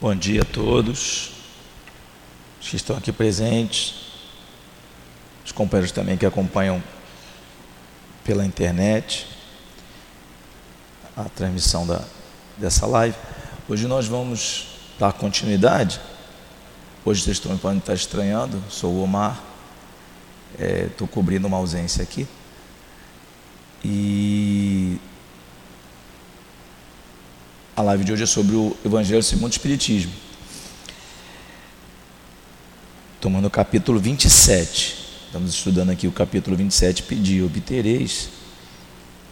Bom 0.00 0.14
dia 0.14 0.42
a 0.42 0.44
todos, 0.44 1.32
os 2.60 2.68
que 2.68 2.76
estão 2.76 2.96
aqui 2.96 3.10
presentes, 3.10 3.96
os 5.44 5.50
companheiros 5.50 5.90
também 5.90 6.16
que 6.16 6.24
acompanham 6.24 6.80
pela 8.22 8.46
internet 8.46 9.26
a 11.16 11.24
transmissão 11.24 11.84
da, 11.84 12.04
dessa 12.56 12.86
live. 12.86 13.16
Hoje 13.68 13.88
nós 13.88 14.06
vamos 14.06 14.68
dar 15.00 15.12
continuidade. 15.14 16.00
Hoje 17.04 17.22
vocês 17.22 17.38
estão, 17.38 17.58
podem 17.58 17.78
estar 17.78 17.94
estranhando, 17.94 18.62
sou 18.70 18.92
o 18.92 19.02
Omar, 19.02 19.42
estou 20.56 21.08
é, 21.08 21.10
cobrindo 21.10 21.48
uma 21.48 21.56
ausência 21.56 22.04
aqui. 22.04 22.24
E 23.84 24.67
a 27.78 27.82
live 27.82 28.02
de 28.02 28.12
hoje 28.12 28.24
é 28.24 28.26
sobre 28.26 28.56
o 28.56 28.76
Evangelho 28.84 29.22
segundo 29.22 29.46
o 29.46 29.50
Espiritismo. 29.50 30.10
Tomando 33.20 33.46
o 33.46 33.50
capítulo 33.50 34.00
27. 34.00 34.96
Estamos 35.26 35.54
estudando 35.54 35.90
aqui 35.90 36.08
o 36.08 36.10
capítulo 36.10 36.56
27, 36.56 37.04
pedir, 37.04 37.44
obtereis. 37.44 38.30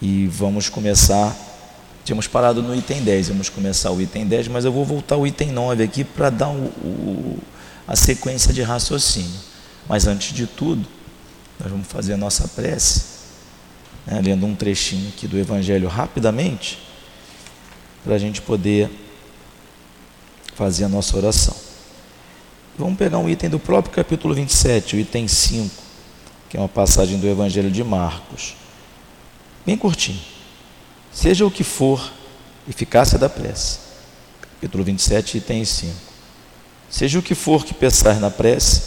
E 0.01 0.27
vamos 0.27 0.69
começar. 0.69 1.35
Tínhamos 2.05 2.25
parado 2.25 2.63
no 2.63 2.73
item 2.73 3.03
10, 3.03 3.27
vamos 3.27 3.49
começar 3.49 3.91
o 3.91 4.01
item 4.01 4.25
10, 4.25 4.47
mas 4.47 4.63
eu 4.63 4.71
vou 4.71 4.85
voltar 4.85 5.15
ao 5.15 5.27
item 5.27 5.51
9 5.51 5.83
aqui 5.83 6.05
para 6.05 6.29
dar 6.29 6.47
o, 6.47 6.67
o, 6.67 7.39
a 7.85 7.97
sequência 7.97 8.53
de 8.53 8.61
raciocínio. 8.61 9.41
Mas 9.89 10.07
antes 10.07 10.33
de 10.33 10.47
tudo, 10.47 10.87
nós 11.59 11.69
vamos 11.69 11.87
fazer 11.87 12.13
a 12.13 12.17
nossa 12.17 12.47
prece, 12.47 13.03
né, 14.05 14.21
lendo 14.23 14.45
um 14.45 14.55
trechinho 14.55 15.09
aqui 15.09 15.27
do 15.27 15.37
Evangelho 15.37 15.89
rapidamente 15.89 16.86
para 18.07 18.15
a 18.15 18.19
gente 18.19 18.41
poder 18.41 18.89
fazer 20.55 20.85
a 20.85 20.87
nossa 20.87 21.17
oração. 21.17 21.53
Vamos 22.77 22.97
pegar 22.97 23.17
um 23.17 23.27
item 23.27 23.49
do 23.49 23.59
próprio 23.59 23.93
capítulo 23.93 24.33
27, 24.33 24.95
o 24.95 24.99
item 24.99 25.27
5, 25.27 25.69
que 26.47 26.55
é 26.55 26.59
uma 26.59 26.69
passagem 26.69 27.19
do 27.19 27.27
Evangelho 27.27 27.69
de 27.69 27.83
Marcos. 27.83 28.55
Bem 29.65 29.75
curtinho. 29.75 30.21
Seja 31.11 31.45
o 31.45 31.51
que 31.51 31.65
for, 31.65 32.13
eficácia 32.65 33.19
da 33.19 33.27
prece. 33.27 33.79
Capítulo 34.39 34.85
27, 34.85 35.39
item 35.39 35.65
5. 35.65 35.93
Seja 36.89 37.19
o 37.19 37.21
que 37.21 37.35
for 37.35 37.65
que 37.65 37.73
pensar 37.73 38.21
na 38.21 38.31
prece, 38.31 38.83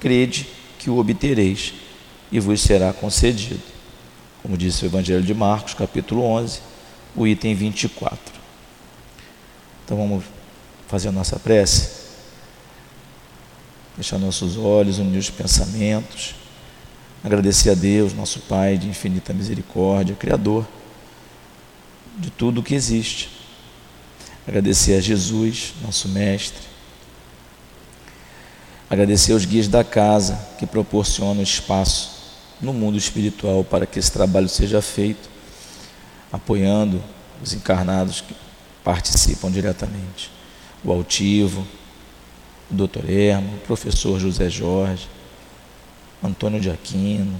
crede 0.00 0.48
que 0.80 0.90
o 0.90 0.98
obtereis 0.98 1.72
e 2.32 2.40
vos 2.40 2.60
será 2.60 2.92
concedido. 2.92 3.62
Como 4.42 4.56
disse 4.56 4.84
o 4.84 4.86
Evangelho 4.86 5.22
de 5.22 5.34
Marcos, 5.34 5.72
capítulo 5.72 6.22
11, 6.22 6.58
o 7.14 7.28
item 7.28 7.54
24. 7.54 8.35
Então 9.86 9.96
vamos 9.96 10.24
fazer 10.88 11.08
a 11.08 11.12
nossa 11.12 11.38
prece. 11.38 12.06
Fechar 13.96 14.18
nossos 14.18 14.56
olhos, 14.56 14.98
unir 14.98 15.16
os 15.16 15.30
pensamentos. 15.30 16.34
Agradecer 17.22 17.70
a 17.70 17.74
Deus, 17.74 18.12
nosso 18.12 18.40
Pai 18.40 18.76
de 18.76 18.88
infinita 18.88 19.32
misericórdia, 19.32 20.16
Criador 20.16 20.66
de 22.18 22.30
tudo 22.30 22.60
o 22.60 22.64
que 22.64 22.74
existe. 22.74 23.30
Agradecer 24.46 24.94
a 24.94 25.00
Jesus, 25.00 25.74
nosso 25.82 26.08
Mestre. 26.08 26.66
Agradecer 28.90 29.34
aos 29.34 29.44
guias 29.44 29.68
da 29.68 29.84
casa 29.84 30.36
que 30.58 30.66
proporcionam 30.66 31.42
espaço 31.44 32.10
no 32.60 32.72
mundo 32.72 32.98
espiritual 32.98 33.62
para 33.62 33.86
que 33.86 34.00
esse 34.00 34.10
trabalho 34.10 34.48
seja 34.48 34.82
feito, 34.82 35.28
apoiando 36.32 37.00
os 37.40 37.52
encarnados 37.52 38.20
que 38.20 38.34
participam 38.86 39.50
diretamente. 39.50 40.30
O 40.84 40.92
Altivo, 40.92 41.66
o 42.70 42.74
Dr. 42.74 43.10
Ermo, 43.10 43.56
o 43.56 43.66
professor 43.66 44.20
José 44.20 44.48
Jorge, 44.48 45.08
Antônio 46.22 46.60
de 46.60 46.70
Aquino. 46.70 47.36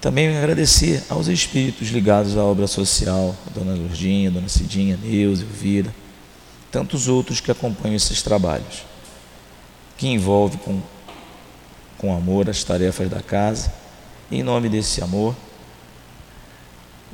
Também 0.00 0.36
agradecer 0.36 1.04
aos 1.08 1.28
espíritos 1.28 1.90
ligados 1.90 2.36
à 2.36 2.42
obra 2.42 2.66
social, 2.66 3.36
a 3.46 3.50
Dona 3.56 3.76
Lourdinha, 3.76 4.30
a 4.30 4.32
Dona 4.32 4.48
Cidinha, 4.48 4.98
Neuza, 5.00 5.44
Elvira, 5.44 5.94
tantos 6.72 7.06
outros 7.06 7.38
que 7.38 7.52
acompanham 7.52 7.94
esses 7.94 8.20
trabalhos, 8.20 8.82
que 9.96 10.08
envolvem 10.08 10.58
com, 10.58 10.82
com 11.96 12.16
amor 12.16 12.50
as 12.50 12.64
tarefas 12.64 13.08
da 13.08 13.22
casa. 13.22 13.72
Em 14.28 14.42
nome 14.42 14.68
desse 14.68 15.04
amor, 15.04 15.36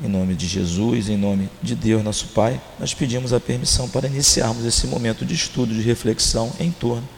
em 0.03 0.09
nome 0.09 0.34
de 0.34 0.47
Jesus, 0.47 1.09
em 1.09 1.17
nome 1.17 1.49
de 1.62 1.75
Deus, 1.75 2.05
nosso 2.05 2.29
Pai, 2.29 2.61
nós 2.79 2.93
pedimos 2.93 3.33
a 3.33 3.41
permissão 3.41 3.89
para 3.89 4.07
iniciarmos 4.07 4.65
esse 4.65 4.87
momento 4.87 5.25
de 5.25 5.34
estudo, 5.34 5.75
de 5.75 5.81
reflexão 5.81 6.53
em 6.61 6.71
torno 6.71 7.09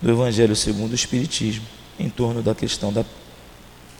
do 0.00 0.10
Evangelho 0.10 0.54
segundo 0.54 0.92
o 0.92 0.94
Espiritismo, 0.94 1.64
em 1.98 2.08
torno 2.08 2.42
da 2.42 2.54
questão 2.54 2.92
da, 2.92 3.04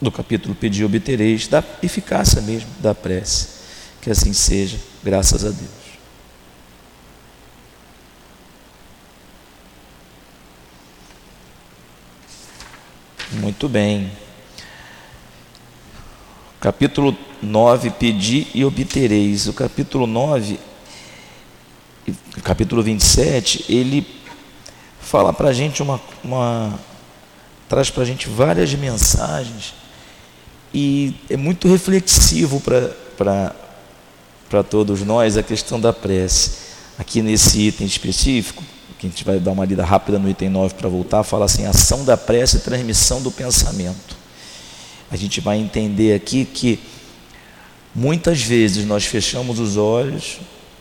do 0.00 0.10
capítulo 0.10 0.54
Pedir 0.54 0.84
Obtereis, 0.84 1.48
da 1.48 1.64
eficácia 1.82 2.40
mesmo 2.40 2.68
da 2.80 2.94
prece. 2.94 3.62
Que 4.00 4.10
assim 4.10 4.32
seja, 4.32 4.78
graças 5.02 5.44
a 5.44 5.50
Deus. 5.50 5.82
Muito 13.32 13.68
bem. 13.68 14.12
Capítulo 16.60 17.16
9, 17.42 17.90
pedi 17.90 18.46
e 18.54 18.64
obtereis. 18.64 19.48
O 19.48 19.52
capítulo 19.52 20.06
9, 20.06 20.58
capítulo 22.42 22.82
27, 22.82 23.64
ele 23.68 24.06
fala 25.00 25.32
para 25.32 25.48
a 25.48 25.52
gente 25.52 25.82
uma, 25.82 26.00
uma. 26.22 26.78
traz 27.68 27.90
para 27.90 28.02
a 28.02 28.06
gente 28.06 28.28
várias 28.28 28.72
mensagens 28.74 29.74
e 30.72 31.14
é 31.28 31.36
muito 31.36 31.68
reflexivo 31.68 32.60
para 33.18 34.62
todos 34.62 35.02
nós 35.02 35.36
a 35.36 35.42
questão 35.42 35.80
da 35.80 35.92
prece. 35.92 36.72
Aqui 36.98 37.22
nesse 37.22 37.60
item 37.60 37.86
específico, 37.86 38.62
que 38.98 39.06
a 39.06 39.10
gente 39.10 39.24
vai 39.24 39.40
dar 39.40 39.50
uma 39.50 39.64
lida 39.64 39.84
rápida 39.84 40.18
no 40.18 40.30
item 40.30 40.48
9 40.48 40.74
para 40.74 40.88
voltar, 40.88 41.24
fala 41.24 41.46
assim: 41.46 41.66
ação 41.66 42.04
da 42.04 42.16
prece 42.16 42.58
e 42.58 42.60
transmissão 42.60 43.20
do 43.20 43.30
pensamento. 43.30 44.16
A 45.10 45.16
gente 45.16 45.40
vai 45.40 45.58
entender 45.58 46.14
aqui 46.14 46.44
que 46.44 46.78
Muitas 47.94 48.40
vezes 48.40 48.86
nós 48.86 49.04
fechamos 49.04 49.58
os 49.58 49.76
olhos, 49.76 50.40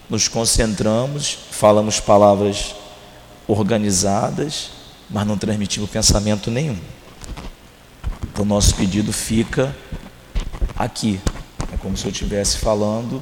nos 0.10 0.30
concentramos, 0.30 1.38
falamos 1.52 2.00
palavras 2.00 2.74
organizadas, 3.50 4.72
mas 5.10 5.28
não 5.28 5.38
transmitimos 5.38 5.90
pensamento 5.90 6.50
nenhum. 6.50 6.80
Então, 8.24 8.46
nosso 8.46 8.74
pedido 8.76 9.12
fica 9.12 9.76
aqui. 10.74 11.20
É 11.74 11.78
como 11.78 11.98
se 11.98 12.06
eu 12.06 12.12
estivesse 12.12 12.60
falando, 12.60 13.22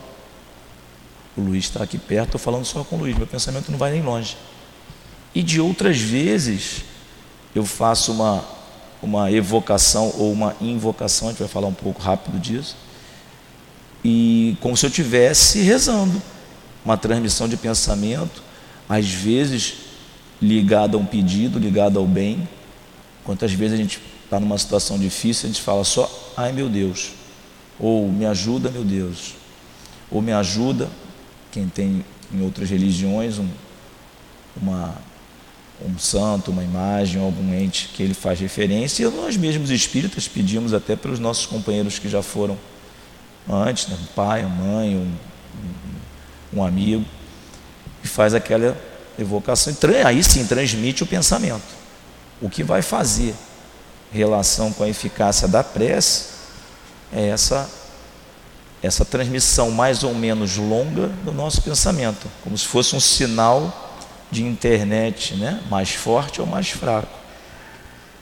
o 1.35 1.41
Luiz 1.41 1.66
está 1.66 1.83
aqui 1.83 1.97
perto, 1.97 2.25
estou 2.35 2.39
falando 2.39 2.66
só 2.66 2.83
com 2.83 2.95
o 2.95 2.99
Luiz, 2.99 3.17
meu 3.17 3.25
pensamento 3.25 3.72
não 3.72 3.79
vai 3.79 3.91
nem 3.91 4.03
longe. 4.03 4.38
E 5.33 5.41
de 5.41 5.59
outras 5.59 5.99
vezes, 5.99 6.83
eu 7.55 7.66
faço 7.66 8.11
uma, 8.11 8.44
uma 9.01 9.31
evocação 9.31 10.13
ou 10.16 10.31
uma 10.31 10.55
invocação, 10.61 11.29
a 11.29 11.31
gente 11.31 11.39
vai 11.39 11.47
falar 11.47 11.67
um 11.67 11.73
pouco 11.73 11.99
rápido 11.99 12.39
disso 12.39 12.75
e 14.03 14.57
como 14.61 14.75
se 14.75 14.85
eu 14.85 14.89
estivesse 14.89 15.61
rezando. 15.61 16.21
Uma 16.83 16.97
transmissão 16.97 17.47
de 17.47 17.57
pensamento, 17.57 18.41
às 18.87 19.09
vezes 19.09 19.73
ligada 20.41 20.95
a 20.95 20.99
um 20.99 21.05
pedido, 21.05 21.59
ligada 21.59 21.99
ao 21.99 22.05
bem. 22.05 22.47
Quantas 23.23 23.51
vezes 23.51 23.73
a 23.73 23.81
gente 23.81 23.99
está 24.23 24.39
numa 24.39 24.57
situação 24.57 24.97
difícil, 24.97 25.49
a 25.49 25.51
gente 25.51 25.61
fala 25.61 25.83
só, 25.83 26.09
ai 26.37 26.51
meu 26.51 26.69
Deus, 26.69 27.11
ou 27.79 28.07
me 28.07 28.25
ajuda, 28.25 28.71
meu 28.71 28.83
Deus, 28.83 29.35
ou 30.09 30.21
me 30.21 30.31
ajuda, 30.31 30.89
quem 31.51 31.67
tem 31.67 32.05
em 32.33 32.41
outras 32.41 32.69
religiões 32.69 33.39
um, 33.39 33.47
uma, 34.61 34.95
um 35.85 35.97
santo, 35.97 36.52
uma 36.52 36.63
imagem, 36.63 37.22
algum 37.22 37.53
ente 37.53 37.90
que 37.93 38.03
ele 38.03 38.13
faz 38.13 38.40
referência, 38.40 39.03
e 39.03 39.09
nós 39.09 39.35
mesmos 39.35 39.69
espíritas 39.69 40.28
pedimos 40.28 40.73
até 40.73 40.95
pelos 40.95 41.19
nossos 41.19 41.45
companheiros 41.45 41.99
que 41.99 42.07
já 42.07 42.22
foram 42.22 42.57
antes, 43.49 43.87
né? 43.87 43.97
um 43.99 44.05
pai, 44.13 44.46
uma 44.46 44.55
mãe, 44.55 44.96
um, 44.96 46.59
um 46.59 46.63
amigo, 46.63 47.05
e 48.03 48.07
faz 48.07 48.34
aquela 48.34 48.78
evocação. 49.17 49.75
Aí 50.05 50.23
sim 50.23 50.46
transmite 50.46 51.03
o 51.03 51.07
pensamento. 51.07 51.79
O 52.41 52.49
que 52.49 52.63
vai 52.63 52.81
fazer 52.81 53.35
relação 54.11 54.72
com 54.72 54.84
a 54.84 54.90
eficácia 54.90 55.47
da 55.47 55.63
prece 55.63 56.25
é 57.13 57.28
essa 57.28 57.69
essa 58.81 59.03
transmissão 59.03 59.72
mais 59.72 60.03
ou 60.03 60.13
menos 60.13 60.55
longa 60.55 61.07
do 61.25 61.34
nosso 61.34 61.61
pensamento, 61.61 62.28
como 62.41 62.57
se 62.57 62.66
fosse 62.66 62.95
um 62.95 62.99
sinal 62.99 63.97
de 64.31 64.43
internet, 64.43 65.35
né? 65.35 65.61
mais 65.69 65.90
forte 65.90 66.40
ou 66.40 66.47
mais 66.47 66.69
fraco. 66.69 67.19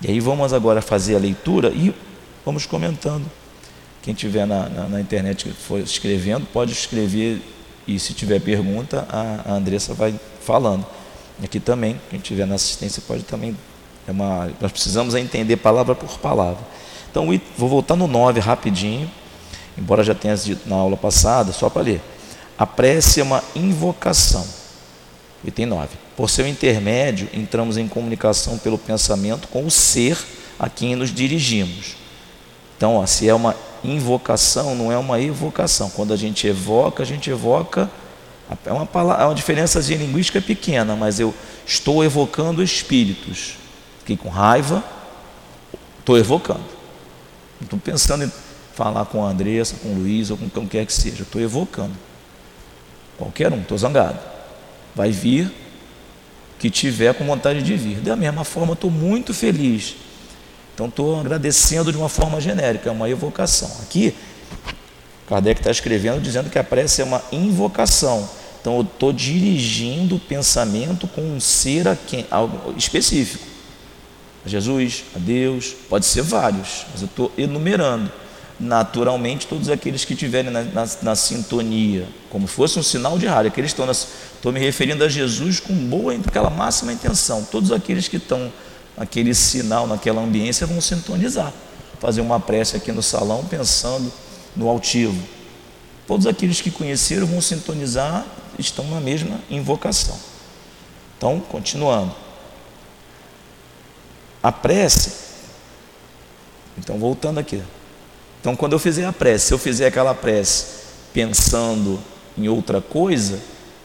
E 0.02 0.10
aí 0.10 0.20
vamos 0.20 0.54
agora 0.54 0.82
fazer 0.82 1.16
a 1.16 1.20
leitura 1.20 1.70
e 1.70 1.94
vamos 2.46 2.66
comentando. 2.66 3.30
Quem 4.08 4.14
tiver 4.14 4.48
na, 4.48 4.70
na, 4.70 4.88
na 4.88 5.02
internet 5.02 5.50
for 5.50 5.82
escrevendo, 5.82 6.48
pode 6.54 6.72
escrever 6.72 7.42
E 7.86 8.00
se 8.00 8.14
tiver 8.14 8.40
pergunta, 8.40 9.06
a, 9.10 9.52
a 9.52 9.54
Andressa 9.56 9.94
vai 9.94 10.18
falando. 10.40 10.86
Aqui 11.44 11.60
também, 11.60 12.00
quem 12.10 12.18
tiver 12.18 12.48
na 12.48 12.56
assistência 12.56 13.04
pode 13.06 13.24
também. 13.24 13.54
É 14.08 14.12
uma, 14.12 14.50
nós 14.62 14.72
precisamos 14.72 15.14
entender 15.14 15.58
palavra 15.58 15.94
por 15.94 16.18
palavra. 16.20 16.66
Então, 17.12 17.28
vou 17.58 17.68
voltar 17.68 17.98
no 17.98 18.08
9 18.08 18.40
rapidinho, 18.40 19.12
embora 19.78 20.06
já 20.06 20.16
tenha 20.16 20.38
dito 20.38 20.70
na 20.70 20.78
aula 20.78 20.96
passada, 20.96 21.52
só 21.52 21.70
para 21.70 21.82
ler. 21.82 22.02
A 22.58 22.66
prece 22.66 23.20
é 23.20 23.24
uma 23.24 23.44
invocação. 23.54 24.48
Item 25.44 25.66
9. 25.66 25.98
Por 26.16 26.30
seu 26.30 26.48
intermédio, 26.48 27.28
entramos 27.34 27.76
em 27.76 27.90
comunicação 27.90 28.58
pelo 28.58 28.78
pensamento 28.78 29.50
com 29.50 29.66
o 29.66 29.70
ser 29.70 30.18
a 30.58 30.70
quem 30.70 30.96
nos 30.96 31.14
dirigimos. 31.14 32.07
Então, 32.78 32.98
ó, 32.98 33.06
se 33.08 33.28
é 33.28 33.34
uma 33.34 33.56
invocação, 33.84 34.76
não 34.76 34.92
é 34.92 34.98
uma 34.98 35.20
evocação. 35.20 35.90
Quando 35.90 36.14
a 36.14 36.16
gente 36.16 36.46
evoca, 36.46 37.02
a 37.02 37.06
gente 37.06 37.30
evoca. 37.30 37.90
É 38.66 38.72
uma, 38.72 38.86
palavra, 38.86 39.24
é 39.24 39.26
uma 39.26 39.36
diferença 39.36 39.80
linguística 39.80 40.40
pequena, 40.40 40.96
mas 40.96 41.20
eu 41.20 41.34
estou 41.66 42.04
evocando 42.04 42.64
espíritos. 42.64 43.56
Fiquei 44.00 44.16
com 44.16 44.30
raiva, 44.30 44.84
estou 46.00 46.18
evocando. 46.18 46.64
Não 47.60 47.66
estou 47.66 47.80
pensando 47.80 48.24
em 48.24 48.32
falar 48.74 49.06
com 49.06 49.26
a 49.26 49.30
Andressa, 49.30 49.76
com 49.82 49.90
o 49.90 49.96
Luiz 49.96 50.30
ou 50.30 50.38
com 50.38 50.48
quem 50.48 50.68
quer 50.68 50.86
que 50.86 50.94
seja. 50.94 51.24
Estou 51.24 51.42
evocando. 51.42 51.94
Qualquer 53.18 53.52
um, 53.52 53.62
estou 53.62 53.78
zangado. 53.78 54.20
Vai 54.96 55.12
vir 55.12 55.52
que 56.60 56.70
tiver 56.70 57.14
com 57.16 57.26
vontade 57.26 57.64
de 57.64 57.76
vir. 57.76 57.98
Da 57.98 58.16
mesma 58.16 58.44
forma, 58.44 58.74
estou 58.74 58.92
muito 58.92 59.34
feliz 59.34 59.96
então 60.78 60.86
estou 60.86 61.20
agradecendo 61.20 61.92
de 61.92 61.98
uma 61.98 62.08
forma 62.08 62.40
genérica, 62.40 62.88
é 62.88 62.92
uma 62.92 63.10
evocação. 63.10 63.68
Aqui, 63.82 64.14
Kardec 65.28 65.60
está 65.60 65.72
escrevendo 65.72 66.22
dizendo 66.22 66.52
que 66.52 66.60
a 66.60 66.64
prece 66.64 67.02
é 67.02 67.04
uma 67.04 67.20
invocação. 67.32 68.30
Então 68.62 68.76
eu 68.76 68.82
estou 68.84 69.12
dirigindo 69.12 70.18
o 70.18 70.20
pensamento 70.20 71.08
com 71.08 71.22
um 71.22 71.40
ser 71.40 71.88
a 71.88 71.96
quem, 71.96 72.28
algo 72.30 72.76
específico. 72.78 73.44
A 74.46 74.50
Jesus, 74.50 75.04
a 75.16 75.18
Deus, 75.18 75.74
pode 75.90 76.06
ser 76.06 76.22
vários, 76.22 76.86
mas 76.92 77.02
eu 77.02 77.08
estou 77.08 77.32
enumerando. 77.36 78.12
Naturalmente, 78.60 79.48
todos 79.48 79.70
aqueles 79.70 80.06
que 80.06 80.14
estiverem 80.14 80.52
na, 80.52 80.62
na, 80.62 80.88
na, 81.02 81.16
sintonia, 81.16 82.08
como 82.30 82.46
fosse 82.46 82.78
um 82.78 82.84
sinal 82.84 83.18
de 83.18 83.26
rádio, 83.26 83.50
aqueles 83.50 83.72
estão 83.72 83.90
estou 83.90 84.52
me 84.52 84.60
referindo 84.60 85.04
a 85.04 85.10
Jesus 85.10 85.60
com 85.60 85.74
boa, 85.74 86.14
aquela 86.14 86.52
máxima 86.52 86.94
intenção. 86.94 87.44
Todos 87.44 87.72
aqueles 87.72 88.08
que 88.08 88.18
estão 88.18 88.52
aquele 88.98 89.34
sinal, 89.34 89.86
naquela 89.86 90.22
ambiência, 90.22 90.66
vão 90.66 90.82
sintonizar. 90.82 91.54
Fazer 92.00 92.22
uma 92.22 92.40
prece 92.40 92.76
aqui 92.76 92.92
no 92.92 93.04
salão 93.04 93.46
pensando 93.46 94.12
no 94.56 94.68
altivo. 94.68 95.22
Todos 96.08 96.26
aqueles 96.26 96.60
que 96.60 96.72
conheceram 96.72 97.28
vão 97.28 97.42
sintonizar, 97.42 98.26
estão 98.58 98.86
na 98.90 99.00
mesma 99.00 99.40
invocação. 99.50 100.18
Então, 101.18 101.40
continuando. 101.40 102.14
A 104.42 104.52
prece, 104.52 105.12
então 106.78 106.98
voltando 106.98 107.40
aqui. 107.40 107.62
Então, 108.40 108.56
quando 108.56 108.74
eu 108.74 108.80
fizer 108.80 109.06
a 109.06 109.12
prece, 109.12 109.48
se 109.48 109.54
eu 109.54 109.58
fizer 109.58 109.88
aquela 109.88 110.14
prece 110.14 110.66
pensando 111.12 112.00
em 112.38 112.48
outra 112.48 112.80
coisa, 112.80 113.40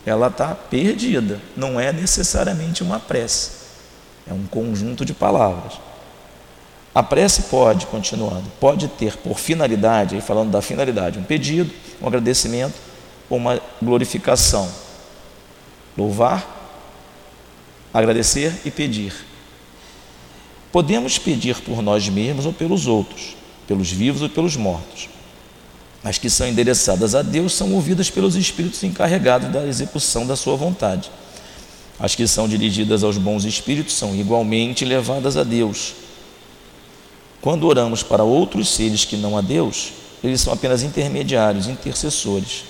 ela 0.05 0.29
está 0.29 0.55
perdida. 0.55 1.41
Não 1.57 1.81
é 1.81 1.93
necessariamente 1.93 2.83
uma 2.83 3.01
prece. 3.01 3.62
É 4.27 4.33
um 4.33 4.47
conjunto 4.47 5.05
de 5.05 5.13
palavras. 5.13 5.75
A 6.95 7.03
prece 7.03 7.45
pode, 7.45 7.87
continuando, 7.87 8.45
pode 8.61 8.87
ter 8.87 9.17
por 9.17 9.39
finalidade, 9.39 10.21
falando 10.21 10.51
da 10.51 10.61
finalidade, 10.61 11.19
um 11.19 11.25
pedido, 11.25 11.73
um 12.01 12.07
agradecimento 12.07 12.75
ou 13.31 13.39
uma 13.39 13.61
glorificação. 13.83 14.71
Louvar, 15.97 16.47
agradecer 17.95 18.61
e 18.65 18.71
pedir. 18.71 19.15
Podemos 20.71 21.19
pedir 21.19 21.61
por 21.63 21.83
nós 21.83 22.09
mesmos 22.09 22.45
ou 22.45 22.53
pelos 22.53 22.87
outros, 22.87 23.37
pelos 23.67 23.91
vivos 23.91 24.21
ou 24.21 24.29
pelos 24.29 24.57
mortos. 24.57 25.09
As 26.05 26.19
que 26.19 26.29
são 26.29 26.49
endereçadas 26.49 27.15
a 27.15 27.23
Deus 27.23 27.55
são 27.55 27.73
ouvidas 27.73 28.11
pelos 28.11 28.35
espíritos 28.35 28.83
encarregados 28.83 29.51
da 29.51 29.67
execução 29.67 30.27
da 30.27 30.35
sua 30.35 30.57
vontade. 30.57 31.11
As 32.03 32.17
que 32.17 32.27
são 32.27 32.49
dirigidas 32.49 33.05
aos 33.05 33.17
bons 33.17 33.45
espíritos 33.45 33.95
são 33.95 34.13
igualmente 34.13 34.85
levadas 34.85 35.37
a 35.37 35.45
Deus. 35.45 35.95
Quando 37.41 37.65
oramos 37.65 38.03
para 38.03 38.25
outros 38.25 38.75
seres 38.75 39.05
que 39.05 39.17
não 39.17 39.39
a 39.39 39.41
Deus, 39.41 39.93
eles 40.23 40.41
são 40.41 40.53
apenas 40.53 40.83
intermediários, 40.83 41.69
intercessores, 41.69 42.65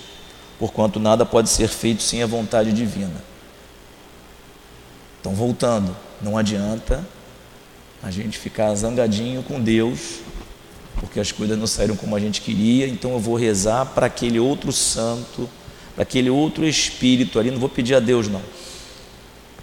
porquanto 0.58 1.00
nada 1.00 1.24
pode 1.24 1.48
ser 1.48 1.68
feito 1.68 2.02
sem 2.02 2.22
a 2.22 2.26
vontade 2.26 2.74
divina. 2.74 3.24
Então, 5.18 5.34
voltando, 5.34 5.96
não 6.20 6.36
adianta 6.36 7.02
a 8.02 8.10
gente 8.10 8.36
ficar 8.36 8.74
zangadinho 8.74 9.42
com 9.42 9.58
Deus, 9.58 10.18
porque 10.96 11.18
as 11.18 11.32
coisas 11.32 11.56
não 11.56 11.66
saíram 11.66 11.96
como 11.96 12.14
a 12.14 12.20
gente 12.20 12.42
queria, 12.42 12.86
então 12.86 13.12
eu 13.12 13.18
vou 13.18 13.36
rezar 13.36 13.86
para 13.86 14.08
aquele 14.08 14.38
outro 14.38 14.70
santo, 14.72 15.48
para 15.94 16.02
aquele 16.02 16.28
outro 16.28 16.66
espírito 16.66 17.38
ali, 17.38 17.50
não 17.50 17.58
vou 17.58 17.70
pedir 17.70 17.94
a 17.94 18.00
Deus 18.00 18.28
não. 18.28 18.42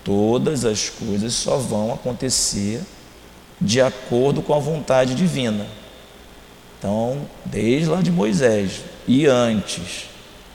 Todas 0.09 0.65
as 0.65 0.89
coisas 0.89 1.35
só 1.35 1.57
vão 1.57 1.93
acontecer 1.93 2.81
de 3.61 3.79
acordo 3.79 4.41
com 4.41 4.55
a 4.55 4.59
vontade 4.59 5.13
divina. 5.13 5.67
Então, 6.79 7.27
desde 7.45 7.87
lá 7.87 8.01
de 8.01 8.09
Moisés 8.09 8.81
e 9.07 9.27
antes, 9.27 10.05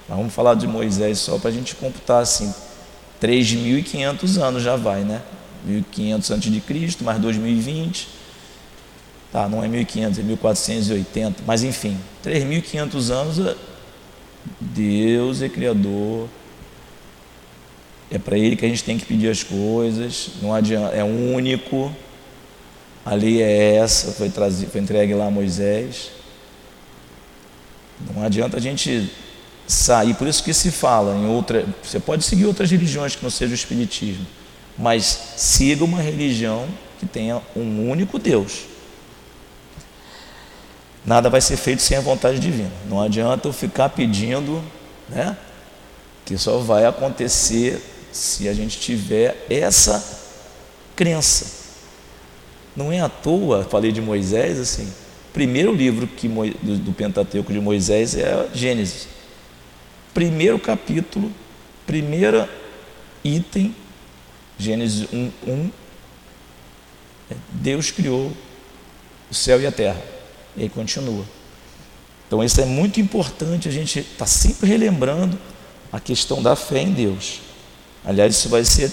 vamos 0.09 0.35
falar 0.35 0.57
de 0.57 0.67
Moisés 0.67 1.21
só 1.21 1.39
para 1.39 1.51
a 1.51 1.53
gente 1.53 1.77
computar 1.77 2.21
assim, 2.21 2.53
3.500 3.23 4.43
anos 4.43 4.61
já 4.61 4.75
vai, 4.75 5.05
né? 5.05 5.23
1.500 5.69 6.35
antes 6.35 6.53
de 6.53 6.61
Cristo, 6.61 7.05
mais 7.05 7.21
2020. 7.21 8.09
Tá, 9.31 9.49
não 9.49 9.63
é 9.63 9.69
1.500, 9.69 10.19
é 10.19 10.23
1.480, 10.35 11.35
mas 11.47 11.63
enfim, 11.63 11.97
3.500 12.25 13.11
anos, 13.13 13.57
Deus 14.61 15.43
é 15.43 15.49
Criador, 15.49 16.29
é 18.15 18.19
para 18.19 18.39
Ele 18.39 18.55
que 18.55 18.65
a 18.65 18.69
gente 18.69 18.85
tem 18.85 18.97
que 18.97 19.05
pedir 19.05 19.29
as 19.29 19.43
coisas, 19.43 20.31
não 20.41 20.55
adianta, 20.55 20.95
é 20.95 21.03
único. 21.03 21.93
A 23.05 23.13
lei 23.13 23.43
é 23.43 23.75
essa, 23.75 24.13
foi, 24.13 24.31
trazido, 24.31 24.71
foi 24.71 24.81
entregue 24.81 25.15
lá 25.15 25.27
a 25.27 25.31
Moisés. 25.33 26.13
Não 28.15 28.23
adianta 28.23 28.57
a 28.57 28.61
gente 28.61 29.11
sair, 29.67 30.15
por 30.15 30.29
isso 30.29 30.45
que 30.45 30.55
se 30.55 30.71
fala 30.71 31.17
em 31.17 31.27
outra. 31.27 31.67
Você 31.83 31.99
pode 31.99 32.25
seguir 32.25 32.47
outras 32.47 32.71
religiões 32.71 33.17
que 33.17 33.23
não 33.25 33.31
seja 33.31 33.51
o 33.51 33.55
Espiritismo, 33.55 34.25
mas 34.79 35.35
siga 35.37 35.85
uma 35.85 36.01
religião 36.01 36.69
que 37.01 37.07
tenha 37.07 37.43
um 37.57 37.91
único 37.91 38.17
Deus. 38.17 38.61
Nada 41.05 41.29
vai 41.29 41.41
ser 41.41 41.57
feito 41.57 41.83
sem 41.83 41.97
a 41.97 42.01
vontade 42.01 42.39
divina. 42.39 42.71
Não 42.89 43.03
adianta 43.03 43.49
eu 43.49 43.53
ficar 43.53 43.89
pedindo, 43.89 44.63
né? 45.09 45.37
Que 46.25 46.39
só 46.39 46.59
vai 46.59 46.87
acontecer 46.87 47.83
se 48.15 48.49
a 48.49 48.55
gente 48.55 48.79
tiver 48.79 49.45
essa 49.51 50.03
crença. 50.95 51.65
Não 52.77 52.93
é 52.93 53.01
à 53.01 53.09
toa, 53.09 53.65
falei 53.65 53.91
de 53.91 54.01
Moisés 54.01 54.59
assim, 54.59 54.91
primeiro 55.33 55.75
livro 55.75 56.07
que, 56.07 56.29
do, 56.29 56.79
do 56.79 56.93
Pentateuco 56.93 57.53
de 57.53 57.61
Moisés 57.61 58.15
é 58.15 58.49
Gênesis. 58.55 59.09
Primeiro 60.15 60.61
capítulo, 60.61 61.31
primeiro 61.85 62.49
item, 63.25 63.75
Gênesis 64.57 65.09
1, 65.13 65.33
1, 65.45 65.71
é, 67.33 67.35
Deus 67.51 67.91
criou 67.91 68.33
o 69.29 69.35
céu 69.35 69.61
e 69.61 69.67
a 69.67 69.73
terra. 69.73 70.01
E 70.57 70.63
aí 70.63 70.69
continua. 70.69 71.25
Então 72.29 72.45
isso 72.45 72.61
é 72.61 72.65
muito 72.65 73.01
importante, 73.01 73.69
a 73.69 73.73
gente 73.73 73.99
está 73.99 74.25
sempre 74.25 74.69
relembrando 74.69 75.37
a 75.91 75.99
questão 75.99 76.41
da 76.41 76.55
fé 76.55 76.79
em 76.79 76.93
Deus. 76.93 77.41
Aliás, 78.05 78.37
isso 78.37 78.49
vai 78.49 78.65
ser 78.65 78.93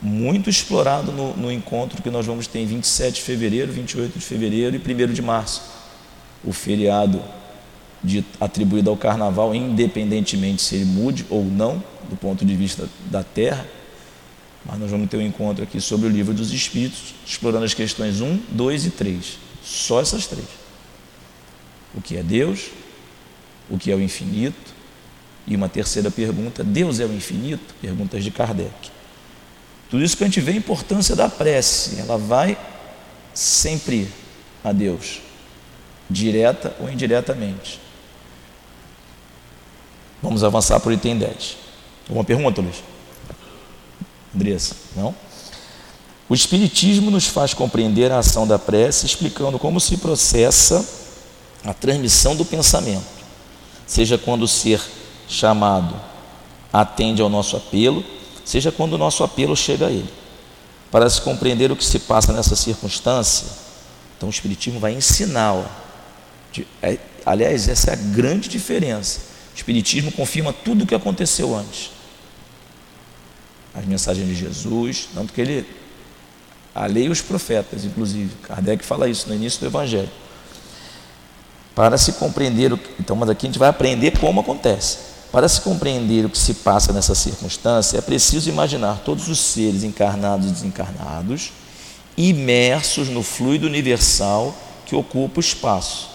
muito 0.00 0.48
explorado 0.48 1.12
no, 1.12 1.36
no, 1.36 1.52
encontro 1.52 2.02
que 2.02 2.10
nós 2.10 2.26
vamos 2.26 2.46
ter 2.46 2.60
em 2.60 2.66
27 2.66 3.16
de 3.16 3.22
fevereiro, 3.22 3.72
28 3.72 4.18
de 4.18 4.24
fevereiro 4.24 4.76
e 4.76 5.04
1 5.04 5.12
de 5.12 5.22
março. 5.22 5.62
O 6.44 6.52
feriado 6.52 7.22
de, 8.02 8.24
atribuído 8.40 8.90
ao 8.90 8.96
carnaval, 8.96 9.54
independentemente 9.54 10.62
se 10.62 10.76
ele 10.76 10.84
mude 10.84 11.26
ou 11.28 11.44
não, 11.44 11.82
do 12.08 12.16
ponto 12.16 12.44
de 12.44 12.54
vista 12.54 12.88
da 13.06 13.22
terra. 13.22 13.66
Mas 14.64 14.78
nós 14.78 14.90
vamos 14.90 15.08
ter 15.08 15.16
um 15.16 15.22
encontro 15.22 15.62
aqui 15.64 15.80
sobre 15.80 16.06
o 16.06 16.10
livro 16.10 16.34
dos 16.34 16.52
Espíritos, 16.52 17.14
explorando 17.26 17.64
as 17.64 17.74
questões 17.74 18.20
1, 18.20 18.40
2 18.50 18.86
e 18.86 18.90
3. 18.90 19.38
Só 19.64 20.00
essas 20.00 20.26
três. 20.26 20.46
O 21.94 22.00
que 22.00 22.16
é 22.16 22.22
Deus, 22.22 22.70
o 23.68 23.78
que 23.78 23.90
é 23.90 23.94
o 23.94 24.00
infinito, 24.00 24.67
e 25.48 25.56
uma 25.56 25.68
terceira 25.68 26.10
pergunta: 26.10 26.62
Deus 26.62 27.00
é 27.00 27.06
o 27.06 27.12
infinito? 27.12 27.74
Perguntas 27.80 28.22
de 28.22 28.30
Kardec. 28.30 28.90
Tudo 29.90 30.04
isso 30.04 30.16
que 30.16 30.22
a 30.22 30.26
gente 30.26 30.40
vê 30.40 30.52
a 30.52 30.56
importância 30.56 31.16
da 31.16 31.28
prece, 31.28 31.98
ela 31.98 32.18
vai 32.18 32.56
sempre 33.32 34.12
a 34.62 34.70
Deus, 34.70 35.20
direta 36.10 36.76
ou 36.78 36.90
indiretamente. 36.90 37.80
Vamos 40.22 40.44
avançar 40.44 40.78
para 40.80 40.90
o 40.90 40.92
item 40.92 41.16
10. 41.16 41.56
Alguma 42.08 42.24
pergunta, 42.24 42.60
Luiz? 42.60 42.82
Andressa? 44.34 44.76
Não? 44.94 45.14
O 46.28 46.34
Espiritismo 46.34 47.10
nos 47.10 47.26
faz 47.26 47.54
compreender 47.54 48.12
a 48.12 48.18
ação 48.18 48.46
da 48.46 48.58
prece, 48.58 49.06
explicando 49.06 49.58
como 49.58 49.80
se 49.80 49.96
processa 49.96 50.86
a 51.64 51.72
transmissão 51.72 52.36
do 52.36 52.44
pensamento, 52.44 53.06
seja 53.86 54.18
quando 54.18 54.42
o 54.42 54.48
ser 54.48 54.80
chamado 55.28 55.94
atende 56.72 57.22
ao 57.22 57.28
nosso 57.28 57.56
apelo, 57.56 58.04
seja 58.44 58.72
quando 58.72 58.94
o 58.94 58.98
nosso 58.98 59.22
apelo 59.22 59.56
chega 59.56 59.86
a 59.86 59.90
ele. 59.90 60.08
Para 60.90 61.08
se 61.08 61.20
compreender 61.20 61.70
o 61.70 61.76
que 61.76 61.84
se 61.84 61.98
passa 61.98 62.32
nessa 62.32 62.56
circunstância, 62.56 63.46
então 64.16 64.28
o 64.28 64.32
Espiritismo 64.32 64.80
vai 64.80 64.94
ensinar. 64.94 65.54
Ó, 65.54 65.64
é, 66.82 66.98
aliás, 67.24 67.68
essa 67.68 67.90
é 67.90 67.92
a 67.92 67.96
grande 67.96 68.48
diferença. 68.48 69.20
O 69.54 69.56
Espiritismo 69.56 70.10
confirma 70.12 70.52
tudo 70.52 70.84
o 70.84 70.86
que 70.86 70.94
aconteceu 70.94 71.54
antes. 71.54 71.90
As 73.74 73.84
mensagens 73.84 74.26
de 74.26 74.34
Jesus, 74.34 75.08
tanto 75.14 75.32
que 75.32 75.40
ele 75.40 75.66
a 76.74 76.86
lei 76.86 77.06
e 77.06 77.08
os 77.08 77.20
profetas, 77.20 77.84
inclusive. 77.84 78.30
Kardec 78.42 78.84
fala 78.84 79.08
isso 79.08 79.28
no 79.28 79.34
início 79.34 79.58
do 79.58 79.66
Evangelho. 79.66 80.10
Para 81.74 81.98
se 81.98 82.12
compreender, 82.12 82.72
o 82.72 82.78
que, 82.78 82.88
então, 83.00 83.16
mas 83.16 83.28
aqui 83.28 83.46
a 83.46 83.48
gente 83.48 83.58
vai 83.58 83.68
aprender 83.68 84.18
como 84.18 84.40
acontece. 84.40 85.07
Para 85.30 85.48
se 85.48 85.60
compreender 85.60 86.24
o 86.24 86.30
que 86.30 86.38
se 86.38 86.54
passa 86.54 86.92
nessa 86.92 87.14
circunstância, 87.14 87.98
é 87.98 88.00
preciso 88.00 88.48
imaginar 88.48 89.02
todos 89.04 89.28
os 89.28 89.38
seres 89.38 89.84
encarnados 89.84 90.48
e 90.48 90.50
desencarnados 90.50 91.52
imersos 92.16 93.08
no 93.08 93.22
fluido 93.22 93.66
universal 93.66 94.54
que 94.86 94.96
ocupa 94.96 95.38
o 95.38 95.40
espaço, 95.40 96.08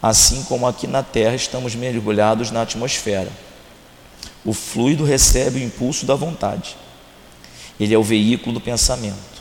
assim 0.00 0.42
como 0.44 0.66
aqui 0.66 0.86
na 0.86 1.02
Terra 1.02 1.34
estamos 1.34 1.74
mergulhados 1.74 2.50
na 2.50 2.62
atmosfera. 2.62 3.30
O 4.44 4.52
fluido 4.52 5.04
recebe 5.04 5.60
o 5.60 5.62
impulso 5.62 6.06
da 6.06 6.14
vontade. 6.14 6.76
Ele 7.78 7.92
é 7.92 7.98
o 7.98 8.02
veículo 8.02 8.54
do 8.54 8.60
pensamento 8.60 9.32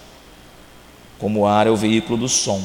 como 1.22 1.42
o 1.42 1.46
ar 1.46 1.68
é 1.68 1.70
o 1.70 1.78
veículo 1.78 2.18
do 2.18 2.28
som, 2.28 2.60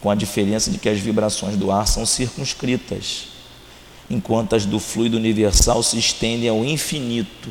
com 0.00 0.08
a 0.08 0.14
diferença 0.14 0.70
de 0.70 0.78
que 0.78 0.88
as 0.88 1.00
vibrações 1.00 1.56
do 1.56 1.72
ar 1.72 1.88
são 1.88 2.06
circunscritas, 2.06 3.24
enquanto 4.10 4.54
as 4.54 4.66
do 4.66 4.78
fluido 4.78 5.16
universal 5.16 5.82
se 5.82 5.98
estendem 5.98 6.48
ao 6.48 6.64
infinito. 6.64 7.50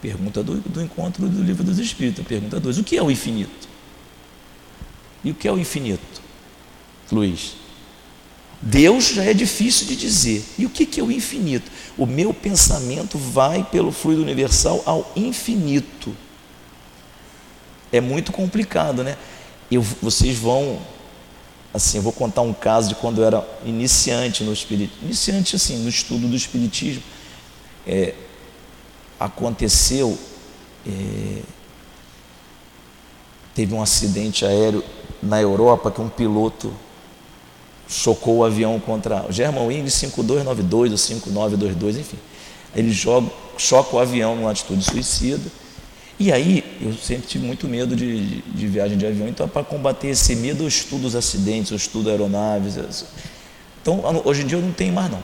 Pergunta 0.00 0.42
do, 0.42 0.56
do 0.56 0.82
encontro 0.82 1.28
do 1.28 1.42
livro 1.42 1.62
dos 1.62 1.78
Espíritos, 1.78 2.24
pergunta 2.26 2.58
2. 2.58 2.78
O 2.78 2.84
que 2.84 2.96
é 2.96 3.02
o 3.02 3.10
infinito? 3.10 3.68
E 5.22 5.30
o 5.30 5.34
que 5.34 5.46
é 5.46 5.52
o 5.52 5.58
infinito? 5.58 6.22
Luiz. 7.12 7.54
Deus 8.62 9.08
já 9.08 9.24
é 9.24 9.34
difícil 9.34 9.86
de 9.86 9.96
dizer. 9.96 10.44
E 10.58 10.66
o 10.66 10.70
que 10.70 11.00
é 11.00 11.02
o 11.02 11.10
infinito? 11.10 11.70
O 11.96 12.06
meu 12.06 12.32
pensamento 12.32 13.18
vai 13.18 13.64
pelo 13.64 13.92
fluido 13.92 14.22
universal 14.22 14.82
ao 14.86 15.10
infinito 15.16 16.14
é 17.92 18.00
muito 18.00 18.32
complicado, 18.32 19.02
né? 19.02 19.16
Eu, 19.70 19.82
vocês 19.82 20.36
vão, 20.36 20.78
assim, 21.72 22.00
vou 22.00 22.12
contar 22.12 22.42
um 22.42 22.52
caso 22.52 22.88
de 22.88 22.94
quando 22.96 23.20
eu 23.20 23.26
era 23.26 23.46
iniciante 23.64 24.42
no 24.42 24.52
espiritismo, 24.52 25.04
iniciante 25.04 25.56
assim, 25.56 25.78
no 25.78 25.88
estudo 25.88 26.26
do 26.26 26.36
espiritismo. 26.36 27.02
É, 27.86 28.14
aconteceu, 29.18 30.18
é, 30.86 31.42
teve 33.54 33.74
um 33.74 33.82
acidente 33.82 34.44
aéreo 34.44 34.82
na 35.22 35.40
Europa 35.40 35.90
que 35.90 36.00
um 36.00 36.08
piloto 36.08 36.72
chocou 37.88 38.38
o 38.38 38.44
avião 38.44 38.78
contra 38.80 39.26
o 39.28 39.32
Germanwings 39.32 39.94
5292 39.94 40.92
ou 40.92 40.98
5922, 40.98 41.98
enfim. 41.98 42.18
Ele 42.74 42.92
joga, 42.92 43.30
choca 43.58 43.96
o 43.96 43.98
avião 43.98 44.36
numa 44.36 44.50
atitude 44.50 44.84
suicida 44.84 45.50
e 46.20 46.30
aí, 46.30 46.62
eu 46.82 46.92
sempre 46.92 47.26
tive 47.26 47.46
muito 47.46 47.66
medo 47.66 47.96
de, 47.96 48.26
de, 48.26 48.42
de 48.42 48.66
viagem 48.66 48.98
de 48.98 49.06
avião, 49.06 49.26
então, 49.26 49.48
para 49.48 49.64
combater 49.64 50.08
esse 50.08 50.36
medo, 50.36 50.64
eu 50.64 50.68
estudo 50.68 51.06
os 51.06 51.16
acidentes, 51.16 51.70
eu 51.70 51.78
estudo 51.78 52.10
aeronaves. 52.10 53.06
Então, 53.80 54.02
hoje 54.26 54.42
em 54.42 54.46
dia 54.46 54.58
eu 54.58 54.62
não 54.62 54.70
tenho 54.70 54.92
mais, 54.92 55.10
não. 55.10 55.22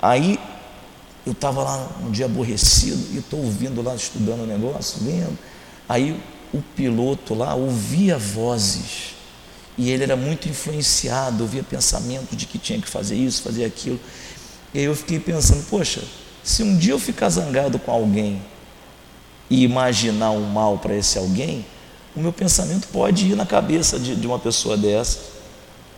Aí, 0.00 0.38
eu 1.26 1.32
estava 1.32 1.64
lá 1.64 1.88
um 2.00 2.12
dia 2.12 2.26
aborrecido 2.26 3.12
e 3.12 3.18
estou 3.18 3.40
ouvindo 3.40 3.82
lá, 3.82 3.92
estudando 3.92 4.44
o 4.44 4.46
negócio, 4.46 5.02
vendo. 5.02 5.36
Aí, 5.88 6.16
o 6.52 6.62
piloto 6.62 7.34
lá 7.34 7.56
ouvia 7.56 8.16
vozes 8.16 9.14
e 9.76 9.90
ele 9.90 10.04
era 10.04 10.14
muito 10.14 10.48
influenciado, 10.48 11.42
ouvia 11.42 11.64
pensamento 11.64 12.36
de 12.36 12.46
que 12.46 12.56
tinha 12.56 12.80
que 12.80 12.88
fazer 12.88 13.16
isso, 13.16 13.42
fazer 13.42 13.64
aquilo. 13.64 13.98
E 14.72 14.78
aí 14.78 14.84
eu 14.84 14.94
fiquei 14.94 15.18
pensando, 15.18 15.64
poxa, 15.68 16.04
se 16.44 16.62
um 16.62 16.76
dia 16.76 16.92
eu 16.92 17.00
ficar 17.00 17.28
zangado 17.30 17.80
com 17.80 17.90
alguém 17.90 18.40
e 19.48 19.62
imaginar 19.62 20.30
um 20.30 20.42
mal 20.42 20.78
para 20.78 20.94
esse 20.94 21.18
alguém, 21.18 21.64
o 22.16 22.20
meu 22.20 22.32
pensamento 22.32 22.88
pode 22.88 23.26
ir 23.26 23.36
na 23.36 23.44
cabeça 23.44 23.98
de, 23.98 24.14
de, 24.14 24.26
uma 24.26 24.38
pessoa 24.38 24.76
dessa. 24.76 25.18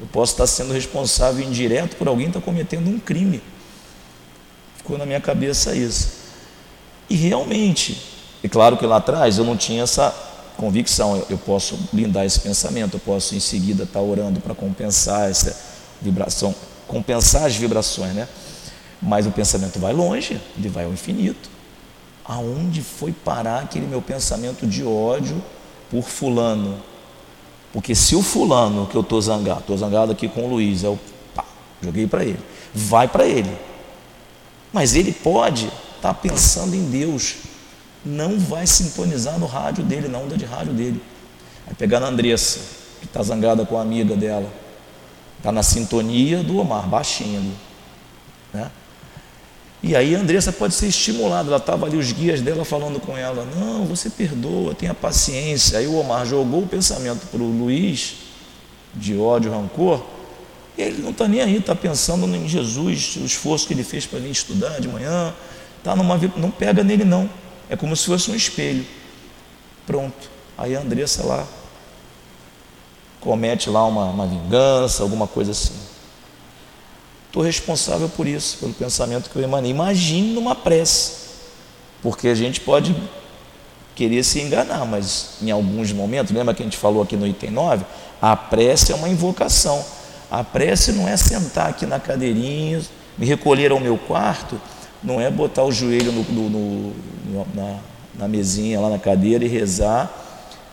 Eu 0.00 0.06
posso 0.06 0.32
estar 0.32 0.46
sendo 0.46 0.72
responsável 0.72 1.46
indireto 1.46 1.96
por 1.96 2.08
alguém 2.08 2.28
estar 2.28 2.40
cometendo 2.40 2.88
um 2.88 2.98
crime. 2.98 3.42
Ficou 4.76 4.98
na 4.98 5.06
minha 5.06 5.20
cabeça 5.20 5.74
isso. 5.74 6.08
E 7.08 7.14
realmente, 7.14 8.00
é 8.42 8.48
claro 8.48 8.76
que 8.76 8.86
lá 8.86 8.96
atrás 8.96 9.38
eu 9.38 9.44
não 9.44 9.56
tinha 9.56 9.82
essa 9.82 10.14
convicção, 10.56 11.16
eu, 11.16 11.26
eu 11.30 11.38
posso 11.38 11.78
blindar 11.92 12.24
esse 12.24 12.40
pensamento, 12.40 12.94
eu 12.94 13.00
posso 13.00 13.34
em 13.34 13.40
seguida 13.40 13.84
estar 13.84 14.00
orando 14.00 14.40
para 14.40 14.54
compensar 14.54 15.30
essa 15.30 15.56
vibração, 16.00 16.54
compensar 16.88 17.44
as 17.44 17.54
vibrações, 17.54 18.14
né? 18.14 18.26
Mas 19.00 19.26
o 19.26 19.30
pensamento 19.30 19.78
vai 19.78 19.92
longe, 19.92 20.40
ele 20.56 20.68
vai 20.68 20.84
ao 20.84 20.92
infinito 20.92 21.55
aonde 22.28 22.82
foi 22.82 23.12
parar 23.12 23.62
aquele 23.62 23.86
meu 23.86 24.02
pensamento 24.02 24.66
de 24.66 24.84
ódio 24.84 25.42
por 25.90 26.02
fulano? 26.02 26.82
Porque 27.72 27.94
se 27.94 28.16
o 28.16 28.22
fulano 28.22 28.86
que 28.86 28.96
eu 28.96 29.02
estou 29.02 29.20
zangado, 29.20 29.60
estou 29.60 29.76
zangado 29.76 30.12
aqui 30.12 30.28
com 30.28 30.46
o 30.46 30.48
Luiz, 30.48 30.82
o 30.84 30.98
pá, 31.34 31.44
joguei 31.82 32.06
para 32.06 32.24
ele, 32.24 32.38
vai 32.74 33.06
para 33.06 33.26
ele. 33.26 33.54
Mas 34.72 34.94
ele 34.94 35.12
pode 35.12 35.66
estar 35.66 36.12
tá 36.12 36.14
pensando 36.14 36.74
em 36.74 36.88
Deus, 36.90 37.36
não 38.04 38.38
vai 38.38 38.66
sintonizar 38.66 39.38
no 39.38 39.46
rádio 39.46 39.84
dele, 39.84 40.08
na 40.08 40.18
onda 40.18 40.36
de 40.36 40.44
rádio 40.44 40.72
dele. 40.72 41.02
Vai 41.66 41.74
pegar 41.74 42.00
na 42.00 42.06
Andressa, 42.06 42.60
que 43.00 43.06
está 43.06 43.22
zangada 43.22 43.64
com 43.66 43.78
a 43.78 43.82
amiga 43.82 44.16
dela, 44.16 44.50
está 45.36 45.52
na 45.52 45.62
sintonia 45.62 46.42
do 46.42 46.58
Omar, 46.58 46.88
baixinho 46.88 47.38
ali. 47.38 47.54
Né? 48.54 48.70
E 49.86 49.94
aí 49.94 50.16
a 50.16 50.18
Andressa 50.18 50.52
pode 50.52 50.74
ser 50.74 50.88
estimulada, 50.88 51.48
ela 51.48 51.58
estava 51.58 51.86
ali, 51.86 51.96
os 51.96 52.10
guias 52.10 52.40
dela 52.40 52.64
falando 52.64 52.98
com 52.98 53.16
ela, 53.16 53.46
não, 53.56 53.86
você 53.86 54.10
perdoa, 54.10 54.74
tenha 54.74 54.92
paciência. 54.92 55.78
Aí 55.78 55.86
o 55.86 55.94
Omar 55.94 56.26
jogou 56.26 56.64
o 56.64 56.66
pensamento 56.66 57.24
para 57.28 57.40
o 57.40 57.46
Luiz, 57.46 58.16
de 58.92 59.16
ódio, 59.16 59.52
rancor, 59.52 60.04
e 60.76 60.82
ele 60.82 61.00
não 61.00 61.10
está 61.10 61.28
nem 61.28 61.40
aí, 61.40 61.58
está 61.58 61.72
pensando 61.72 62.26
em 62.26 62.48
Jesus, 62.48 63.14
o 63.14 63.24
esforço 63.24 63.68
que 63.68 63.74
ele 63.74 63.84
fez 63.84 64.04
para 64.04 64.18
vir 64.18 64.32
estudar 64.32 64.80
de 64.80 64.88
manhã, 64.88 65.32
tá 65.84 65.94
numa, 65.94 66.18
não 66.36 66.50
pega 66.50 66.82
nele 66.82 67.04
não, 67.04 67.30
é 67.70 67.76
como 67.76 67.94
se 67.94 68.06
fosse 68.06 68.28
um 68.28 68.34
espelho. 68.34 68.84
Pronto. 69.86 70.28
Aí 70.58 70.74
a 70.74 70.80
Andressa 70.80 71.24
lá 71.24 71.46
comete 73.20 73.70
lá 73.70 73.86
uma, 73.86 74.06
uma 74.06 74.26
vingança, 74.26 75.04
alguma 75.04 75.28
coisa 75.28 75.52
assim 75.52 75.95
estou 77.36 77.44
responsável 77.44 78.08
por 78.08 78.26
isso, 78.26 78.56
pelo 78.58 78.72
pensamento 78.72 79.28
que 79.28 79.36
eu 79.36 79.42
emanei. 79.42 79.70
Imagine 79.70 80.32
numa 80.32 80.54
prece, 80.54 81.12
porque 82.02 82.28
a 82.28 82.34
gente 82.34 82.60
pode 82.60 82.96
querer 83.94 84.24
se 84.24 84.40
enganar, 84.40 84.86
mas 84.86 85.36
em 85.42 85.50
alguns 85.50 85.92
momentos, 85.92 86.34
lembra 86.34 86.54
que 86.54 86.62
a 86.62 86.64
gente 86.64 86.78
falou 86.78 87.02
aqui 87.02 87.14
no 87.14 87.26
item 87.26 87.50
9? 87.50 87.84
A 88.22 88.34
prece 88.34 88.90
é 88.92 88.94
uma 88.94 89.08
invocação. 89.08 89.84
A 90.30 90.42
prece 90.42 90.92
não 90.92 91.06
é 91.06 91.14
sentar 91.16 91.68
aqui 91.68 91.84
na 91.84 92.00
cadeirinha, 92.00 92.80
me 93.18 93.26
recolher 93.26 93.70
ao 93.70 93.80
meu 93.80 93.98
quarto, 93.98 94.58
não 95.02 95.20
é 95.20 95.30
botar 95.30 95.64
o 95.64 95.70
joelho 95.70 96.12
no, 96.12 96.22
no, 96.22 96.48
no, 96.48 97.46
na, 97.54 97.76
na 98.14 98.28
mesinha, 98.28 98.80
lá 98.80 98.88
na 98.88 98.98
cadeira 98.98 99.44
e 99.44 99.48
rezar. 99.48 100.10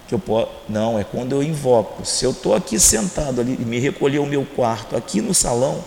Que 0.08 0.16
eu 0.16 0.20
posso, 0.20 0.48
não, 0.70 0.98
é 0.98 1.04
quando 1.04 1.34
eu 1.34 1.44
invoco. 1.44 2.06
Se 2.06 2.24
eu 2.24 2.32
estou 2.32 2.56
aqui 2.56 2.80
sentado 2.80 3.42
ali 3.42 3.58
e 3.60 3.66
me 3.66 3.80
recolher 3.80 4.20
ao 4.20 4.26
meu 4.26 4.46
quarto, 4.46 4.96
aqui 4.96 5.22
no 5.22 5.34
salão, 5.34 5.84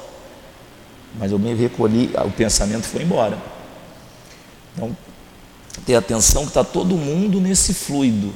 mas 1.19 1.33
eu 1.33 1.39
me 1.39 1.55
recolhi, 1.55 2.11
o 2.25 2.31
pensamento 2.31 2.85
foi 2.85 3.03
embora. 3.03 3.39
Então, 4.75 4.97
ter 5.85 5.95
atenção 5.95 6.43
que 6.43 6.49
está 6.49 6.65
todo 6.65 6.95
mundo 6.97 7.41
nesse 7.41 7.73
fluido. 7.73 8.33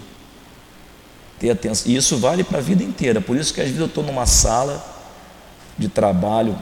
Ter 1.39 1.51
atenção. 1.51 1.91
E 1.91 1.97
isso 1.97 2.17
vale 2.19 2.45
para 2.45 2.59
a 2.59 2.61
vida 2.61 2.83
inteira. 2.83 3.21
Por 3.21 3.37
isso 3.37 3.53
que 3.53 3.61
às 3.61 3.67
vezes 3.67 3.81
eu 3.81 3.87
estou 3.87 4.05
numa 4.05 4.27
sala 4.27 4.85
de 5.77 5.89
trabalho, 5.89 6.57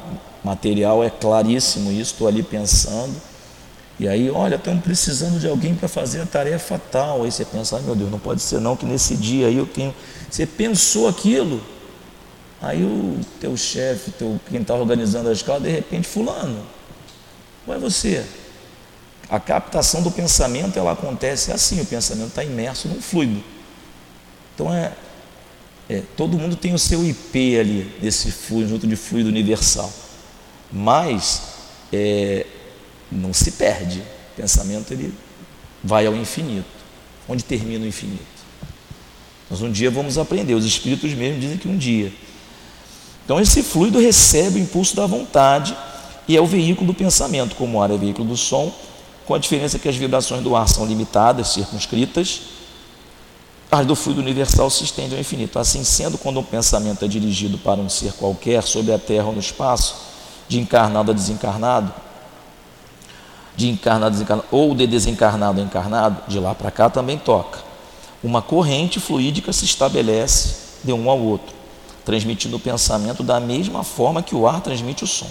material 0.45 1.03
é 1.03 1.11
claríssimo 1.11 1.91
isso, 1.91 2.13
estou 2.13 2.29
ali 2.29 2.43
pensando. 2.43 3.15
E 3.99 4.07
aí, 4.07 4.31
olha, 4.31 4.55
estamos 4.55 4.85
precisando 4.85 5.41
de 5.41 5.49
alguém 5.49 5.75
para 5.75 5.89
fazer 5.89 6.21
a 6.21 6.27
tarefa 6.27 6.81
tal. 6.91 7.25
Aí 7.25 7.33
você 7.33 7.45
pensa, 7.45 7.77
ai 7.77 7.83
meu 7.83 7.97
Deus, 7.97 8.11
não 8.11 8.19
pode 8.19 8.41
ser 8.41 8.61
não 8.61 8.77
que 8.77 8.87
nesse 8.87 9.17
dia 9.17 9.49
aí 9.49 9.57
eu 9.57 9.67
tenho. 9.67 9.93
Você 10.31 10.47
pensou 10.47 11.09
aquilo, 11.09 11.61
Aí 12.61 12.83
o 12.83 13.21
teu 13.41 13.57
chefe, 13.57 14.11
teu, 14.13 14.41
quem 14.49 14.61
está 14.61 14.75
organizando 14.75 15.29
a 15.29 15.33
escola, 15.33 15.61
de 15.61 15.71
repente, 15.71 16.09
fulano. 16.09 16.67
Ou 17.67 17.75
é 17.75 17.79
você? 17.79 18.25
A 19.29 19.39
captação 19.39 20.03
do 20.03 20.11
pensamento 20.11 20.79
ela 20.79 20.93
acontece 20.93 21.53
assim, 21.53 21.81
o 21.81 21.87
pensamento 21.87 22.29
está 22.29 22.43
imerso 22.43 22.89
num 22.89 23.01
fluido. 23.01 23.45
Então 24.55 24.73
é, 24.73 24.93
é, 25.89 26.03
todo 26.17 26.39
mundo 26.39 26.57
tem 26.57 26.75
o 26.75 26.79
seu 26.79 27.05
IP 27.05 27.59
ali, 27.59 27.83
desse 28.01 28.33
junto 28.67 28.87
de 28.87 28.97
fluido 28.97 29.29
universal. 29.29 29.93
Mas 30.73 31.43
é, 31.93 32.47
não 33.13 33.33
se 33.33 33.53
perde. 33.53 34.01
O 34.01 34.37
pensamento 34.37 34.93
ele 34.93 35.15
vai 35.85 36.07
ao 36.07 36.17
infinito. 36.17 36.67
Onde 37.29 37.45
termina 37.45 37.85
o 37.85 37.89
infinito? 37.89 38.25
Nós 39.51 39.63
um 39.63 39.71
dia 39.71 39.91
vamos 39.91 40.19
aprender, 40.19 40.55
os 40.55 40.65
espíritos 40.65 41.13
mesmo 41.15 41.41
dizem 41.41 41.57
que 41.57 41.69
um 41.69 41.77
dia. 41.77 42.13
Então 43.29 43.39
esse 43.39 43.63
fluido 43.63 44.01
recebe 44.01 44.59
o 44.59 44.63
impulso 44.63 44.97
da 44.97 45.05
vontade 45.05 45.77
e 46.27 46.35
é 46.35 46.41
o 46.41 46.47
veículo 46.47 46.87
do 46.87 46.95
pensamento, 46.95 47.57
como 47.57 47.77
o 47.77 47.83
ar 47.83 47.91
é 47.91 47.97
veículo 47.99 48.27
do 48.27 48.39
som, 48.39 48.73
com 49.27 49.35
a 49.35 49.39
diferença 49.39 49.79
que 49.79 49.87
as 49.87 49.97
vibrações 49.97 50.43
do 50.43 50.57
ar 50.57 50.67
são 50.67 50.87
limitadas, 50.87 51.49
circunscritas, 51.49 52.41
as 53.71 53.85
do 53.85 53.95
fluido 53.95 54.23
universal 54.23 54.71
se 54.71 54.83
estende 54.83 55.15
ao 55.15 55.21
infinito. 55.21 55.59
Assim 55.59 55.85
sendo, 55.85 56.17
quando 56.17 56.41
um 56.41 56.43
pensamento 56.43 57.05
é 57.05 57.09
dirigido 57.09 57.59
para 57.59 57.79
um 57.79 57.91
ser 57.91 58.15
qualquer, 58.15 58.63
sobre 58.63 58.95
a 58.95 58.99
terra 58.99 59.27
ou 59.27 59.35
no 59.35 59.41
espaço, 59.41 59.97
de 60.49 60.59
encarnado 60.59 61.11
a 61.11 61.15
desencarnado, 61.15 61.93
de 63.55 63.69
encarnado 63.69 64.07
a 64.07 64.09
desencarnado, 64.09 64.49
ou 64.51 64.75
de 64.75 64.87
desencarnado 64.87 65.61
a 65.61 65.65
encarnado, 65.65 66.23
de 66.29 66.41
lá 66.41 66.55
para 66.55 66.71
cá 66.71 66.89
também 66.89 67.19
toca. 67.19 67.59
Uma 68.25 68.41
corrente 68.41 68.99
fluídica 68.99 69.53
se 69.53 69.67
estabelece 69.67 70.55
de 70.83 70.95
um 70.95 71.11
ao 71.11 71.21
outro, 71.21 71.58
transmitindo 72.09 72.57
o 72.57 72.59
pensamento 72.59 73.23
da 73.23 73.39
mesma 73.39 73.85
forma 73.85 74.23
que 74.23 74.35
o 74.35 74.49
ar 74.49 74.63
transmite 74.63 75.05
o 75.05 75.07
som. 75.07 75.29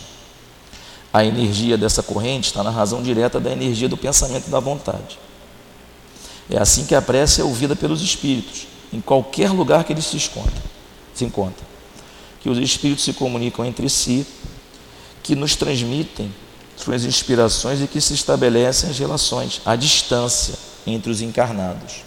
A 1.11 1.25
energia 1.25 1.75
dessa 1.75 2.03
corrente 2.03 2.49
está 2.49 2.61
na 2.61 2.69
razão 2.69 3.01
direta 3.01 3.39
da 3.39 3.51
energia 3.51 3.89
do 3.89 3.97
pensamento 3.97 4.45
e 4.47 4.51
da 4.51 4.59
vontade. 4.59 5.17
É 6.47 6.59
assim 6.59 6.85
que 6.85 6.93
a 6.93 7.01
prece 7.01 7.41
é 7.41 7.43
ouvida 7.43 7.75
pelos 7.75 8.03
espíritos, 8.03 8.67
em 8.93 9.01
qualquer 9.01 9.49
lugar 9.49 9.85
que 9.85 9.91
eles 9.91 10.05
se 10.05 10.17
encontrem. 10.17 10.61
Se 11.15 11.25
encontram. 11.25 11.65
Que 12.41 12.47
os 12.47 12.59
espíritos 12.59 13.03
se 13.03 13.13
comunicam 13.13 13.65
entre 13.65 13.89
si, 13.89 14.23
que 15.23 15.35
nos 15.35 15.55
transmitem 15.55 16.31
suas 16.75 17.05
inspirações 17.05 17.81
e 17.81 17.87
que 17.87 17.99
se 17.99 18.13
estabelecem 18.13 18.87
as 18.87 18.99
relações 18.99 19.61
à 19.65 19.75
distância 19.75 20.53
entre 20.85 21.09
os 21.09 21.21
encarnados. 21.21 22.03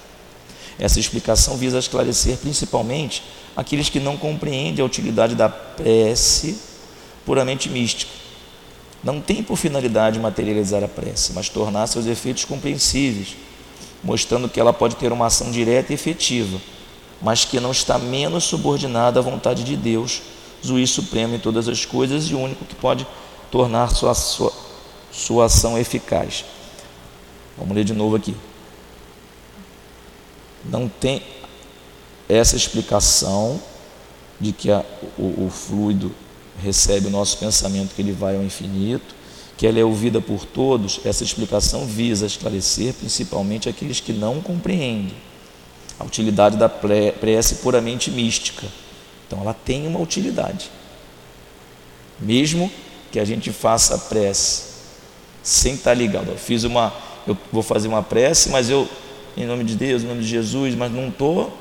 Essa 0.79 1.01
explicação 1.01 1.57
visa 1.57 1.81
esclarecer 1.81 2.37
principalmente 2.37 3.25
aqueles 3.57 3.89
que 3.89 4.01
não 4.01 4.17
compreendem 4.17 4.83
a 4.83 4.87
utilidade 4.87 5.35
da 5.35 5.49
prece 5.49 6.59
puramente 7.25 7.69
mística. 7.69 8.11
Não 9.03 9.21
tem 9.21 9.43
por 9.43 9.57
finalidade 9.57 10.19
materializar 10.19 10.85
a 10.85 10.89
prece, 10.89 11.33
mas 11.33 11.49
tornar 11.49 11.87
seus 11.87 12.07
efeitos 12.07 12.45
compreensíveis, 12.45 13.37
mostrando 14.05 14.49
que 14.49 14.61
ela 14.61 14.73
pode 14.73 14.97
ter 14.97 15.13
uma 15.13 15.27
ação 15.27 15.51
direta 15.51 15.93
e 15.93 15.95
efetiva, 15.95 16.61
mas 17.23 17.45
que 17.45 17.61
não 17.61 17.71
está 17.71 17.99
menos 17.99 18.45
subordinada 18.45 19.21
à 19.21 19.23
vontade 19.23 19.65
de 19.65 19.77
Deus, 19.77 20.23
juiz 20.63 20.91
supremo 20.91 21.35
em 21.35 21.39
todas 21.39 21.69
as 21.69 21.85
coisas 21.85 22.25
e 22.31 22.35
único 22.35 22.65
que 22.65 22.75
pode 22.75 23.07
tornar 23.51 23.91
sua, 23.91 24.15
sua, 24.15 24.53
sua 25.11 25.45
ação 25.47 25.79
eficaz. 25.79 26.45
Vamos 27.57 27.75
ler 27.75 27.85
de 27.85 27.95
novo 27.95 28.17
aqui 28.17 28.35
não 30.65 30.89
tem 30.89 31.23
essa 32.31 32.57
explicação 32.57 33.61
de 34.41 34.53
que 34.53 34.71
a, 34.71 34.85
o, 35.19 35.47
o 35.47 35.51
fluido 35.51 36.13
recebe 36.63 37.09
o 37.09 37.11
nosso 37.11 37.39
pensamento, 37.39 37.95
que 37.95 38.03
ele 38.03 38.13
vai 38.13 38.37
ao 38.37 38.43
infinito, 38.43 39.15
que 39.57 39.67
ela 39.67 39.79
é 39.79 39.85
ouvida 39.85 40.21
por 40.21 40.45
todos, 40.45 41.01
essa 41.05 41.23
explicação 41.23 41.85
visa 41.85 42.25
esclarecer 42.25 42.95
principalmente 42.95 43.69
aqueles 43.69 44.01
que 44.01 44.13
não 44.13 44.41
compreendem 44.41 45.15
a 45.99 46.05
utilidade 46.05 46.57
da 46.57 46.69
prece 46.69 47.57
puramente 47.57 48.11
mística. 48.11 48.67
Então 49.27 49.41
ela 49.43 49.53
tem 49.53 49.87
uma 49.87 50.01
utilidade. 50.01 50.71
Mesmo 52.19 52.71
que 53.13 53.21
a 53.21 53.25
gente 53.25 53.53
faça 53.53 53.97
a 53.97 53.99
prece 53.99 54.71
sem 55.43 55.75
estar 55.75 55.93
ligado. 55.93 56.31
Eu 56.31 56.39
fiz 56.39 56.65
uma, 56.65 56.93
eu 57.27 57.37
vou 57.53 57.63
fazer 57.63 57.89
uma 57.89 58.03
prece, 58.03 58.49
mas 58.49 58.71
eu 58.71 58.89
em 59.37 59.47
nome 59.47 59.65
de 59.65 59.77
Deus, 59.77 60.03
em 60.03 60.07
nome 60.07 60.23
de 60.23 60.29
Jesus, 60.29 60.75
mas 60.75 60.91
não 60.91 61.09
estou, 61.09 61.57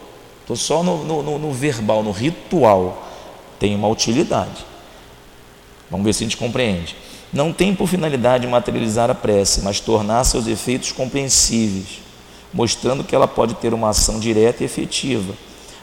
só 0.55 0.83
no, 0.83 1.03
no, 1.03 1.39
no 1.39 1.51
verbal, 1.51 2.03
no 2.03 2.12
ritual. 2.12 3.07
Tem 3.59 3.75
uma 3.75 3.88
utilidade. 3.88 4.65
Vamos 5.89 6.05
ver 6.05 6.13
se 6.13 6.23
a 6.23 6.25
gente 6.27 6.38
compreende. 6.38 6.95
Não 7.31 7.53
tem 7.53 7.75
por 7.75 7.88
finalidade 7.88 8.47
materializar 8.47 9.09
a 9.09 9.15
prece, 9.15 9.62
mas 9.62 9.79
tornar 9.79 10.23
seus 10.23 10.47
efeitos 10.47 10.91
compreensíveis, 10.91 12.01
mostrando 12.51 13.03
que 13.03 13.15
ela 13.15 13.27
pode 13.27 13.53
ter 13.55 13.73
uma 13.73 13.89
ação 13.89 14.19
direta 14.19 14.63
e 14.63 14.65
efetiva, 14.65 15.33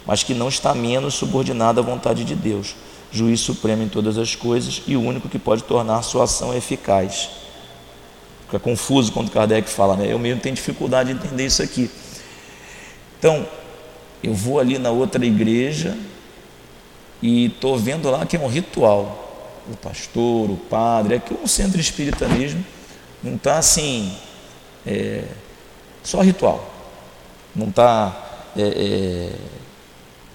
mas 0.04 0.22
que 0.22 0.34
não 0.34 0.48
está 0.48 0.74
menos 0.74 1.14
subordinada 1.14 1.80
à 1.80 1.84
vontade 1.84 2.24
de 2.24 2.34
Deus, 2.34 2.74
juiz 3.12 3.40
supremo 3.40 3.82
em 3.84 3.88
todas 3.88 4.18
as 4.18 4.34
coisas 4.34 4.82
e 4.86 4.96
o 4.96 5.02
único 5.02 5.28
que 5.28 5.38
pode 5.38 5.62
tornar 5.62 6.02
sua 6.02 6.24
ação 6.24 6.52
eficaz. 6.52 7.28
Fica 8.46 8.58
confuso 8.58 9.12
quando 9.12 9.30
Kardec 9.30 9.68
fala, 9.68 9.96
né? 9.96 10.06
Eu 10.10 10.18
mesmo 10.18 10.40
tenho 10.40 10.54
dificuldade 10.54 11.12
de 11.12 11.18
entender 11.18 11.46
isso 11.46 11.62
aqui. 11.62 11.90
Então, 13.18 13.46
eu 14.22 14.34
vou 14.34 14.58
ali 14.58 14.78
na 14.78 14.90
outra 14.90 15.24
igreja 15.24 15.96
e 17.22 17.46
estou 17.46 17.78
vendo 17.78 18.10
lá 18.10 18.26
que 18.26 18.36
é 18.36 18.40
um 18.40 18.48
ritual. 18.48 19.24
O 19.70 19.76
pastor, 19.76 20.50
o 20.50 20.56
padre, 20.56 21.16
é 21.16 21.22
um 21.42 21.46
centro 21.46 21.80
espírita 21.80 22.28
mesmo, 22.28 22.64
não 23.22 23.34
está 23.34 23.58
assim, 23.58 24.16
é, 24.86 25.24
só 26.04 26.20
ritual. 26.20 26.72
Não 27.54 27.68
está. 27.68 28.52
É, 28.56 28.62
é, 28.62 29.32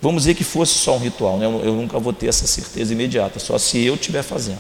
vamos 0.02 0.24
dizer 0.24 0.36
que 0.36 0.44
fosse 0.44 0.74
só 0.74 0.96
um 0.96 1.00
ritual, 1.00 1.38
né? 1.38 1.46
eu, 1.46 1.64
eu 1.64 1.74
nunca 1.74 1.98
vou 2.00 2.12
ter 2.12 2.28
essa 2.28 2.46
certeza 2.46 2.94
imediata, 2.94 3.40
só 3.40 3.58
se 3.58 3.84
eu 3.84 3.96
estiver 3.96 4.24
fazendo. 4.24 4.60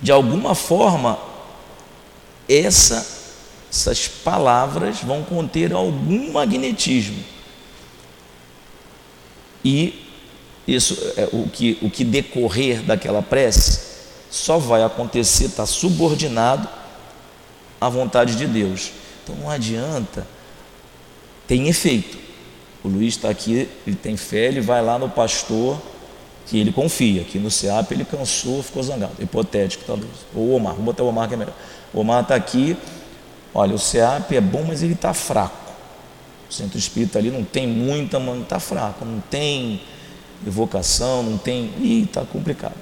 De 0.00 0.12
alguma 0.12 0.54
forma, 0.54 1.18
essa, 2.48 3.06
essas 3.70 4.06
palavras 4.06 4.98
vão 5.00 5.22
conter 5.22 5.72
algum 5.72 6.32
magnetismo. 6.32 7.37
E 9.64 10.06
isso 10.66 10.96
é 11.16 11.28
o 11.32 11.48
que, 11.48 11.78
o 11.80 11.90
que 11.90 12.04
decorrer 12.04 12.82
daquela 12.82 13.22
prece 13.22 13.88
só 14.30 14.58
vai 14.58 14.82
acontecer, 14.82 15.46
está 15.46 15.64
subordinado 15.64 16.68
à 17.80 17.88
vontade 17.88 18.36
de 18.36 18.46
Deus. 18.46 18.90
Então 19.22 19.34
não 19.36 19.50
adianta, 19.50 20.26
tem 21.46 21.68
efeito. 21.68 22.18
O 22.84 22.88
Luiz 22.88 23.14
está 23.14 23.30
aqui, 23.30 23.68
ele 23.86 23.96
tem 23.96 24.16
fé, 24.16 24.46
ele 24.46 24.60
vai 24.60 24.82
lá 24.82 24.98
no 24.98 25.08
pastor 25.08 25.80
que 26.46 26.58
ele 26.58 26.72
confia, 26.72 27.24
que 27.24 27.38
no 27.38 27.50
SEAP 27.50 27.92
ele 27.92 28.04
cansou, 28.04 28.62
ficou 28.62 28.82
zangado. 28.82 29.14
Hipotético, 29.18 29.84
talvez. 29.86 30.10
Ou 30.34 30.48
o 30.48 30.54
Omar, 30.54 30.74
vou 30.74 30.84
botar 30.84 31.02
o 31.02 31.08
Omar 31.08 31.28
que 31.28 31.34
é 31.34 31.36
melhor. 31.36 31.54
O 31.92 32.00
Omar 32.00 32.22
está 32.22 32.34
aqui, 32.34 32.76
olha, 33.54 33.74
o 33.74 33.78
SEAP 33.78 34.32
é 34.32 34.40
bom, 34.40 34.64
mas 34.66 34.82
ele 34.82 34.94
está 34.94 35.12
fraco. 35.12 35.67
O 36.48 36.52
centro 36.52 36.78
espírita 36.78 37.18
ali 37.18 37.30
não 37.30 37.44
tem 37.44 37.66
muita, 37.66 38.18
mas 38.18 38.40
está 38.40 38.58
fraco, 38.58 39.04
não 39.04 39.20
tem 39.20 39.80
evocação, 40.46 41.22
não 41.22 41.38
tem. 41.38 41.70
Ih, 41.80 42.04
está 42.04 42.22
complicado. 42.22 42.74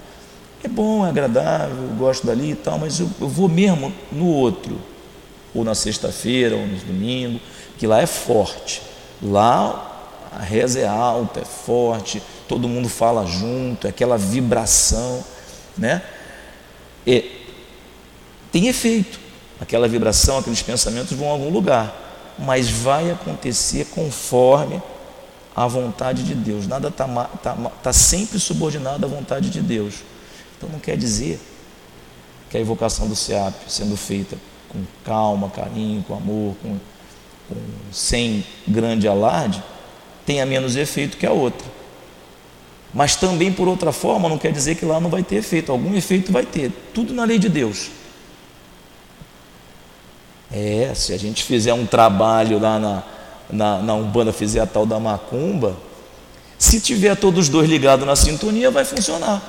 É 0.63 0.69
bom, 0.69 1.05
é 1.05 1.09
agradável, 1.09 1.89
gosto 1.99 2.27
dali 2.27 2.53
e 2.53 2.55
tal, 2.55 2.79
mas 2.79 3.01
eu, 3.01 3.11
eu 3.21 3.29
vou 3.29 3.49
mesmo 3.49 3.93
no 4.11 4.27
outro, 4.27 4.79
ou 5.55 5.65
na 5.65 5.75
sexta-feira, 5.75 6.57
ou 6.57 6.67
no 6.67 6.77
domingo, 6.79 7.41
que 7.79 7.87
lá 7.87 8.01
é 8.01 8.07
forte. 8.07 8.83
Lá 9.23 9.95
a 10.33 10.43
reza 10.43 10.81
é 10.81 10.87
alta, 10.87 11.41
é 11.41 11.45
forte, 11.45 12.23
todo 12.47 12.69
mundo 12.69 12.89
fala 12.89 13.25
junto, 13.27 13.87
é 13.87 13.91
aquela 13.91 14.19
vibração, 14.19 15.25
né? 15.79 16.03
E 17.07 17.31
tem 18.53 18.69
efeito. 18.69 19.19
Aquela 19.59 19.89
vibração, 19.89 20.39
aqueles 20.39 20.61
pensamentos 20.61 21.17
vão 21.17 21.29
a 21.29 21.33
algum 21.33 21.49
lugar, 21.49 22.06
mas 22.39 22.69
vai 22.69 23.11
acontecer 23.11 23.87
conforme 23.87 24.81
a 25.55 25.67
vontade 25.67 26.23
de 26.23 26.35
Deus. 26.35 26.67
Nada 26.67 26.89
está 26.89 27.07
tá, 27.43 27.55
tá 27.83 27.93
sempre 27.93 28.39
subordinado 28.39 29.07
à 29.07 29.09
vontade 29.09 29.49
de 29.49 29.61
Deus. 29.61 29.95
Então 30.57 30.69
não 30.69 30.79
quer 30.79 30.97
dizer 30.97 31.41
que 32.51 32.57
a 32.57 32.61
evocação 32.61 33.09
do 33.09 33.17
SEAP 33.17 33.55
sendo 33.69 33.97
feita 33.97 34.37
com 34.69 34.81
calma, 35.05 35.49
carinho, 35.51 36.03
com 36.03 36.15
amor, 36.15 36.55
com, 36.63 36.79
com, 37.49 37.57
sem 37.91 38.45
grande 38.69 39.09
alarde, 39.09 39.63
tenha 40.25 40.45
menos 40.45 40.77
efeito 40.77 41.17
que 41.17 41.27
a 41.27 41.33
outra. 41.33 41.67
Mas 42.93 43.17
também, 43.17 43.53
por 43.53 43.69
outra 43.69 43.93
forma, 43.93 44.29
não 44.29 44.39
quer 44.39 44.53
dizer 44.53 44.75
que 44.77 44.85
lá 44.85 45.01
não 45.01 45.11
vai 45.11 45.23
ter 45.23 45.37
efeito. 45.37 45.71
Algum 45.71 45.95
efeito 45.95 46.33
vai 46.33 46.47
ter. 46.47 46.73
Tudo 46.95 47.13
na 47.13 47.25
lei 47.25 47.39
de 47.39 47.49
Deus. 47.49 47.91
É, 50.51 50.93
se 50.95 51.13
a 51.13 51.19
gente 51.19 51.43
fizer 51.43 51.75
um 51.75 51.87
trabalho 51.87 52.59
lá 52.59 52.79
na, 52.79 53.03
na, 53.51 53.83
na 53.83 53.95
Umbanda, 53.95 54.33
fizer 54.33 54.61
a 54.61 54.67
tal 54.67 54.87
da 54.87 54.99
macumba, 54.99 55.77
se 56.59 56.81
tiver 56.81 57.15
todos 57.17 57.47
os 57.47 57.49
dois 57.49 57.69
ligados 57.69 58.07
na 58.07 58.17
sintonia, 58.17 58.71
vai 58.71 58.85
funcionar. 58.85 59.43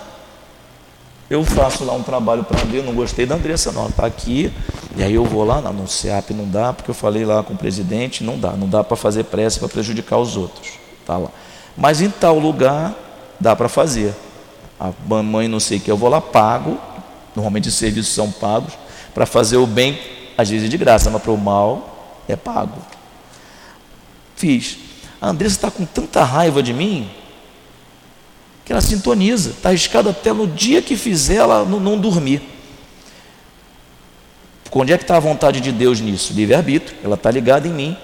eu 1.30 1.44
faço 1.44 1.84
lá 1.84 1.94
um 1.94 2.04
trabalho 2.04 2.44
para 2.44 2.62
André, 2.62 2.82
não 2.82 2.94
gostei 2.94 3.26
da 3.26 3.36
Andressa, 3.36 3.72
não, 3.72 3.88
está 3.88 4.06
aqui, 4.06 4.52
e 4.96 5.04
aí 5.04 5.14
eu 5.14 5.24
vou 5.24 5.44
lá, 5.44 5.62
no 5.62 5.88
CEAP 5.88 6.32
não 6.32 6.50
dá, 6.50 6.74
porque 6.74 6.92
eu 6.92 6.96
falei 6.96 7.26
lá 7.26 7.44
com 7.44 7.54
o 7.54 7.58
presidente, 7.58 8.24
não 8.24 8.38
dá, 8.38 8.52
não 8.52 8.68
dá 8.68 8.84
para 8.84 8.98
fazer 8.98 9.26
pressa 9.26 9.60
para 9.60 9.70
prejudicar 9.70 10.18
os 10.18 10.36
outros, 10.36 10.74
tá 11.06 11.18
lá. 11.18 11.30
Mas 11.78 12.02
em 12.02 12.10
tal 12.10 12.40
lugar 12.40 12.96
dá 13.40 13.56
para 13.56 13.70
fazer. 13.70 14.14
A 14.80 14.92
mãe 15.24 15.48
não 15.48 15.60
sei 15.60 15.78
o 15.78 15.82
que, 15.82 15.92
eu 15.92 15.98
vou 15.98 16.10
lá, 16.10 16.20
pago, 16.20 16.78
normalmente 17.36 17.70
os 17.70 17.76
serviços 17.76 18.14
são 18.14 18.32
pagos, 18.32 18.74
para 19.14 19.26
fazer 19.26 19.58
o 19.58 19.66
bem, 19.66 20.00
às 20.38 20.50
vezes 20.50 20.70
de 20.70 20.78
graça, 20.78 21.10
mas 21.10 21.22
para 21.22 21.32
o 21.32 21.38
mal 21.38 22.22
é 22.28 22.36
pago. 22.36 22.80
Fiz. 24.36 24.78
A 25.20 25.30
Andressa 25.30 25.56
está 25.56 25.72
com 25.72 25.86
tanta 25.86 26.24
raiva 26.24 26.62
de 26.62 26.74
mim, 26.74 27.10
que 28.64 28.72
ela 28.72 28.82
sintoniza, 28.82 29.52
está 29.52 29.70
arriscado 29.70 30.10
até 30.10 30.32
no 30.32 30.46
dia 30.46 30.82
que 30.82 30.96
fizer 30.96 31.38
ela 31.38 31.66
não, 31.66 31.80
não 31.80 31.98
dormir. 31.98 32.42
Onde 34.72 34.94
é 34.94 34.98
que 34.98 35.04
está 35.06 35.18
a 35.18 35.20
vontade 35.20 35.60
de 35.60 35.72
Deus 35.72 36.00
nisso? 36.00 36.34
Livre-arbítrio, 36.34 36.96
ela 37.04 37.16
está 37.16 37.32
ligada 37.32 37.68
em 37.68 37.72
mim. 37.72 37.98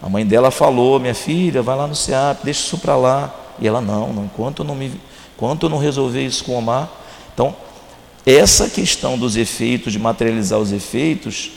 A 0.00 0.08
mãe 0.08 0.24
dela 0.24 0.52
falou, 0.52 1.00
minha 1.00 1.14
filha, 1.14 1.62
vai 1.62 1.76
lá 1.76 1.88
no 1.88 1.96
SEAP, 1.96 2.44
deixa 2.44 2.60
isso 2.60 2.78
para 2.78 2.94
lá. 2.94 3.34
E 3.58 3.66
ela, 3.66 3.80
não, 3.80 4.12
não 4.12 4.24
enquanto 4.26 4.60
eu 4.60 4.64
não, 4.64 4.76
me, 4.76 4.92
enquanto 5.34 5.64
eu 5.64 5.68
não 5.68 5.78
resolver 5.78 6.24
isso 6.24 6.44
com 6.44 6.52
o 6.52 6.58
Omar. 6.58 6.88
Então, 7.34 7.56
essa 8.24 8.68
questão 8.68 9.18
dos 9.18 9.36
efeitos, 9.36 9.92
de 9.92 9.98
materializar 9.98 10.60
os 10.60 10.70
efeitos, 10.70 11.50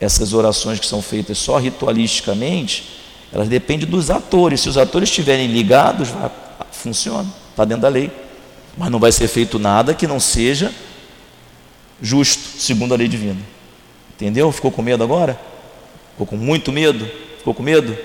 essas 0.00 0.32
orações 0.32 0.80
que 0.80 0.86
são 0.86 1.02
feitas 1.02 1.36
só 1.38 1.58
ritualisticamente, 1.58 3.00
elas 3.32 3.48
dependem 3.48 3.86
dos 3.86 4.10
atores. 4.10 4.62
Se 4.62 4.68
os 4.68 4.78
atores 4.78 5.08
estiverem 5.10 5.46
ligados, 5.46 6.08
vai, 6.08 6.30
funciona, 6.72 7.28
está 7.50 7.64
dentro 7.64 7.82
da 7.82 7.88
lei. 7.88 8.10
Mas 8.76 8.90
não 8.90 8.98
vai 8.98 9.12
ser 9.12 9.28
feito 9.28 9.58
nada 9.58 9.92
que 9.92 10.06
não 10.06 10.18
seja 10.18 10.72
justo, 12.00 12.58
segundo 12.58 12.94
a 12.94 12.96
lei 12.96 13.08
divina. 13.08 13.40
Entendeu? 14.16 14.50
Ficou 14.50 14.70
com 14.70 14.80
medo 14.80 15.04
agora? 15.04 15.38
Ficou 16.12 16.26
com 16.26 16.36
muito 16.36 16.72
medo? 16.72 17.06
Ficou 17.38 17.52
com 17.52 17.62
medo? 17.62 17.96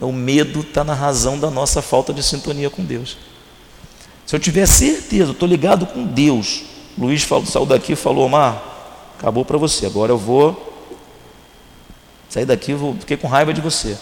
O 0.00 0.10
medo 0.10 0.60
está 0.60 0.82
na 0.82 0.94
razão 0.94 1.38
da 1.38 1.48
nossa 1.48 1.80
falta 1.80 2.12
de 2.12 2.24
sintonia 2.24 2.68
com 2.68 2.84
Deus. 2.84 3.16
Se 4.26 4.34
eu 4.34 4.40
tiver 4.40 4.66
certeza, 4.66 5.30
estou 5.30 5.48
ligado 5.48 5.86
com 5.86 6.04
Deus. 6.04 6.62
Luiz 6.98 7.22
falou, 7.22 7.46
saiu 7.46 7.66
daqui 7.66 7.92
e 7.92 7.96
falou, 7.96 8.26
Omar, 8.26 8.60
acabou 9.16 9.44
para 9.44 9.58
você. 9.58 9.86
Agora 9.86 10.10
eu 10.10 10.18
vou 10.18 10.71
sair 12.32 12.46
daqui, 12.46 12.72
vou, 12.72 12.96
fiquei 12.98 13.18
com 13.18 13.28
raiva 13.28 13.52
de 13.52 13.60
você. 13.60 13.94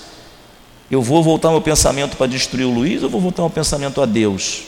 Eu 0.89 1.03
vou 1.03 1.21
voltar 1.21 1.51
meu 1.51 1.61
pensamento 1.61 2.17
para 2.17 2.29
destruir 2.29 2.65
o 2.65 2.71
Luiz 2.71 3.03
ou 3.03 3.11
vou 3.11 3.21
voltar 3.21 3.43
meu 3.43 3.51
pensamento 3.51 4.01
a 4.01 4.07
Deus? 4.07 4.63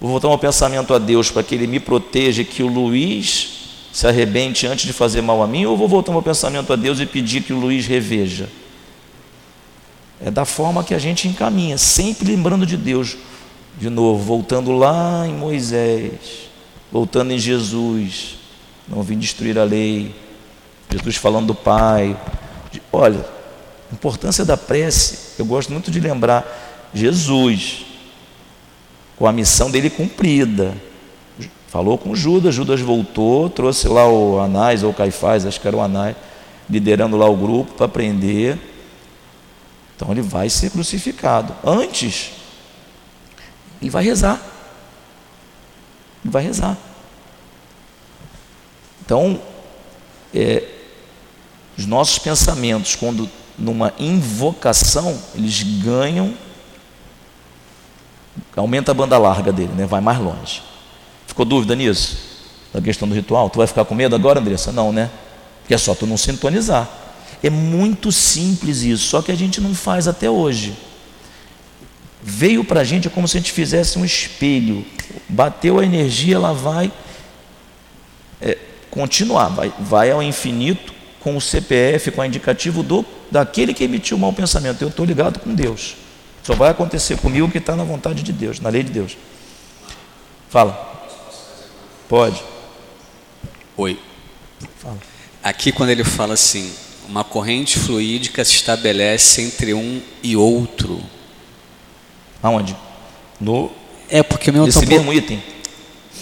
Vou 0.00 0.10
voltar 0.10 0.26
meu 0.26 0.38
pensamento 0.38 0.92
a 0.92 0.98
Deus 0.98 1.30
para 1.30 1.44
que 1.44 1.54
ele 1.54 1.68
me 1.68 1.78
proteja, 1.78 2.42
que 2.42 2.64
o 2.64 2.66
Luiz 2.66 3.50
se 3.92 4.08
arrebente 4.08 4.66
antes 4.66 4.86
de 4.86 4.92
fazer 4.92 5.22
mal 5.22 5.40
a 5.40 5.46
mim, 5.46 5.64
ou 5.66 5.76
vou 5.76 5.86
voltar 5.86 6.10
meu 6.10 6.20
pensamento 6.20 6.72
a 6.72 6.74
Deus 6.74 6.98
e 6.98 7.06
pedir 7.06 7.44
que 7.44 7.52
o 7.52 7.60
Luiz 7.60 7.86
reveja? 7.86 8.48
É 10.20 10.28
da 10.28 10.44
forma 10.44 10.82
que 10.82 10.94
a 10.94 10.98
gente 10.98 11.28
encaminha, 11.28 11.78
sempre 11.78 12.26
lembrando 12.26 12.66
de 12.66 12.76
Deus. 12.76 13.16
De 13.78 13.88
novo, 13.88 14.20
voltando 14.20 14.72
lá 14.72 15.24
em 15.28 15.32
Moisés, 15.32 16.50
voltando 16.90 17.30
em 17.30 17.38
Jesus, 17.38 18.36
não 18.88 19.00
vim 19.00 19.16
destruir 19.16 19.60
a 19.60 19.64
lei. 19.64 20.12
Jesus 20.90 21.14
falando 21.14 21.46
do 21.46 21.54
Pai. 21.54 22.16
Olha, 22.92 23.20
a 23.90 23.94
importância 23.94 24.44
da 24.44 24.56
prece, 24.56 25.18
eu 25.38 25.44
gosto 25.44 25.72
muito 25.72 25.90
de 25.90 26.00
lembrar 26.00 26.90
Jesus, 26.92 27.86
com 29.16 29.26
a 29.26 29.32
missão 29.32 29.70
dele 29.70 29.90
cumprida. 29.90 30.74
Falou 31.68 31.98
com 31.98 32.14
Judas, 32.14 32.54
Judas 32.54 32.80
voltou, 32.80 33.50
trouxe 33.50 33.88
lá 33.88 34.08
o 34.08 34.38
Anás 34.38 34.82
ou 34.82 34.90
o 34.90 34.94
Caifás, 34.94 35.44
acho 35.44 35.60
que 35.60 35.66
era 35.66 35.76
o 35.76 35.80
Anás, 35.80 36.14
liderando 36.70 37.16
lá 37.16 37.28
o 37.28 37.36
grupo 37.36 37.72
para 37.72 37.88
prender. 37.88 38.58
Então 39.96 40.10
ele 40.12 40.22
vai 40.22 40.48
ser 40.48 40.70
crucificado. 40.70 41.54
Antes, 41.64 42.30
ele 43.80 43.90
vai 43.90 44.04
rezar. 44.04 44.40
Ele 46.24 46.32
vai 46.32 46.42
rezar. 46.42 46.76
Então, 49.04 49.40
é, 50.32 50.73
os 51.76 51.86
nossos 51.86 52.18
pensamentos, 52.18 52.94
quando 52.94 53.28
numa 53.58 53.92
invocação, 53.98 55.18
eles 55.34 55.62
ganham, 55.62 56.34
aumenta 58.56 58.92
a 58.92 58.94
banda 58.94 59.18
larga 59.18 59.52
dele, 59.52 59.72
né? 59.74 59.86
vai 59.86 60.00
mais 60.00 60.18
longe. 60.18 60.62
Ficou 61.26 61.44
dúvida 61.44 61.74
nisso? 61.74 62.16
Da 62.72 62.80
questão 62.80 63.08
do 63.08 63.14
ritual? 63.14 63.50
Tu 63.50 63.58
vai 63.58 63.66
ficar 63.66 63.84
com 63.84 63.94
medo 63.94 64.14
agora, 64.14 64.40
Andressa? 64.40 64.72
Não, 64.72 64.92
né? 64.92 65.10
Porque 65.60 65.74
é 65.74 65.78
só 65.78 65.94
tu 65.94 66.06
não 66.06 66.16
sintonizar. 66.16 66.88
É 67.42 67.50
muito 67.50 68.10
simples 68.10 68.82
isso, 68.82 69.06
só 69.08 69.22
que 69.22 69.30
a 69.30 69.34
gente 69.34 69.60
não 69.60 69.74
faz 69.74 70.08
até 70.08 70.30
hoje. 70.30 70.76
Veio 72.22 72.64
para 72.64 72.80
a 72.80 72.84
gente 72.84 73.06
é 73.06 73.10
como 73.10 73.28
se 73.28 73.36
a 73.36 73.40
gente 73.40 73.52
fizesse 73.52 73.98
um 73.98 74.04
espelho. 74.04 74.84
Bateu 75.28 75.78
a 75.78 75.84
energia, 75.84 76.36
ela 76.36 76.54
vai 76.54 76.90
é, 78.40 78.56
continuar, 78.90 79.48
vai, 79.48 79.72
vai 79.78 80.10
ao 80.10 80.22
infinito 80.22 80.93
com 81.24 81.34
o 81.34 81.40
CPF, 81.40 82.10
com 82.10 82.20
a 82.20 82.26
indicativo 82.26 82.82
do, 82.82 83.02
daquele 83.30 83.72
que 83.72 83.82
emitiu 83.82 84.18
o 84.18 84.20
mau 84.20 84.30
pensamento. 84.30 84.82
Eu 84.82 84.88
estou 84.88 85.06
ligado 85.06 85.40
com 85.40 85.54
Deus. 85.54 85.96
Só 86.42 86.54
vai 86.54 86.70
acontecer 86.70 87.16
comigo 87.16 87.46
o 87.46 87.50
que 87.50 87.56
está 87.56 87.74
na 87.74 87.82
vontade 87.82 88.22
de 88.22 88.30
Deus, 88.30 88.60
na 88.60 88.68
lei 88.68 88.82
de 88.82 88.92
Deus. 88.92 89.16
Fala. 90.50 91.08
Pode. 92.06 92.44
Oi. 93.74 93.98
Fala. 94.78 94.98
Aqui 95.42 95.72
quando 95.72 95.88
ele 95.88 96.04
fala 96.04 96.34
assim, 96.34 96.70
uma 97.08 97.24
corrente 97.24 97.78
fluídica 97.78 98.44
se 98.44 98.56
estabelece 98.56 99.40
entre 99.40 99.72
um 99.72 100.02
e 100.22 100.36
outro. 100.36 101.00
Aonde? 102.42 102.76
No. 103.40 103.72
É 104.10 104.22
porque 104.22 104.52
meu 104.52 104.68
Esse 104.68 104.84
mesmo 104.84 105.10
item. 105.10 105.42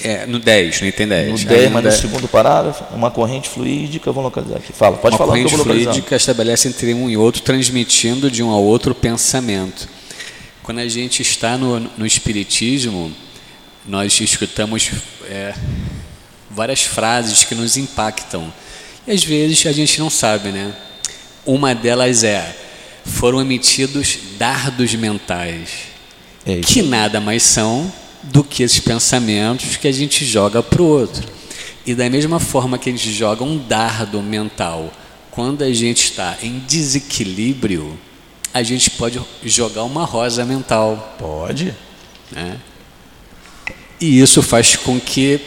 É, 0.05 0.27
no 0.27 0.39
10, 0.39 0.81
no 0.81 0.87
item 0.89 1.09
10. 1.09 1.43
No 1.43 1.49
10, 1.49 1.73
mas 1.73 1.85
no 1.85 1.93
segundo 1.93 2.29
parágrafo, 2.29 2.85
uma 2.95 3.11
corrente 3.11 3.49
fluídica, 3.49 4.11
vamos 4.11 4.25
localizar 4.25 4.57
aqui. 4.57 4.73
Fala, 4.73 4.97
pode 4.97 5.15
uma 5.15 5.19
falar 5.19 5.31
corrente 5.33 5.57
fluídica 5.57 6.17
estabelece 6.17 6.69
entre 6.69 6.93
um 6.93 7.09
e 7.09 7.17
outro, 7.17 7.43
transmitindo 7.43 8.31
de 8.31 8.43
um 8.43 8.51
ao 8.51 8.63
outro 8.63 8.95
pensamento. 8.95 9.89
Quando 10.63 10.79
a 10.79 10.89
gente 10.89 11.23
está 11.23 11.57
no, 11.57 11.81
no 11.97 12.07
Espiritismo, 12.07 13.13
nós 13.87 14.21
escutamos 14.21 14.91
é, 15.29 15.55
várias 16.51 16.83
frases 16.83 17.45
que 17.45 17.55
nos 17.55 17.77
impactam. 17.77 18.53
E 19.07 19.13
às 19.13 19.25
vezes 19.25 19.67
a 19.67 19.73
gente 19.73 19.99
não 19.99 20.11
sabe, 20.11 20.51
né? 20.51 20.73
Uma 21.45 21.75
delas 21.75 22.23
é: 22.23 22.55
foram 23.05 23.41
emitidos 23.41 24.19
dardos 24.39 24.95
mentais, 24.95 25.71
é 26.47 26.61
que 26.61 26.83
nada 26.83 27.21
mais 27.21 27.43
são 27.43 27.93
do 28.23 28.45
que 28.45 28.63
esses 28.63 28.81
pensamentos 28.81 29.77
que 29.77 29.89
a 29.89 29.93
gente 29.93 30.25
joga 30.25 30.63
para 30.63 30.83
o 30.83 30.87
outro. 30.87 31.29
E 31.85 31.95
da 31.95 32.09
mesma 32.09 32.39
forma 32.39 32.79
que 32.79 32.89
a 32.89 32.93
gente 32.93 33.13
joga 33.13 33.43
um 33.43 33.59
dardo 33.59 34.23
mental, 34.23 34.93
quando 35.31 35.63
a 35.63 35.73
gente 35.73 36.05
está 36.05 36.37
em 36.43 36.61
desequilíbrio, 36.61 37.99
a 38.55 38.63
gente 38.63 38.91
pode 38.91 39.21
jogar 39.45 39.83
uma 39.85 40.05
rosa 40.05 40.45
mental. 40.45 41.17
Pode. 41.19 41.75
Né? 42.31 42.59
E 44.01 44.21
isso 44.21 44.43
faz 44.43 44.77
com 44.77 45.01
que, 45.01 45.41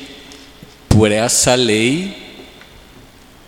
por 0.89 1.11
essa 1.11 1.55
lei, 1.55 2.25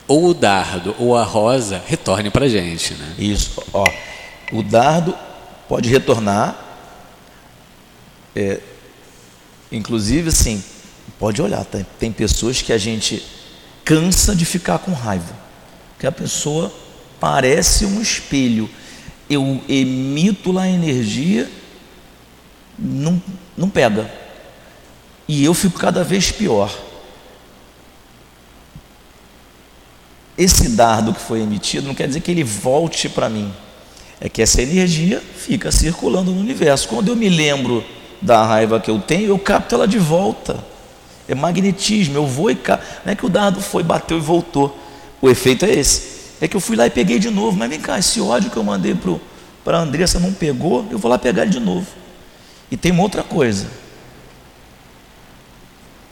ou 0.08 0.28
o 0.28 0.34
dardo 0.34 0.96
ou 0.98 1.18
a 1.18 1.24
rosa 1.24 1.82
retorne 1.86 2.30
para 2.30 2.46
a 2.46 2.50
gente. 2.50 2.94
Né? 2.94 3.16
Isso. 3.20 3.62
Ó, 3.74 3.84
o 4.54 4.64
dardo 4.64 5.14
pode 5.68 5.90
retornar. 5.90 6.64
É, 8.36 8.60
Inclusive, 9.72 10.30
assim, 10.30 10.64
pode 11.20 11.42
olhar, 11.42 11.64
tá? 11.66 11.80
tem 12.00 12.12
pessoas 12.12 12.62
que 12.62 12.72
a 12.72 12.78
gente 12.78 13.24
cansa 13.84 14.36
de 14.36 14.46
ficar 14.46 14.80
com 14.80 14.92
raiva, 14.94 15.36
que 16.00 16.08
a 16.08 16.12
pessoa 16.12 16.74
parece 17.20 17.86
um 17.86 18.02
espelho. 18.02 18.70
Eu 19.30 19.62
emito 19.68 20.52
lá 20.52 20.68
energia, 20.68 21.50
não, 22.78 23.22
não 23.58 23.70
pega. 23.70 24.12
E 25.28 25.44
eu 25.44 25.54
fico 25.54 25.78
cada 25.78 26.04
vez 26.04 26.32
pior. 26.32 26.74
Esse 30.38 30.70
dardo 30.70 31.14
que 31.14 31.20
foi 31.20 31.42
emitido 31.42 31.88
não 31.88 31.96
quer 31.96 32.08
dizer 32.08 32.22
que 32.22 32.32
ele 32.32 32.44
volte 32.44 33.10
para 33.10 33.28
mim. 33.28 33.52
É 34.22 34.30
que 34.30 34.42
essa 34.42 34.62
energia 34.62 35.22
fica 35.36 35.72
circulando 35.72 36.32
no 36.32 36.40
universo. 36.40 36.88
Quando 36.88 37.10
eu 37.10 37.16
me 37.16 37.28
lembro 37.28 37.84
da 38.22 38.44
raiva 38.44 38.80
que 38.80 38.90
eu 38.90 39.00
tenho, 39.00 39.28
eu 39.28 39.40
capto 39.40 39.76
ela 39.76 39.88
de 39.88 40.00
volta. 40.00 40.58
É 41.28 41.36
magnetismo, 41.36 42.16
eu 42.16 42.26
vou 42.26 42.50
e 42.50 42.56
capto. 42.56 42.86
Não 43.06 43.12
é 43.12 43.16
que 43.16 43.26
o 43.26 43.30
dardo 43.30 43.62
foi, 43.62 43.84
bateu 43.84 44.18
e 44.18 44.22
voltou. 44.22 44.78
O 45.22 45.30
efeito 45.30 45.66
é 45.66 45.72
esse. 45.72 46.18
É 46.40 46.48
que 46.48 46.56
eu 46.56 46.62
fui 46.62 46.76
lá 46.76 46.88
e 46.88 46.90
peguei 46.90 47.20
de 47.20 47.30
novo. 47.30 47.58
Mas 47.58 47.70
vem 47.70 47.80
cá, 47.80 48.00
esse 48.00 48.22
ódio 48.22 48.50
que 48.50 48.58
eu 48.58 48.64
mandei 48.64 48.98
para 49.64 49.78
a 49.78 49.82
Andressa 49.82 50.20
não 50.20 50.34
pegou, 50.34 50.86
eu 50.90 50.98
vou 50.98 51.10
lá 51.10 51.18
pegar 51.18 51.44
ele 51.44 51.52
de 51.52 51.60
novo. 51.60 51.88
E 52.72 52.78
tem 52.78 52.92
uma 52.92 53.04
outra 53.04 53.24
coisa. 53.24 53.68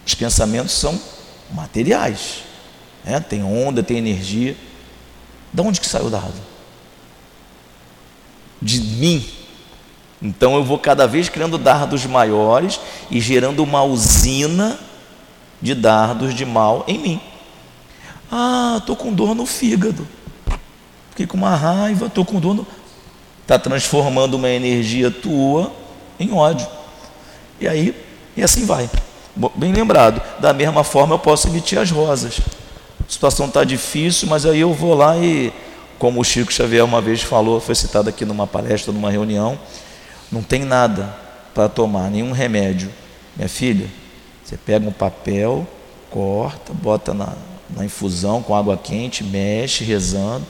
Os 0.06 0.14
pensamentos 0.14 0.74
são 0.74 1.00
materiais. 1.52 2.44
Né? 3.04 3.20
Tem 3.20 3.44
onda, 3.44 3.84
tem 3.84 3.98
energia. 3.98 4.56
De 5.54 5.62
onde 5.62 5.80
que 5.80 5.88
saiu 5.88 6.08
o 6.08 6.10
dardo? 6.10 6.36
De 8.62 8.80
mim. 8.82 9.26
Então 10.26 10.56
eu 10.56 10.64
vou 10.64 10.80
cada 10.80 11.08
vez 11.08 11.30
criando 11.30 11.56
dardos 11.56 12.04
maiores 12.08 12.80
e 13.12 13.22
gerando 13.22 13.62
uma 13.64 13.84
usina 13.84 14.80
de 15.62 15.76
dardos 15.76 16.34
de 16.34 16.44
mal 16.44 16.84
em 16.88 16.98
mim. 16.98 17.22
Ah, 18.32 18.78
estou 18.80 18.96
com 18.96 19.14
dor 19.14 19.36
no 19.36 19.46
fígado. 19.46 20.08
Fiquei 21.12 21.28
com 21.28 21.38
uma 21.38 21.56
raiva, 21.56 22.08
estou 22.08 22.26
com 22.26 22.40
dor 22.40 22.56
no. 22.56 22.68
Está 23.44 23.60
transformando 23.60 24.34
uma 24.34 24.50
energia 24.50 25.12
tua 25.12 25.72
em 26.20 26.34
ódio. 26.34 26.68
E 27.62 27.68
aí, 27.68 27.96
e 28.36 28.44
assim 28.44 28.66
vai. 28.66 28.90
Bem 29.56 29.72
lembrado. 29.72 30.20
Da 30.40 30.54
mesma 30.54 30.84
forma 30.84 31.14
eu 31.14 31.20
posso 31.20 31.48
emitir 31.48 31.78
as 31.78 31.92
rosas. 31.92 32.42
A 33.00 33.12
situação 33.12 33.46
está 33.46 33.64
difícil, 33.64 34.28
mas 34.28 34.44
aí 34.44 34.62
eu 34.62 34.74
vou 34.74 34.96
lá 34.96 35.16
e, 35.18 35.54
como 36.00 36.20
o 36.20 36.24
Chico 36.24 36.52
Xavier 36.52 36.84
uma 36.84 37.00
vez 37.00 37.22
falou, 37.22 37.62
foi 37.62 37.76
citado 37.76 38.10
aqui 38.10 38.26
numa 38.26 38.48
palestra, 38.48 38.92
numa 38.92 39.12
reunião, 39.12 39.60
não 40.32 40.42
tem 40.42 40.64
nada 40.64 41.16
para 41.54 41.70
tomar, 41.70 42.10
nenhum 42.10 42.32
remédio. 42.32 42.92
Minha 43.36 43.50
filha, 43.50 43.88
você 44.44 44.58
pega 44.58 44.88
um 44.88 44.92
papel, 44.92 45.68
corta, 46.10 46.74
bota 46.74 47.14
na, 47.14 47.34
na 47.76 47.86
infusão 47.86 48.42
com 48.42 48.56
água 48.56 48.78
quente, 48.78 49.24
mexe, 49.24 49.84
rezando, 49.84 50.46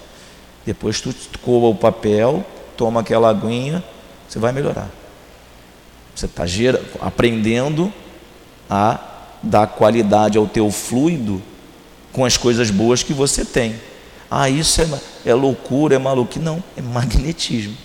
depois 0.66 1.00
tu 1.00 1.14
coa 1.42 1.70
o 1.70 1.76
papel, 1.76 2.44
toma 2.76 3.02
aquela 3.02 3.30
aguinha, 3.30 3.84
você 4.28 4.40
vai 4.40 4.52
melhorar. 4.52 4.90
Você 6.16 6.26
está 6.26 6.44
aprendendo 7.02 7.92
a 8.70 9.00
dar 9.44 9.68
qualidade 9.68 10.38
ao 10.38 10.48
teu 10.48 10.72
fluido 10.72 11.42
com 12.12 12.26
as 12.26 12.38
coisas 12.38 12.72
boas 12.72 13.04
que 13.04 13.14
você 13.14 13.44
tem. 13.44 13.76
Ah, 14.32 14.50
isso 14.50 14.82
é, 14.82 14.88
é 15.26 15.34
loucura, 15.34 15.96
é 15.96 16.00
maluco. 16.00 16.40
Não, 16.40 16.64
é 16.76 16.82
magnetismo. 16.82 17.76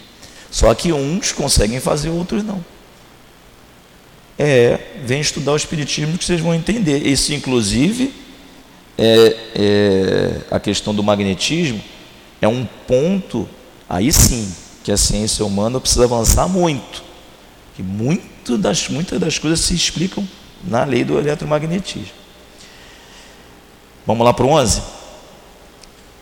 Só 0.50 0.74
que 0.74 0.92
uns 0.92 1.32
conseguem 1.32 1.80
fazer, 1.80 2.10
outros 2.10 2.42
não. 2.42 2.64
É, 4.38 4.78
vem 5.04 5.20
estudar 5.20 5.52
o 5.52 5.56
Espiritismo 5.56 6.16
que 6.18 6.24
vocês 6.24 6.40
vão 6.40 6.54
entender. 6.54 7.06
Isso, 7.06 7.32
inclusive, 7.32 8.12
é, 8.98 9.36
é, 9.54 10.40
a 10.50 10.58
questão 10.58 10.94
do 10.94 11.02
magnetismo 11.02 11.80
é 12.40 12.48
um 12.48 12.66
ponto, 12.86 13.48
aí 13.88 14.12
sim, 14.12 14.50
que 14.82 14.90
a 14.90 14.96
ciência 14.96 15.44
humana 15.44 15.78
precisa 15.78 16.04
avançar 16.04 16.48
muito. 16.48 17.02
Que 17.76 17.82
muito 17.82 18.58
das, 18.58 18.88
muitas 18.88 19.20
das 19.20 19.38
coisas 19.38 19.60
se 19.60 19.74
explicam 19.74 20.26
na 20.64 20.84
lei 20.84 21.04
do 21.04 21.18
eletromagnetismo. 21.18 22.20
Vamos 24.06 24.24
lá 24.24 24.32
para 24.32 24.46
o 24.46 24.48
11? 24.48 24.82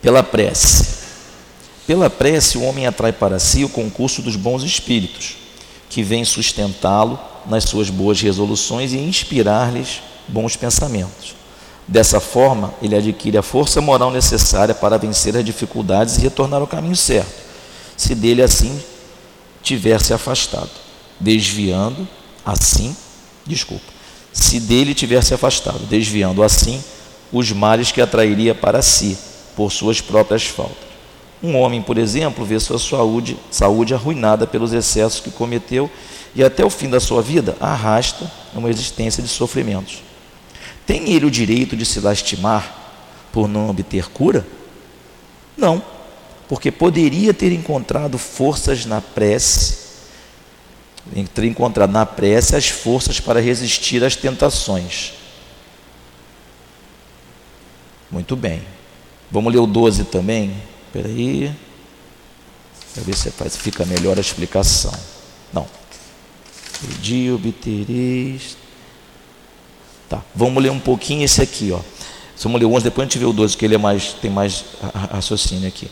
Pela 0.01 0.21
prece. 0.21 0.98
Pela 1.89 2.07
prece, 2.07 2.55
o 2.55 2.61
homem 2.61 2.85
atrai 2.85 3.11
para 3.11 3.39
si 3.39 3.65
o 3.65 3.67
concurso 3.67 4.21
dos 4.21 4.35
bons 4.35 4.61
espíritos, 4.61 5.37
que 5.89 6.03
vem 6.03 6.23
sustentá-lo 6.23 7.19
nas 7.47 7.63
suas 7.63 7.89
boas 7.89 8.21
resoluções 8.21 8.93
e 8.93 8.99
inspirar-lhes 8.99 9.99
bons 10.27 10.55
pensamentos. 10.55 11.33
Dessa 11.87 12.19
forma, 12.19 12.71
ele 12.79 12.95
adquire 12.95 13.39
a 13.39 13.41
força 13.41 13.81
moral 13.81 14.11
necessária 14.11 14.75
para 14.75 14.99
vencer 14.99 15.35
as 15.35 15.43
dificuldades 15.43 16.19
e 16.19 16.21
retornar 16.21 16.61
ao 16.61 16.67
caminho 16.67 16.95
certo, 16.95 17.33
se 17.97 18.13
dele 18.13 18.43
assim 18.43 18.79
tiver 19.63 19.99
se 19.99 20.13
afastado, 20.13 20.69
desviando 21.19 22.07
assim, 22.45 22.95
desculpa, 23.47 23.91
se 24.31 24.59
dele 24.59 24.93
tiver 24.93 25.23
se 25.23 25.33
afastado, 25.33 25.87
desviando 25.87 26.43
assim 26.43 26.83
os 27.33 27.51
males 27.51 27.91
que 27.91 27.99
atrairia 27.99 28.53
para 28.53 28.79
si 28.83 29.17
por 29.55 29.71
suas 29.71 29.99
próprias 29.99 30.45
faltas. 30.45 30.88
Um 31.41 31.55
homem, 31.57 31.81
por 31.81 31.97
exemplo, 31.97 32.43
vê 32.43 32.59
sua 32.59 32.77
saúde, 32.77 33.37
saúde 33.49 33.93
arruinada 33.93 34.45
pelos 34.45 34.73
excessos 34.73 35.21
que 35.21 35.31
cometeu 35.31 35.89
e 36.35 36.43
até 36.43 36.65
o 36.65 36.69
fim 36.69 36.89
da 36.89 36.99
sua 36.99 37.21
vida 37.21 37.55
arrasta 37.59 38.29
uma 38.53 38.69
existência 38.69 39.23
de 39.23 39.29
sofrimentos. 39.29 40.03
Tem 40.85 41.11
ele 41.13 41.25
o 41.25 41.31
direito 41.31 41.77
de 41.77 41.85
se 41.85 41.99
lastimar 41.99 42.75
por 43.31 43.47
não 43.47 43.69
obter 43.69 44.09
cura? 44.09 44.45
Não, 45.55 45.81
porque 46.47 46.71
poderia 46.71 47.33
ter 47.33 47.51
encontrado 47.51 48.17
forças 48.17 48.85
na 48.85 48.99
prece, 48.99 49.77
ter 51.33 51.45
encontrado 51.45 51.91
na 51.91 52.05
prece 52.05 52.55
as 52.55 52.67
forças 52.67 53.19
para 53.19 53.39
resistir 53.39 54.03
às 54.03 54.15
tentações. 54.15 55.13
Muito 58.11 58.35
bem. 58.35 58.61
Vamos 59.31 59.53
ler 59.53 59.59
o 59.59 59.67
12 59.67 60.05
também? 60.05 60.55
Espera 60.89 61.07
aí. 61.07 61.53
Para 62.95 63.03
ver 63.03 63.15
se 63.15 63.29
faz, 63.29 63.55
fica 63.55 63.85
melhor 63.85 64.17
a 64.17 64.21
explicação. 64.21 64.91
Não. 65.53 65.67
Pedi, 66.81 67.31
obtereis. 67.31 68.57
Tá. 70.09 70.23
Vamos 70.33 70.63
ler 70.63 70.71
um 70.71 70.79
pouquinho 70.79 71.23
esse 71.23 71.41
aqui, 71.41 71.71
ó. 71.71 71.79
Vamos 72.41 72.59
ler 72.59 72.65
o 72.65 72.73
11, 72.73 72.83
depois 72.85 73.05
a 73.05 73.09
gente 73.09 73.19
vê 73.19 73.25
o 73.25 73.33
12, 73.33 73.55
que 73.55 73.65
ele 73.65 73.75
é 73.75 73.77
mais, 73.77 74.13
tem 74.13 74.31
mais 74.31 74.65
raciocínio 75.11 75.67
aqui. 75.67 75.91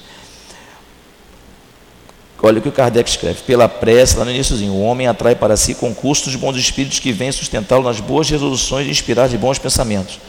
Olha 2.42 2.60
o 2.60 2.62
que 2.62 2.70
o 2.70 2.72
Kardec 2.72 3.08
escreve. 3.08 3.42
Pela 3.44 3.70
prece, 3.70 4.18
lá 4.18 4.26
no 4.26 4.32
iníciozinho, 4.32 4.72
o 4.72 4.82
homem 4.82 5.06
atrai 5.06 5.36
para 5.36 5.56
si 5.58 5.76
concursos 5.76 6.28
dos 6.28 6.36
bons 6.36 6.56
espíritos 6.56 7.00
que 7.00 7.12
vêm 7.12 7.32
sustentá-lo 7.32 7.84
nas 7.84 8.00
boas 8.00 8.30
resoluções 8.30 8.88
e 8.88 8.92
inspirar 8.92 9.28
de 9.28 9.38
bons 9.38 9.60
pensamentos. 9.60 10.20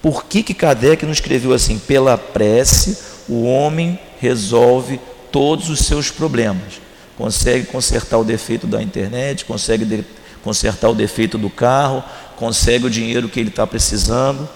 Por 0.00 0.24
que, 0.24 0.42
que 0.42 0.54
Kardec 0.54 1.04
não 1.04 1.12
escreveu 1.12 1.52
assim? 1.52 1.78
Pela 1.78 2.16
prece, 2.16 2.96
o 3.28 3.44
homem 3.44 3.98
resolve 4.24 4.98
todos 5.30 5.68
os 5.68 5.80
seus 5.80 6.10
problemas. 6.10 6.80
Consegue 7.16 7.66
consertar 7.66 8.18
o 8.18 8.24
defeito 8.24 8.66
da 8.66 8.82
internet, 8.82 9.44
consegue 9.44 9.84
de, 9.84 10.04
consertar 10.42 10.88
o 10.88 10.94
defeito 10.94 11.36
do 11.36 11.50
carro, 11.50 12.02
consegue 12.36 12.86
o 12.86 12.90
dinheiro 12.90 13.28
que 13.28 13.38
ele 13.38 13.50
está 13.50 13.66
precisando. 13.66 14.48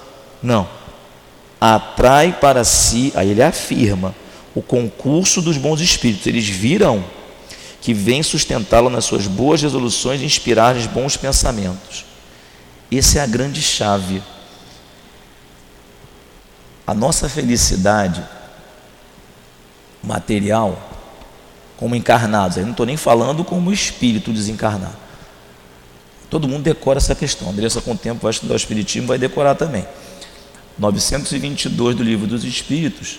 Não. 0.42 0.68
Atrai 1.60 2.32
para 2.40 2.64
si, 2.64 3.12
aí 3.14 3.30
ele 3.30 3.42
afirma, 3.42 4.14
o 4.54 4.62
concurso 4.62 5.42
dos 5.42 5.56
bons 5.56 5.80
espíritos. 5.80 6.26
Eles 6.26 6.48
viram 6.48 7.04
que 7.80 7.92
vem 7.92 8.22
sustentá-lo 8.22 8.90
nas 8.90 9.04
suas 9.04 9.26
boas 9.26 9.62
resoluções 9.62 10.20
e 10.20 10.24
inspirar-lhes 10.24 10.86
bons 10.86 11.16
pensamentos. 11.16 12.04
Essa 12.90 13.18
é 13.18 13.22
a 13.22 13.26
grande 13.26 13.60
chave 13.60 14.22
a 16.88 16.94
nossa 16.94 17.28
felicidade 17.28 18.26
material, 20.02 20.78
como 21.76 21.94
encarnados, 21.94 22.56
eu 22.56 22.64
não 22.64 22.72
estou 22.72 22.86
nem 22.86 22.96
falando 22.96 23.44
como 23.44 23.72
espírito 23.72 24.32
desencarnado. 24.32 24.96
Todo 26.30 26.46
mundo 26.46 26.62
decora 26.62 26.98
essa 26.98 27.14
questão. 27.14 27.48
Andressa, 27.48 27.80
com 27.80 27.92
o 27.92 27.96
tempo, 27.96 28.20
vai 28.22 28.30
estudar 28.30 28.54
o 28.54 28.56
Espiritismo, 28.56 29.08
vai 29.08 29.18
decorar 29.18 29.54
também. 29.54 29.86
922 30.78 31.96
do 31.96 32.02
Livro 32.02 32.26
dos 32.26 32.44
Espíritos 32.44 33.18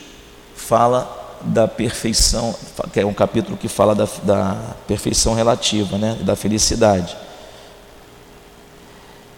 fala 0.55 1.17
da 1.41 1.67
perfeição, 1.67 2.55
que 2.91 2.99
é 2.99 3.05
um 3.05 3.13
capítulo 3.13 3.57
que 3.57 3.67
fala 3.67 3.95
da, 3.95 4.07
da 4.23 4.75
perfeição 4.87 5.33
relativa, 5.33 5.97
né, 5.97 6.17
da 6.21 6.35
felicidade. 6.35 7.15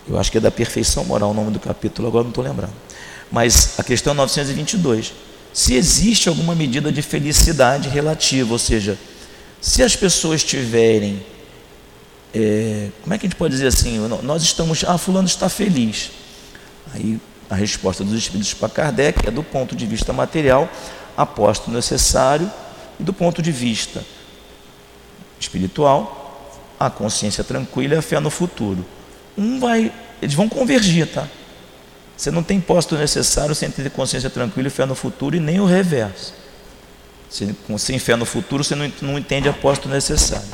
Eu 0.07 0.19
acho 0.19 0.31
que 0.31 0.37
é 0.37 0.41
da 0.41 0.51
perfeição 0.51 1.05
moral 1.05 1.31
o 1.31 1.33
nome 1.33 1.51
do 1.51 1.59
capítulo, 1.59 2.07
agora 2.07 2.23
não 2.23 2.31
estou 2.31 2.43
lembrando. 2.43 2.73
Mas 3.31 3.79
a 3.79 3.83
questão 3.83 4.13
é 4.13 4.15
922. 4.15 5.13
Se 5.53 5.73
existe 5.75 6.29
alguma 6.29 6.55
medida 6.55 6.91
de 6.91 7.01
felicidade 7.01 7.89
relativa, 7.89 8.53
ou 8.53 8.59
seja, 8.59 8.97
se 9.59 9.83
as 9.83 9.95
pessoas 9.95 10.43
tiverem, 10.43 11.23
é, 12.33 12.89
como 13.01 13.13
é 13.13 13.17
que 13.17 13.25
a 13.25 13.29
gente 13.29 13.37
pode 13.37 13.53
dizer 13.53 13.67
assim? 13.67 13.99
Nós 14.23 14.41
estamos, 14.43 14.83
ah, 14.87 14.97
fulano 14.97 15.27
está 15.27 15.49
feliz. 15.49 16.11
Aí 16.93 17.19
a 17.49 17.55
resposta 17.55 18.03
dos 18.03 18.13
espíritos 18.13 18.53
para 18.53 18.69
Kardec 18.69 19.27
é 19.27 19.31
do 19.31 19.43
ponto 19.43 19.75
de 19.75 19.85
vista 19.85 20.13
material, 20.13 20.69
aposto 21.17 21.69
necessário, 21.69 22.49
e 22.99 23.03
do 23.03 23.11
ponto 23.11 23.41
de 23.41 23.51
vista 23.51 24.03
espiritual, 25.39 26.61
a 26.79 26.89
consciência 26.89 27.43
tranquila 27.43 27.95
e 27.95 27.97
a 27.97 28.01
fé 28.01 28.19
no 28.19 28.29
futuro. 28.29 28.85
Um 29.37 29.59
vai, 29.59 29.91
eles 30.21 30.33
vão 30.33 30.47
convergir, 30.47 31.07
tá? 31.07 31.27
Você 32.21 32.29
não 32.29 32.43
tem 32.43 32.61
posto 32.61 32.95
necessário 32.95 33.55
sem 33.55 33.71
ter 33.71 33.89
consciência 33.89 34.29
tranquila 34.29 34.67
e 34.67 34.69
fé 34.69 34.85
no 34.85 34.93
futuro, 34.93 35.35
e 35.35 35.39
nem 35.39 35.59
o 35.59 35.65
reverso. 35.65 36.35
Sem, 37.79 37.97
fé 37.97 38.15
no 38.15 38.25
futuro, 38.25 38.63
você 38.63 38.75
não, 38.75 38.91
não 39.01 39.17
entende 39.17 39.49
aposto 39.49 39.89
necessário. 39.89 40.45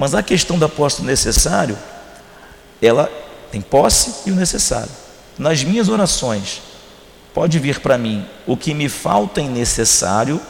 Mas 0.00 0.14
a 0.14 0.22
questão 0.22 0.58
do 0.58 0.64
aposto 0.64 1.02
necessário, 1.04 1.76
ela 2.80 3.12
tem 3.52 3.60
posse 3.60 4.22
e 4.24 4.32
o 4.32 4.34
necessário. 4.34 4.88
Nas 5.38 5.62
minhas 5.62 5.90
orações, 5.90 6.62
pode 7.34 7.58
vir 7.58 7.80
para 7.80 7.98
mim 7.98 8.24
o 8.46 8.56
que 8.56 8.72
me 8.72 8.88
falta 8.88 9.42
em 9.42 9.50
necessário. 9.50 10.40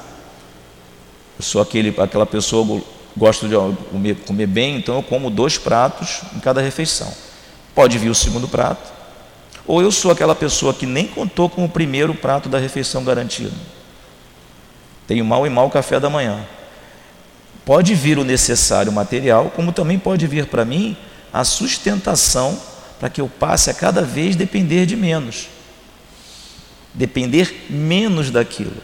Eu 1.36 1.42
sou 1.42 1.60
aquele, 1.60 1.92
aquela 2.00 2.24
pessoa 2.24 2.80
gosto 3.16 3.48
de 3.48 3.56
comer, 3.90 4.14
comer 4.24 4.46
bem, 4.46 4.76
então 4.76 4.94
eu 4.94 5.02
como 5.02 5.28
dois 5.28 5.58
pratos 5.58 6.20
em 6.36 6.38
cada 6.38 6.60
refeição. 6.60 7.12
Pode 7.74 7.98
vir 7.98 8.10
o 8.10 8.14
segundo 8.14 8.46
prato, 8.46 8.94
Ou 9.66 9.82
eu 9.82 9.90
sou 9.90 10.10
aquela 10.10 10.34
pessoa 10.34 10.72
que 10.72 10.86
nem 10.86 11.06
contou 11.06 11.50
com 11.50 11.64
o 11.64 11.68
primeiro 11.68 12.14
prato 12.14 12.48
da 12.48 12.58
refeição 12.58 13.04
garantido. 13.04 13.54
Tenho 15.06 15.24
mal 15.24 15.46
e 15.46 15.50
mal 15.50 15.70
café 15.70 15.98
da 15.98 16.08
manhã. 16.10 16.46
Pode 17.64 17.94
vir 17.94 18.18
o 18.18 18.24
necessário 18.24 18.92
material, 18.92 19.50
como 19.54 19.72
também 19.72 19.98
pode 19.98 20.26
vir 20.26 20.46
para 20.46 20.64
mim 20.64 20.96
a 21.32 21.44
sustentação 21.44 22.58
para 22.98 23.10
que 23.10 23.20
eu 23.20 23.28
passe 23.28 23.70
a 23.70 23.74
cada 23.74 24.02
vez 24.02 24.36
depender 24.36 24.86
de 24.86 24.96
menos. 24.96 25.48
Depender 26.94 27.66
menos 27.68 28.30
daquilo. 28.30 28.76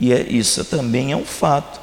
E 0.00 0.12
é, 0.12 0.22
isso 0.22 0.64
também 0.64 1.12
é 1.12 1.16
um 1.16 1.24
fato. 1.24 1.80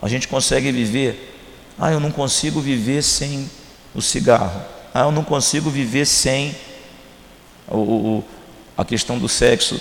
A 0.00 0.08
gente 0.08 0.28
consegue 0.28 0.70
viver. 0.70 1.36
Ah, 1.78 1.90
eu 1.90 2.00
não 2.00 2.10
consigo 2.10 2.60
viver 2.60 3.02
sem 3.02 3.50
o 3.94 4.02
cigarro. 4.02 4.62
Ah, 4.92 5.02
eu 5.02 5.12
não 5.12 5.24
consigo 5.24 5.70
viver 5.70 6.06
sem 6.06 6.54
o, 7.68 7.76
o, 7.76 8.24
a 8.76 8.84
questão 8.84 9.18
do 9.18 9.28
sexo 9.28 9.80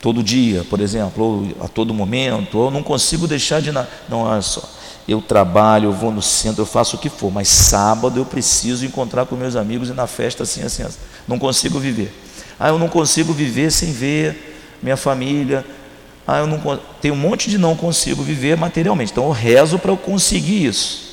todo 0.00 0.22
dia, 0.22 0.64
por 0.68 0.80
exemplo, 0.80 1.24
ou 1.24 1.64
a 1.64 1.68
todo 1.68 1.94
momento, 1.94 2.58
ou 2.58 2.70
não 2.70 2.82
consigo 2.82 3.26
deixar 3.26 3.62
de. 3.62 3.70
Não, 3.70 4.22
olha 4.22 4.42
só, 4.42 4.68
eu 5.06 5.20
trabalho, 5.20 5.86
eu 5.86 5.92
vou 5.92 6.10
no 6.10 6.20
centro, 6.20 6.62
eu 6.62 6.66
faço 6.66 6.96
o 6.96 6.98
que 6.98 7.08
for, 7.08 7.30
mas 7.30 7.48
sábado 7.48 8.18
eu 8.18 8.24
preciso 8.24 8.84
encontrar 8.84 9.26
com 9.26 9.36
meus 9.36 9.56
amigos 9.56 9.88
e 9.88 9.92
na 9.92 10.06
festa 10.06 10.42
assim, 10.42 10.62
assim, 10.62 10.82
assim. 10.82 10.98
Não 11.26 11.38
consigo 11.38 11.78
viver. 11.78 12.12
Ah, 12.58 12.68
eu 12.68 12.78
não 12.78 12.88
consigo 12.88 13.32
viver 13.32 13.70
sem 13.70 13.92
ver 13.92 14.78
minha 14.82 14.96
família. 14.96 15.64
Ah, 16.26 16.38
eu 16.38 16.46
não 16.46 16.80
tem 17.00 17.10
um 17.10 17.16
monte 17.16 17.50
de 17.50 17.58
não 17.58 17.76
consigo 17.76 18.22
viver 18.22 18.56
materialmente. 18.56 19.12
Então 19.12 19.24
eu 19.24 19.30
rezo 19.30 19.78
para 19.78 19.90
eu 19.90 19.96
conseguir 19.96 20.66
isso. 20.66 21.12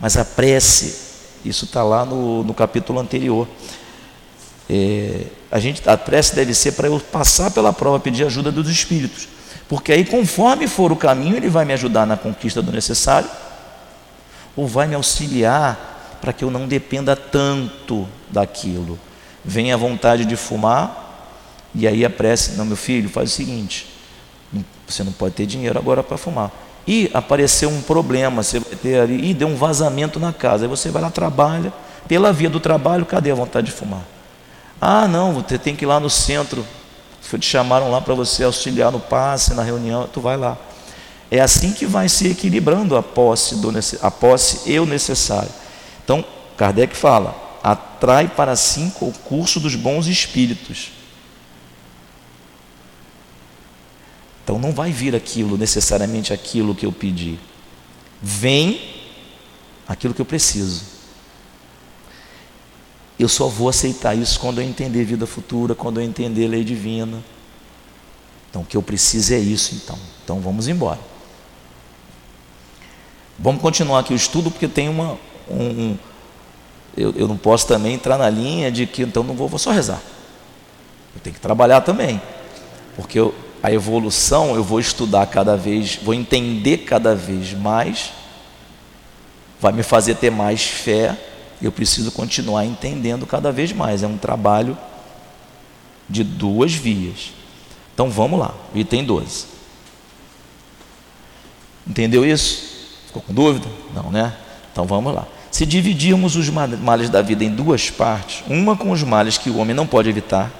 Mas 0.00 0.16
a 0.16 0.24
prece, 0.24 0.96
isso 1.44 1.64
está 1.64 1.82
lá 1.82 2.04
no, 2.04 2.42
no 2.42 2.54
capítulo 2.54 2.98
anterior. 2.98 3.46
É, 4.72 5.26
a, 5.50 5.58
gente, 5.58 5.82
a 5.88 5.98
prece 5.98 6.32
deve 6.32 6.54
ser 6.54 6.72
para 6.72 6.86
eu 6.86 7.00
passar 7.00 7.50
pela 7.50 7.72
prova, 7.72 7.98
pedir 7.98 8.24
ajuda 8.24 8.52
dos 8.52 8.68
Espíritos. 8.68 9.26
Porque 9.68 9.90
aí, 9.90 10.04
conforme 10.04 10.68
for 10.68 10.92
o 10.92 10.96
caminho, 10.96 11.36
ele 11.36 11.48
vai 11.48 11.64
me 11.64 11.72
ajudar 11.72 12.06
na 12.06 12.16
conquista 12.16 12.62
do 12.62 12.70
necessário, 12.70 13.28
ou 14.54 14.68
vai 14.68 14.86
me 14.86 14.94
auxiliar 14.94 16.18
para 16.20 16.32
que 16.32 16.44
eu 16.44 16.52
não 16.52 16.68
dependa 16.68 17.16
tanto 17.16 18.06
daquilo. 18.28 18.96
Vem 19.44 19.72
a 19.72 19.76
vontade 19.76 20.24
de 20.24 20.36
fumar, 20.36 21.34
e 21.74 21.88
aí 21.88 22.04
a 22.04 22.10
prece, 22.10 22.52
não, 22.52 22.64
meu 22.64 22.76
filho, 22.76 23.08
faz 23.08 23.32
o 23.32 23.34
seguinte: 23.34 23.88
você 24.86 25.02
não 25.02 25.12
pode 25.12 25.34
ter 25.34 25.46
dinheiro 25.46 25.76
agora 25.80 26.00
para 26.00 26.16
fumar. 26.16 26.52
E 26.86 27.10
apareceu 27.12 27.68
um 27.70 27.82
problema, 27.82 28.44
você 28.44 28.60
vai 28.60 28.76
ter 28.76 29.00
ali, 29.00 29.30
e 29.30 29.34
deu 29.34 29.48
um 29.48 29.56
vazamento 29.56 30.20
na 30.20 30.32
casa. 30.32 30.64
Aí 30.64 30.68
você 30.68 30.90
vai 30.90 31.02
lá, 31.02 31.10
trabalha, 31.10 31.72
pela 32.06 32.32
via 32.32 32.48
do 32.48 32.60
trabalho, 32.60 33.04
cadê 33.04 33.32
a 33.32 33.34
vontade 33.34 33.66
de 33.66 33.72
fumar? 33.72 34.19
Ah, 34.80 35.06
não, 35.06 35.34
você 35.34 35.58
tem 35.58 35.76
que 35.76 35.84
ir 35.84 35.86
lá 35.86 36.00
no 36.00 36.08
centro. 36.08 36.66
Te 37.38 37.46
chamaram 37.46 37.90
lá 37.90 38.00
para 38.00 38.14
você 38.14 38.42
auxiliar 38.42 38.90
no 38.90 38.98
passe, 38.98 39.54
na 39.54 39.62
reunião, 39.62 40.08
tu 40.12 40.20
vai 40.20 40.36
lá. 40.36 40.56
É 41.30 41.40
assim 41.40 41.72
que 41.72 41.86
vai 41.86 42.08
se 42.08 42.28
equilibrando 42.28 42.96
a 42.96 43.02
posse, 43.02 43.56
do, 43.56 43.70
a 44.02 44.10
posse 44.10 44.68
e 44.68 44.80
o 44.80 44.86
necessário. 44.86 45.50
Então, 46.02 46.24
Kardec 46.56 46.96
fala: 46.96 47.36
atrai 47.62 48.26
para 48.26 48.56
si 48.56 48.92
o 49.00 49.12
curso 49.12 49.60
dos 49.60 49.76
bons 49.76 50.06
espíritos. 50.06 50.90
Então 54.42 54.58
não 54.58 54.72
vai 54.72 54.90
vir 54.90 55.14
aquilo, 55.14 55.56
necessariamente 55.56 56.32
aquilo 56.32 56.74
que 56.74 56.84
eu 56.84 56.90
pedi. 56.90 57.38
Vem 58.20 58.80
aquilo 59.86 60.12
que 60.12 60.20
eu 60.20 60.26
preciso. 60.26 60.82
Eu 63.20 63.28
só 63.28 63.48
vou 63.48 63.68
aceitar 63.68 64.16
isso 64.16 64.40
quando 64.40 64.62
eu 64.62 64.64
entender 64.66 65.04
vida 65.04 65.26
futura, 65.26 65.74
quando 65.74 66.00
eu 66.00 66.06
entender 66.06 66.48
lei 66.48 66.64
divina. 66.64 67.22
Então, 68.48 68.62
o 68.62 68.64
que 68.64 68.74
eu 68.74 68.82
preciso 68.82 69.34
é 69.34 69.38
isso, 69.38 69.74
então. 69.74 69.98
Então, 70.24 70.40
vamos 70.40 70.68
embora. 70.68 70.98
Vamos 73.38 73.60
continuar 73.60 73.98
aqui 73.98 74.14
o 74.14 74.16
estudo, 74.16 74.50
porque 74.50 74.66
tem 74.66 74.88
uma. 74.88 75.18
Um, 75.50 75.98
eu, 76.96 77.12
eu 77.14 77.28
não 77.28 77.36
posso 77.36 77.66
também 77.66 77.92
entrar 77.92 78.16
na 78.16 78.30
linha 78.30 78.72
de 78.72 78.86
que, 78.86 79.02
então, 79.02 79.22
não 79.22 79.34
vou, 79.34 79.48
vou 79.48 79.58
só 79.58 79.70
rezar. 79.70 80.00
Eu 81.14 81.20
tenho 81.20 81.34
que 81.34 81.42
trabalhar 81.42 81.82
também. 81.82 82.22
Porque 82.96 83.20
eu, 83.20 83.34
a 83.62 83.70
evolução, 83.70 84.54
eu 84.54 84.64
vou 84.64 84.80
estudar 84.80 85.26
cada 85.26 85.58
vez, 85.58 85.96
vou 85.96 86.14
entender 86.14 86.78
cada 86.78 87.14
vez 87.14 87.52
mais, 87.52 88.12
vai 89.60 89.72
me 89.72 89.82
fazer 89.82 90.14
ter 90.14 90.30
mais 90.30 90.62
fé 90.62 91.18
eu 91.62 91.72
preciso 91.72 92.10
continuar 92.12 92.64
entendendo 92.64 93.26
cada 93.26 93.52
vez 93.52 93.72
mais. 93.72 94.02
É 94.02 94.06
um 94.06 94.16
trabalho 94.16 94.76
de 96.08 96.24
duas 96.24 96.72
vias. 96.72 97.32
Então 97.94 98.10
vamos 98.10 98.38
lá, 98.38 98.54
item 98.74 99.04
12. 99.04 99.46
Entendeu 101.86 102.24
isso? 102.24 102.70
Ficou 103.06 103.22
com 103.22 103.34
dúvida? 103.34 103.66
Não, 103.94 104.10
né? 104.10 104.34
Então 104.72 104.84
vamos 104.84 105.14
lá. 105.14 105.26
Se 105.50 105.66
dividirmos 105.66 106.36
os 106.36 106.48
males 106.48 107.10
da 107.10 107.20
vida 107.20 107.44
em 107.44 107.50
duas 107.50 107.90
partes, 107.90 108.42
uma 108.48 108.76
com 108.76 108.90
os 108.90 109.02
males 109.02 109.36
que 109.36 109.50
o 109.50 109.58
homem 109.58 109.74
não 109.74 109.86
pode 109.86 110.08
evitar, 110.08 110.50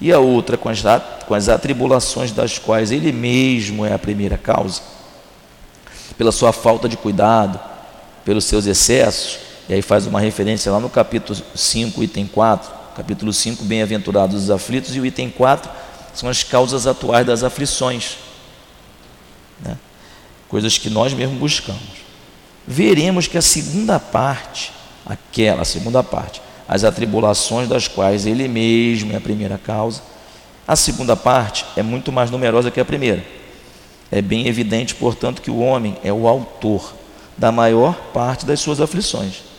e 0.00 0.10
a 0.10 0.18
outra 0.18 0.56
com 0.56 0.70
as, 0.70 0.82
com 1.26 1.34
as 1.34 1.48
atribulações 1.48 2.32
das 2.32 2.58
quais 2.58 2.90
ele 2.90 3.12
mesmo 3.12 3.84
é 3.84 3.92
a 3.92 3.98
primeira 3.98 4.38
causa, 4.38 4.80
pela 6.16 6.32
sua 6.32 6.52
falta 6.52 6.88
de 6.88 6.96
cuidado, 6.96 7.60
pelos 8.24 8.44
seus 8.44 8.66
excessos, 8.66 9.38
e 9.70 9.74
aí 9.74 9.82
faz 9.82 10.04
uma 10.04 10.18
referência 10.18 10.72
lá 10.72 10.80
no 10.80 10.90
capítulo 10.90 11.40
5, 11.54 12.02
item 12.02 12.26
4. 12.26 12.72
Capítulo 12.96 13.32
5, 13.32 13.62
bem-aventurados 13.62 14.42
os 14.42 14.50
aflitos, 14.50 14.96
e 14.96 14.98
o 14.98 15.06
item 15.06 15.30
4 15.30 15.70
são 16.12 16.28
as 16.28 16.42
causas 16.42 16.88
atuais 16.88 17.24
das 17.24 17.44
aflições. 17.44 18.16
Né? 19.60 19.78
Coisas 20.48 20.76
que 20.76 20.90
nós 20.90 21.14
mesmos 21.14 21.38
buscamos. 21.38 22.02
Veremos 22.66 23.28
que 23.28 23.38
a 23.38 23.42
segunda 23.42 24.00
parte, 24.00 24.72
aquela 25.06 25.64
segunda 25.64 26.02
parte, 26.02 26.42
as 26.66 26.82
atribulações 26.82 27.68
das 27.68 27.86
quais 27.86 28.26
ele 28.26 28.48
mesmo 28.48 29.12
é 29.12 29.18
a 29.18 29.20
primeira 29.20 29.56
causa, 29.56 30.02
a 30.66 30.74
segunda 30.74 31.14
parte 31.14 31.64
é 31.76 31.82
muito 31.82 32.10
mais 32.10 32.28
numerosa 32.28 32.72
que 32.72 32.80
a 32.80 32.84
primeira. 32.84 33.24
É 34.10 34.20
bem 34.20 34.48
evidente, 34.48 34.96
portanto, 34.96 35.40
que 35.40 35.50
o 35.50 35.60
homem 35.60 35.96
é 36.02 36.12
o 36.12 36.26
autor 36.26 36.92
da 37.38 37.52
maior 37.52 37.94
parte 38.12 38.44
das 38.44 38.58
suas 38.58 38.80
aflições 38.80 39.49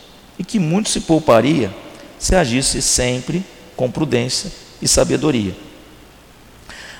e 0.42 0.44
que 0.44 0.58
muito 0.58 0.90
se 0.90 1.02
pouparia 1.02 1.72
se 2.18 2.34
agisse 2.34 2.82
sempre 2.82 3.44
com 3.76 3.88
prudência 3.88 4.50
e 4.82 4.88
sabedoria. 4.88 5.56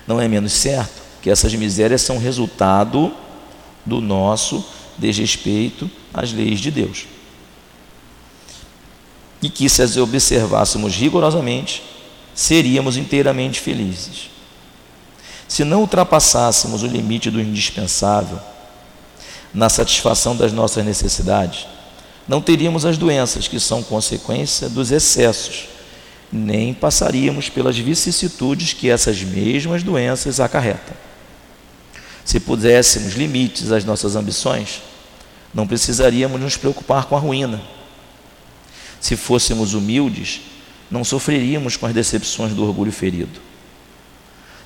Não 0.07 0.21
é 0.21 0.29
menos 0.29 0.53
certo 0.53 1.03
que 1.21 1.29
essas 1.29 1.53
misérias 1.53 2.03
são 2.03 2.19
resultado 2.19 3.13
do 3.85 4.01
nosso 4.01 4.65
desrespeito 4.97 5.91
às 6.15 6.33
leis 6.33 6.61
de 6.61 6.71
Deus. 6.71 7.07
E 9.43 9.51
que 9.51 9.69
se 9.69 9.83
as 9.83 9.97
observássemos 9.97 10.95
rigorosamente, 10.95 11.83
seríamos 12.33 12.97
inteiramente 12.97 13.59
felizes. 13.59 14.31
Se 15.49 15.65
não 15.65 15.81
ultrapassássemos 15.81 16.85
o 16.85 16.87
limite 16.87 17.29
do 17.29 17.41
indispensável 17.41 18.39
na 19.53 19.69
satisfação 19.69 20.37
das 20.37 20.53
nossas 20.53 20.85
necessidades, 20.85 21.67
não 22.27 22.41
teríamos 22.41 22.85
as 22.85 22.97
doenças 22.97 23.49
que 23.49 23.59
são 23.59 23.83
consequência 23.83 24.69
dos 24.69 24.91
excessos, 24.91 25.69
nem 26.33 26.73
passaríamos 26.73 27.49
pelas 27.49 27.77
vicissitudes 27.77 28.73
que 28.73 28.89
essas 28.89 29.23
mesmas 29.23 29.83
doenças 29.83 30.41
acarretam. 30.41 30.95
Se 32.25 32.39
puséssemos 32.39 33.15
limites 33.15 33.73
às 33.73 33.85
nossas 33.85 34.15
ambições, 34.15 34.81
não 35.53 35.67
precisaríamos 35.67 36.41
nos 36.41 36.57
preocupar 36.57 37.07
com 37.07 37.17
a 37.17 37.19
ruína. 37.19 37.61
Se 39.01 39.17
fôssemos 39.17 39.75
humildes, 39.75 40.43
não 40.91 41.05
sofreríamos 41.05 41.77
com 41.77 41.87
as 41.87 41.93
decepções 41.93 42.55
do 42.55 42.65
orgulho 42.65 42.93
ferido. 42.93 43.41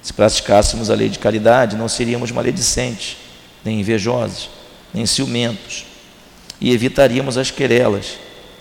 Se 0.02 0.12
praticássemos 0.12 0.90
a 0.90 0.94
lei 0.94 1.08
de 1.08 1.18
caridade, 1.18 1.74
não 1.74 1.88
seríamos 1.88 2.30
maledicentes, 2.30 3.16
nem 3.64 3.80
invejosos, 3.80 4.50
nem 4.94 5.06
ciumentos 5.06 5.86
e 6.60 6.72
evitaríamos 6.72 7.36
as 7.36 7.50
querelas 7.50 8.18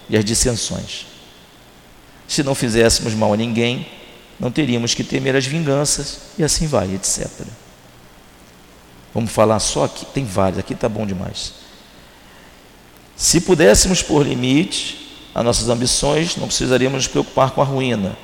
e 0.10 0.18
as 0.18 0.26
dissensões. 0.26 1.06
Se 2.28 2.43
não 2.43 2.56
fizéssemos 2.56 3.14
mal 3.14 3.34
a 3.34 3.38
ninguém, 3.38 3.88
não 4.39 4.52
teríamos 4.52 4.93
que 4.93 5.04
temer 5.04 5.36
as 5.36 5.46
vinganças 5.46 6.20
e 6.38 6.43
assim 6.43 6.68
vai, 6.68 6.93
etc. 6.93 7.28
Vamos 9.14 9.32
falar 9.32 9.60
só 9.60 9.86
aqui, 9.86 10.06
tem 10.06 10.26
vários, 10.26 10.60
aqui 10.60 10.74
está 10.74 10.89
bom 10.89 11.06
demais. 11.06 11.54
Se 13.16 13.39
pudéssemos 13.39 14.02
pôr 14.02 14.28
limite 14.28 15.30
às 15.34 15.43
nossas 15.43 15.70
ambições, 15.70 16.36
não 16.36 16.48
precisaríamos 16.48 16.98
nos 16.98 17.08
preocupar 17.08 17.52
com 17.52 17.62
a 17.62 17.66
ruína. 17.66 18.18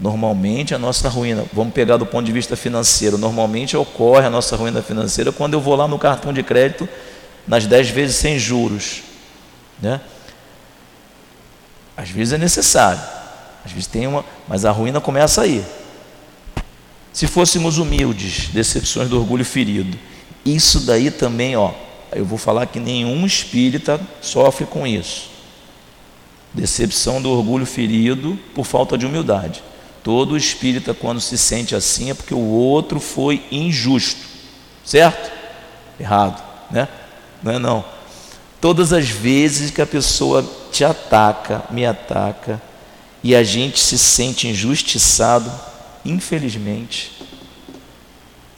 Normalmente 0.00 0.76
a 0.76 0.78
nossa 0.78 1.08
ruína, 1.08 1.44
vamos 1.52 1.74
pegar 1.74 1.96
do 1.96 2.06
ponto 2.06 2.24
de 2.24 2.30
vista 2.30 2.56
financeiro, 2.56 3.18
normalmente 3.18 3.76
ocorre 3.76 4.26
a 4.26 4.30
nossa 4.30 4.54
ruína 4.54 4.80
financeira 4.80 5.32
quando 5.32 5.54
eu 5.54 5.60
vou 5.60 5.74
lá 5.74 5.88
no 5.88 5.98
cartão 5.98 6.32
de 6.32 6.44
crédito 6.44 6.88
nas 7.48 7.66
10 7.66 7.90
vezes 7.90 8.14
sem 8.14 8.38
juros. 8.38 9.07
Né? 9.80 10.00
Às 11.96 12.10
vezes 12.10 12.32
é 12.32 12.38
necessário, 12.38 13.00
Às 13.64 13.72
vezes 13.72 13.86
tem 13.86 14.06
uma, 14.06 14.24
mas 14.46 14.64
a 14.64 14.70
ruína 14.70 15.00
começa 15.00 15.42
aí. 15.42 15.64
Se 17.12 17.26
fôssemos 17.26 17.78
humildes, 17.78 18.48
decepções 18.48 19.08
do 19.08 19.18
orgulho 19.18 19.44
ferido, 19.44 19.98
isso 20.44 20.80
daí 20.80 21.10
também, 21.10 21.56
ó, 21.56 21.72
eu 22.12 22.24
vou 22.24 22.38
falar 22.38 22.66
que 22.66 22.78
nenhum 22.78 23.26
espírita 23.26 24.00
sofre 24.20 24.64
com 24.64 24.86
isso. 24.86 25.28
Decepção 26.54 27.20
do 27.20 27.30
orgulho 27.30 27.66
ferido 27.66 28.38
por 28.54 28.64
falta 28.64 28.96
de 28.96 29.04
humildade. 29.04 29.62
Todo 30.02 30.36
espírita, 30.36 30.94
quando 30.94 31.20
se 31.20 31.36
sente 31.36 31.74
assim, 31.74 32.10
é 32.10 32.14
porque 32.14 32.32
o 32.32 32.38
outro 32.38 33.00
foi 33.00 33.44
injusto, 33.50 34.20
certo? 34.84 35.30
Errado, 35.98 36.42
né? 36.70 36.88
Não 37.42 37.52
é 37.52 37.58
não. 37.58 37.97
Todas 38.60 38.92
as 38.92 39.08
vezes 39.08 39.70
que 39.70 39.80
a 39.80 39.86
pessoa 39.86 40.44
te 40.72 40.84
ataca, 40.84 41.62
me 41.70 41.86
ataca, 41.86 42.60
e 43.22 43.34
a 43.34 43.42
gente 43.42 43.80
se 43.80 43.98
sente 43.98 44.48
injustiçado, 44.48 45.50
infelizmente, 46.04 47.12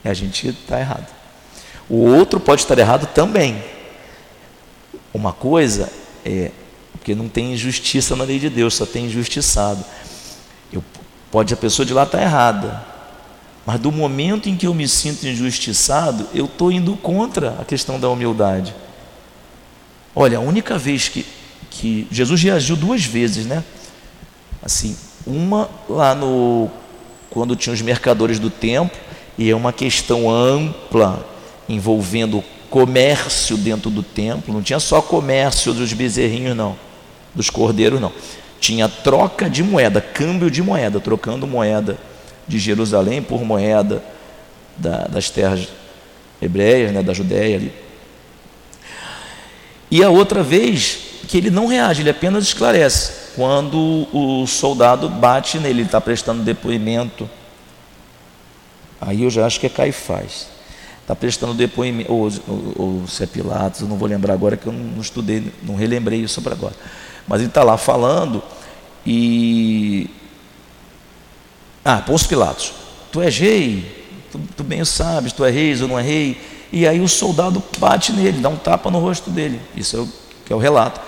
a 0.05 0.15
gente 0.15 0.49
está 0.49 0.81
errado. 0.81 1.07
O 1.89 1.97
outro 1.97 2.39
pode 2.39 2.63
estar 2.63 2.79
errado 2.79 3.07
também. 3.07 3.63
Uma 5.13 5.33
coisa 5.33 5.91
é 6.25 6.51
porque 6.93 7.15
não 7.15 7.29
tem 7.29 7.55
injustiça 7.55 8.15
na 8.15 8.25
lei 8.25 8.39
de 8.39 8.51
Deus, 8.51 8.75
só 8.75 8.85
tem 8.85 9.07
injustiçado. 9.07 9.85
Eu, 10.73 10.85
pode 11.31 11.53
a 11.53 11.57
pessoa 11.57 11.85
de 11.85 11.95
lá 11.95 12.03
estar 12.03 12.21
errada, 12.21 12.85
mas 13.65 13.81
do 13.81 13.91
momento 13.91 14.49
em 14.49 14.57
que 14.57 14.67
eu 14.67 14.75
me 14.75 14.87
sinto 14.87 15.27
injustiçado, 15.27 16.27
eu 16.35 16.45
estou 16.45 16.71
indo 16.71 16.95
contra 16.97 17.57
a 17.61 17.65
questão 17.65 17.99
da 17.99 18.09
humildade. 18.09 18.75
Olha, 20.15 20.39
a 20.39 20.41
única 20.41 20.77
vez 20.77 21.09
que, 21.09 21.25
que 21.71 22.07
Jesus 22.11 22.43
reagiu 22.43 22.77
duas 22.77 23.05
vezes, 23.05 23.47
né? 23.47 23.63
Assim, 24.63 24.97
uma 25.27 25.69
lá 25.89 26.15
no 26.15 26.71
quando 27.31 27.55
tinha 27.55 27.73
os 27.73 27.81
mercadores 27.81 28.39
do 28.39 28.51
templo 28.51 28.99
e 29.39 29.49
é 29.49 29.55
uma 29.55 29.73
questão 29.73 30.29
ampla 30.29 31.25
envolvendo 31.69 32.43
comércio 32.69 33.57
dentro 33.57 33.89
do 33.89 34.03
templo. 34.03 34.53
Não 34.53 34.63
tinha 34.63 34.81
só 34.81 35.01
comércio 35.01 35.73
dos 35.73 35.93
bezerrinhos, 35.93 36.57
não, 36.57 36.77
dos 37.35 37.49
cordeiros, 37.49 38.01
não. 38.01 38.13
Tinha 38.59 38.89
troca 38.89 39.49
de 39.49 39.63
moeda, 39.63 40.01
câmbio 40.01 40.51
de 40.51 40.63
moeda, 40.63 41.01
trocando 41.01 41.47
moeda 41.47 41.97
de 42.47 42.59
Jerusalém 42.59 43.23
por 43.23 43.45
moeda 43.45 44.03
da, 44.77 45.07
das 45.07 45.31
terras 45.31 45.69
hebreias, 46.43 46.93
né, 46.93 47.03
da 47.03 47.15
Judéia 47.15 47.57
ali. 47.57 47.73
E 49.91 50.05
a 50.05 50.11
outra 50.11 50.43
vez 50.43 50.99
que 51.27 51.37
ele 51.37 51.51
não 51.51 51.67
reage, 51.67 52.03
ele 52.03 52.11
apenas 52.11 52.45
esclarece 52.45 53.21
quando 53.35 54.07
o 54.13 54.47
soldado 54.47 55.09
bate 55.09 55.59
nele, 55.59 55.81
ele 55.81 55.83
está 55.83 56.01
prestando 56.01 56.43
depoimento. 56.43 57.29
Aí 59.01 59.23
eu 59.23 59.31
já 59.31 59.47
acho 59.47 59.59
que 59.59 59.67
é 59.67 59.69
Caifás. 59.69 60.49
Está 61.01 61.17
prestando 61.17 61.55
depoimento, 61.55 62.13
ou, 62.13 62.31
ou, 62.47 62.75
ou, 62.77 63.09
se 63.09 63.25
é 63.25 63.27
Pilatos, 63.27 63.81
eu 63.81 63.89
não 63.89 63.97
vou 63.97 64.09
lembrar 64.09 64.35
agora 64.35 64.57
que 64.57 64.67
eu 64.67 64.73
não 64.73 65.01
estudei, 65.01 65.53
não 65.63 65.75
relembrei 65.75 66.21
isso 66.21 66.41
para 66.43 66.53
agora. 66.53 66.75
Mas 67.27 67.41
ele 67.41 67.49
está 67.49 67.63
lá 67.63 67.77
falando 67.77 68.43
e. 69.05 70.09
Ah, 71.85 71.99
Pôncio 71.99 72.29
Pilatos, 72.29 72.73
tu 73.11 73.23
és 73.23 73.37
rei, 73.39 74.07
tu, 74.31 74.41
tu 74.57 74.63
bem 74.63 74.85
sabes, 74.85 75.33
tu 75.33 75.45
és 75.45 75.55
rei 75.55 75.83
ou 75.83 75.89
não 75.89 75.99
é 75.99 76.03
rei. 76.03 76.41
E 76.73 76.87
aí 76.87 77.01
o 77.01 77.09
soldado 77.09 77.63
bate 77.79 78.13
nele, 78.13 78.41
dá 78.41 78.49
um 78.49 78.57
tapa 78.57 78.91
no 78.91 78.99
rosto 78.99 79.31
dele. 79.31 79.61
Isso 79.77 79.97
é 79.97 80.01
o, 80.01 80.09
é 80.51 80.55
o 80.55 80.59
relato. 80.59 81.01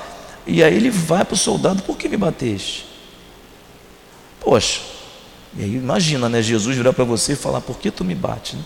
E 0.47 0.63
aí 0.63 0.75
ele 0.75 0.91
vai 0.91 1.25
para 1.25 1.35
o 1.35 1.37
soldado, 1.37 1.83
por 1.83 1.97
que 1.97 2.09
me 2.09 2.17
bateste? 2.17 2.87
Poxa, 4.41 4.81
e 5.57 5.63
aí 5.63 5.77
imagina, 5.77 6.29
né? 6.29 6.43
Jesus 6.43 6.77
virar 6.77 6.93
para 6.93 7.05
você 7.05 7.35
e 7.35 7.37
falar, 7.37 7.61
por 7.61 7.79
que 7.79 7.91
tu 7.91 8.05
me 8.05 8.15
bate? 8.15 8.57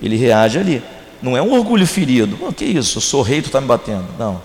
Ele 0.00 0.16
reage 0.16 0.58
ali. 0.58 0.82
Não 1.22 1.36
é 1.36 1.42
um 1.42 1.52
orgulho 1.52 1.86
ferido. 1.86 2.38
O 2.40 2.52
que 2.52 2.64
isso? 2.64 2.98
Eu 2.98 3.02
sou 3.02 3.22
rei, 3.22 3.40
tu 3.42 3.46
está 3.46 3.60
me 3.60 3.66
batendo. 3.66 4.06
Não. 4.18 4.42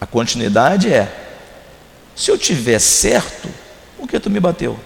A 0.00 0.06
continuidade 0.06 0.92
é: 0.92 1.12
se 2.14 2.30
eu 2.30 2.38
tiver 2.38 2.78
certo, 2.78 3.48
por 3.96 4.08
que 4.08 4.18
tu 4.18 4.30
me 4.30 4.40
bateu? 4.40 4.78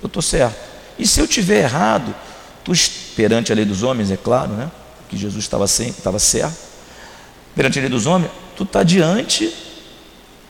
Eu 0.00 0.06
estou 0.06 0.22
certo. 0.22 0.56
E 0.98 1.06
se 1.06 1.20
eu 1.20 1.26
tiver 1.26 1.62
errado, 1.62 2.14
tu 2.64 2.72
perante 3.16 3.52
a 3.52 3.54
lei 3.54 3.64
dos 3.64 3.82
homens, 3.82 4.10
é 4.10 4.16
claro, 4.16 4.52
né? 4.52 4.70
Que 5.12 5.18
Jesus 5.18 5.44
estava 5.44 5.66
estava 5.90 6.18
certo. 6.18 6.56
Perante 7.54 7.78
a 7.78 7.82
lei 7.82 7.90
dos 7.90 8.06
homens, 8.06 8.32
tu 8.56 8.62
está 8.62 8.82
diante 8.82 9.52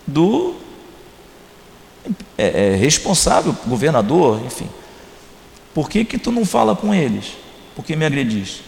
do 0.07 0.55
é, 2.39 2.69
é, 2.75 2.77
responsável, 2.77 3.57
governador, 3.67 4.41
enfim. 4.47 4.69
Por 5.75 5.91
que, 5.91 6.05
que 6.05 6.17
tu 6.17 6.31
não 6.31 6.45
fala 6.45 6.77
com 6.77 6.95
eles? 6.95 7.33
Por 7.75 7.85
que 7.85 7.97
me 7.97 8.07
agrediste? 8.07 8.63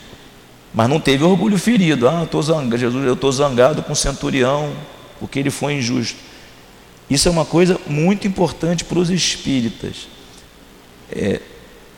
Mas 0.75 0.89
não 0.89 0.99
teve 0.99 1.23
orgulho 1.23 1.57
ferido. 1.57 2.09
Ah, 2.09 2.27
eu 2.29 2.43
zangado, 2.43 2.77
Jesus, 2.77 3.07
eu 3.07 3.15
estou 3.15 3.31
zangado 3.31 3.81
com 3.85 3.93
o 3.93 3.97
centurião, 3.97 4.73
porque 5.21 5.39
ele 5.39 5.51
foi 5.51 5.75
injusto. 5.75 6.19
Isso 7.09 7.29
é 7.29 7.31
uma 7.31 7.45
coisa 7.45 7.79
muito 7.87 8.27
importante 8.27 8.85
para 8.85 8.99
os 8.99 9.11
espíritas. 9.11 10.09
É, 11.09 11.41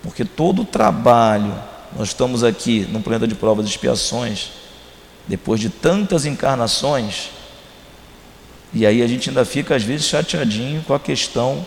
porque 0.02 0.22
todo 0.22 0.60
o 0.60 0.64
trabalho, 0.66 1.54
nós 1.96 2.08
estamos 2.08 2.44
aqui 2.44 2.86
no 2.90 3.00
planeta 3.00 3.26
de 3.26 3.34
provas 3.34 3.66
e 3.66 3.70
expiações, 3.70 4.50
depois 5.26 5.60
de 5.60 5.70
tantas 5.70 6.26
encarnações, 6.26 7.30
e 8.72 8.84
aí 8.84 9.02
a 9.02 9.06
gente 9.06 9.30
ainda 9.30 9.44
fica 9.44 9.74
às 9.74 9.82
vezes 9.82 10.06
chateadinho 10.06 10.82
com 10.82 10.92
a 10.92 11.00
questão 11.00 11.66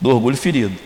do 0.00 0.10
orgulho 0.10 0.36
ferido. 0.36 0.76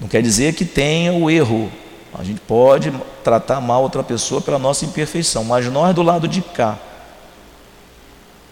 Não 0.00 0.08
quer 0.08 0.22
dizer 0.22 0.54
que 0.54 0.64
tenha 0.64 1.12
o 1.12 1.30
erro. 1.30 1.70
A 2.18 2.24
gente 2.24 2.40
pode 2.40 2.92
tratar 3.22 3.60
mal 3.60 3.82
outra 3.82 4.02
pessoa 4.02 4.40
pela 4.40 4.58
nossa 4.58 4.86
imperfeição, 4.86 5.44
mas 5.44 5.66
nós 5.66 5.94
do 5.94 6.02
lado 6.02 6.26
de 6.26 6.40
cá, 6.40 6.78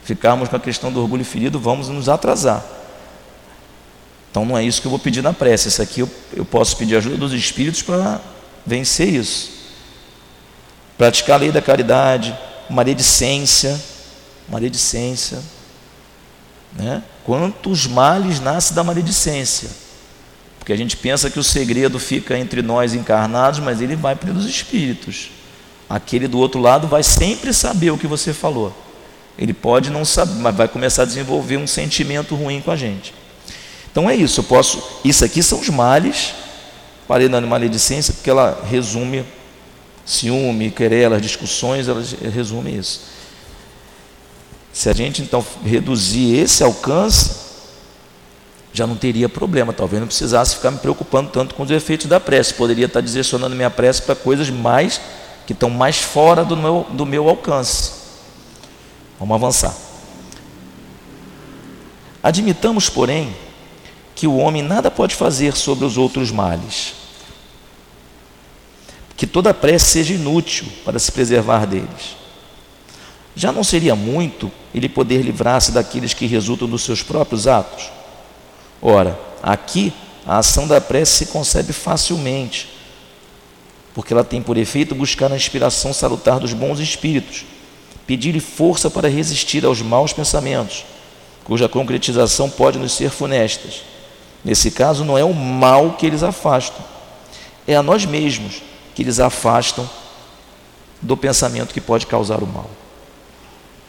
ficarmos 0.05 0.49
com 0.49 0.57
a 0.57 0.61
questão 0.61 0.93
do 0.93 1.01
orgulho 1.01 1.25
ferido, 1.25 1.59
vamos 1.59 1.89
nos 1.89 2.09
atrasar. 2.09 2.63
Então 4.31 4.45
não 4.45 4.59
é 4.59 4.65
isso 4.65 4.81
que 4.81 4.87
eu 4.87 4.91
vou 4.91 4.99
pedir 4.99 5.23
na 5.23 5.33
prece. 5.33 5.69
Isso 5.69 5.81
aqui 5.81 6.01
eu, 6.01 6.11
eu 6.35 6.45
posso 6.45 6.77
pedir 6.77 6.97
ajuda 6.97 7.17
dos 7.17 7.33
espíritos 7.33 7.83
para 7.83 8.21
vencer 8.67 9.09
isso. 9.09 9.51
Praticar 10.97 11.37
a 11.37 11.41
lei 11.41 11.53
da 11.53 11.63
caridade, 11.63 12.37
maledicência 12.69 13.81
maledicência. 14.49 15.39
Né? 16.75 17.03
Quantos 17.25 17.87
males 17.87 18.41
nasce 18.41 18.75
da 18.75 18.85
maledicência? 18.85 19.71
Porque 20.59 20.73
a 20.73 20.77
gente 20.77 20.97
pensa 20.97 21.31
que 21.31 21.39
o 21.39 21.45
segredo 21.45 21.99
fica 21.99 22.39
entre 22.39 22.63
nós 22.63 22.95
encarnados, 22.95 23.61
mas 23.61 23.81
ele 23.81 23.97
vai 23.97 24.15
pelos 24.15 24.45
espíritos. 24.45 25.31
Aquele 25.89 26.29
do 26.29 26.39
outro 26.39 26.61
lado 26.61 26.87
vai 26.87 27.03
sempre 27.03 27.53
saber 27.53 27.91
o 27.91 27.99
que 27.99 28.07
você 28.07 28.33
falou. 28.33 28.73
Ele 29.37 29.53
pode 29.53 29.91
não 29.91 30.05
saber, 30.05 30.35
mas 30.41 30.55
vai 30.55 30.69
começar 30.69 31.03
a 31.03 31.07
desenvolver 31.07 31.57
um 31.57 31.67
sentimento 31.67 32.35
ruim 32.35 32.61
com 32.61 32.71
a 32.71 32.77
gente. 32.77 33.15
Então 33.91 34.09
é 34.09 34.15
isso, 34.15 34.41
eu 34.41 34.45
posso. 34.45 34.83
Isso 35.05 35.25
aqui 35.25 35.43
são 35.43 35.61
os 35.61 35.69
males. 35.69 36.35
Parei 37.07 37.29
na 37.29 37.41
maledicência 37.41 38.15
porque 38.15 38.31
ela 38.31 38.63
resume 38.69 39.25
ciúme, 40.05 40.71
querelas, 40.71 41.23
discussões, 41.23 41.89
ela 41.89 42.03
resume 42.33 42.77
isso. 42.77 43.01
Se 44.73 44.89
a 44.89 44.93
gente 44.93 45.21
então 45.21 45.45
reduzir 45.65 46.39
esse 46.39 46.63
alcance, 46.63 47.43
já 48.73 48.87
não 48.87 48.97
teria 48.97 49.29
problema. 49.29 49.73
Talvez 49.73 50.01
não 50.01 50.07
precisasse 50.07 50.57
ficar 50.57 50.71
me 50.71 50.79
preocupando 50.79 51.31
tanto 51.31 51.55
com 51.55 51.63
os 51.63 51.71
efeitos 51.71 52.07
da 52.07 52.19
prece. 52.19 52.55
Poderia 52.55 52.87
estar 52.87 53.01
direcionando 53.01 53.55
minha 53.55 53.71
prece 53.71 54.03
para 54.03 54.15
coisas 54.15 54.49
mais 54.49 55.01
que 55.47 55.53
estão 55.53 55.69
mais 55.69 55.99
fora 55.99 56.45
do 56.45 56.57
meu, 56.57 56.87
do 56.91 57.05
meu 57.05 57.29
alcance. 57.29 57.93
Vamos 59.19 59.35
avançar. 59.35 59.75
Admitamos, 62.23 62.89
porém, 62.89 63.37
que 64.15 64.27
o 64.27 64.37
homem 64.37 64.63
nada 64.63 64.91
pode 64.91 65.15
fazer 65.15 65.57
sobre 65.57 65.85
os 65.85 65.97
outros 65.97 66.31
males. 66.31 66.95
Que 69.17 69.27
toda 69.27 69.55
prece 69.55 69.87
seja 69.87 70.15
inútil 70.15 70.67
para 70.85 70.99
se 70.99 71.11
preservar 71.11 71.67
deles. 71.67 72.17
Já 73.35 73.51
não 73.51 73.65
seria 73.65 73.97
muito 73.97 74.51
ele 74.75 74.89
poder 74.89 75.23
livrar-se 75.23 75.73
daqueles 75.73 76.13
que 76.13 76.27
resultam 76.27 76.69
dos 76.69 76.83
seus 76.83 77.03
próprios 77.03 77.47
atos? 77.47 77.91
Ora, 78.81 79.19
aqui 79.43 79.93
a 80.27 80.39
ação 80.39 80.69
da 80.69 80.81
prece 80.81 81.25
se 81.25 81.27
concebe 81.27 81.73
facilmente, 81.73 82.69
porque 83.95 84.13
ela 84.13 84.25
tem 84.25 84.43
por 84.43 84.57
efeito 84.57 84.95
buscar 84.95 85.33
a 85.33 85.37
inspiração 85.37 85.93
salutar 85.93 86.39
dos 86.39 86.53
bons 86.53 86.79
espíritos, 86.79 87.45
pedir-lhe 88.07 88.41
força 88.41 88.91
para 88.91 89.09
resistir 89.09 89.65
aos 89.65 89.81
maus 89.81 90.13
pensamentos, 90.13 90.85
cuja 91.45 91.69
concretização 91.69 92.51
pode 92.51 92.79
nos 92.79 92.93
ser 92.93 93.11
funestas. 93.11 93.83
Nesse 94.45 94.70
caso, 94.70 95.05
não 95.05 95.16
é 95.16 95.24
o 95.24 95.32
mal 95.32 95.93
que 95.93 96.07
eles 96.07 96.22
afastam, 96.22 96.84
é 97.66 97.76
a 97.76 97.82
nós 97.82 98.05
mesmos 98.05 98.62
que 98.95 99.03
eles 99.03 99.20
afastam 99.20 99.88
do 101.01 101.16
pensamento 101.16 101.72
que 101.72 101.80
pode 101.80 102.07
causar 102.07 102.43
o 102.43 102.47
mal. 102.47 102.70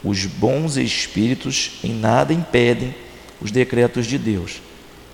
Os 0.03 0.25
bons 0.25 0.77
espíritos 0.77 1.79
em 1.83 1.93
nada 1.93 2.33
impedem 2.33 2.93
os 3.41 3.51
decretos 3.51 4.05
de 4.05 4.17
Deus, 4.17 4.61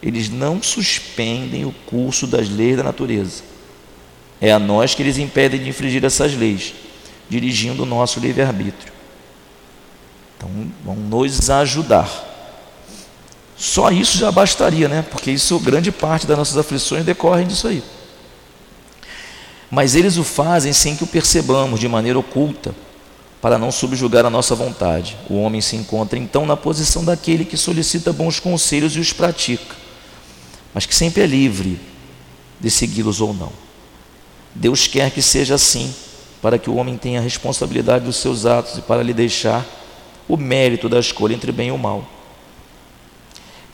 eles 0.01 0.29
não 0.29 0.61
suspendem 0.61 1.65
o 1.65 1.73
curso 1.85 2.25
das 2.25 2.49
leis 2.49 2.77
da 2.77 2.83
natureza. 2.83 3.43
É 4.39 4.51
a 4.51 4.59
nós 4.59 4.95
que 4.95 5.01
eles 5.01 5.17
impedem 5.17 5.61
de 5.61 5.69
infringir 5.69 6.03
essas 6.05 6.33
leis, 6.33 6.73
dirigindo 7.29 7.83
o 7.83 7.85
nosso 7.85 8.19
livre-arbítrio. 8.19 8.93
Então, 10.37 10.49
vão 10.85 10.95
nos 10.95 11.49
ajudar. 11.49 12.28
Só 13.59 13.91
isso 13.91 14.17
já 14.17 14.31
bastaria, 14.31 14.87
né? 14.87 15.01
Porque 15.01 15.29
isso, 15.29 15.59
grande 15.59 15.91
parte 15.91 16.25
das 16.25 16.37
nossas 16.37 16.57
aflições 16.57 17.03
decorrem 17.03 17.45
disso 17.45 17.67
aí. 17.67 17.83
Mas 19.69 19.95
eles 19.95 20.15
o 20.15 20.23
fazem 20.23 20.71
sem 20.71 20.95
que 20.95 21.03
o 21.03 21.07
percebamos, 21.07 21.77
de 21.77 21.87
maneira 21.89 22.17
oculta, 22.17 22.73
para 23.41 23.57
não 23.57 23.69
subjugar 23.69 24.25
a 24.25 24.29
nossa 24.29 24.55
vontade. 24.55 25.17
O 25.29 25.35
homem 25.35 25.59
se 25.59 25.75
encontra 25.75 26.17
então 26.17 26.45
na 26.45 26.55
posição 26.55 27.03
daquele 27.03 27.43
que 27.43 27.57
solicita 27.57 28.13
bons 28.13 28.39
conselhos 28.39 28.95
e 28.95 28.99
os 28.99 29.11
pratica, 29.11 29.75
mas 30.73 30.85
que 30.85 30.95
sempre 30.95 31.23
é 31.23 31.25
livre 31.25 31.81
de 32.61 32.71
segui-los 32.71 33.19
ou 33.19 33.33
não. 33.33 33.51
Deus 34.55 34.87
quer 34.87 35.11
que 35.11 35.21
seja 35.21 35.55
assim, 35.55 35.93
para 36.41 36.57
que 36.57 36.69
o 36.69 36.75
homem 36.75 36.97
tenha 36.97 37.19
a 37.19 37.23
responsabilidade 37.23 38.05
dos 38.05 38.15
seus 38.15 38.45
atos 38.45 38.77
e 38.77 38.81
para 38.81 39.03
lhe 39.03 39.13
deixar 39.13 39.65
o 40.29 40.37
mérito 40.37 40.87
da 40.87 40.99
escolha 40.99 41.33
entre 41.33 41.51
bem 41.51 41.67
e 41.67 41.77
mal. 41.77 42.18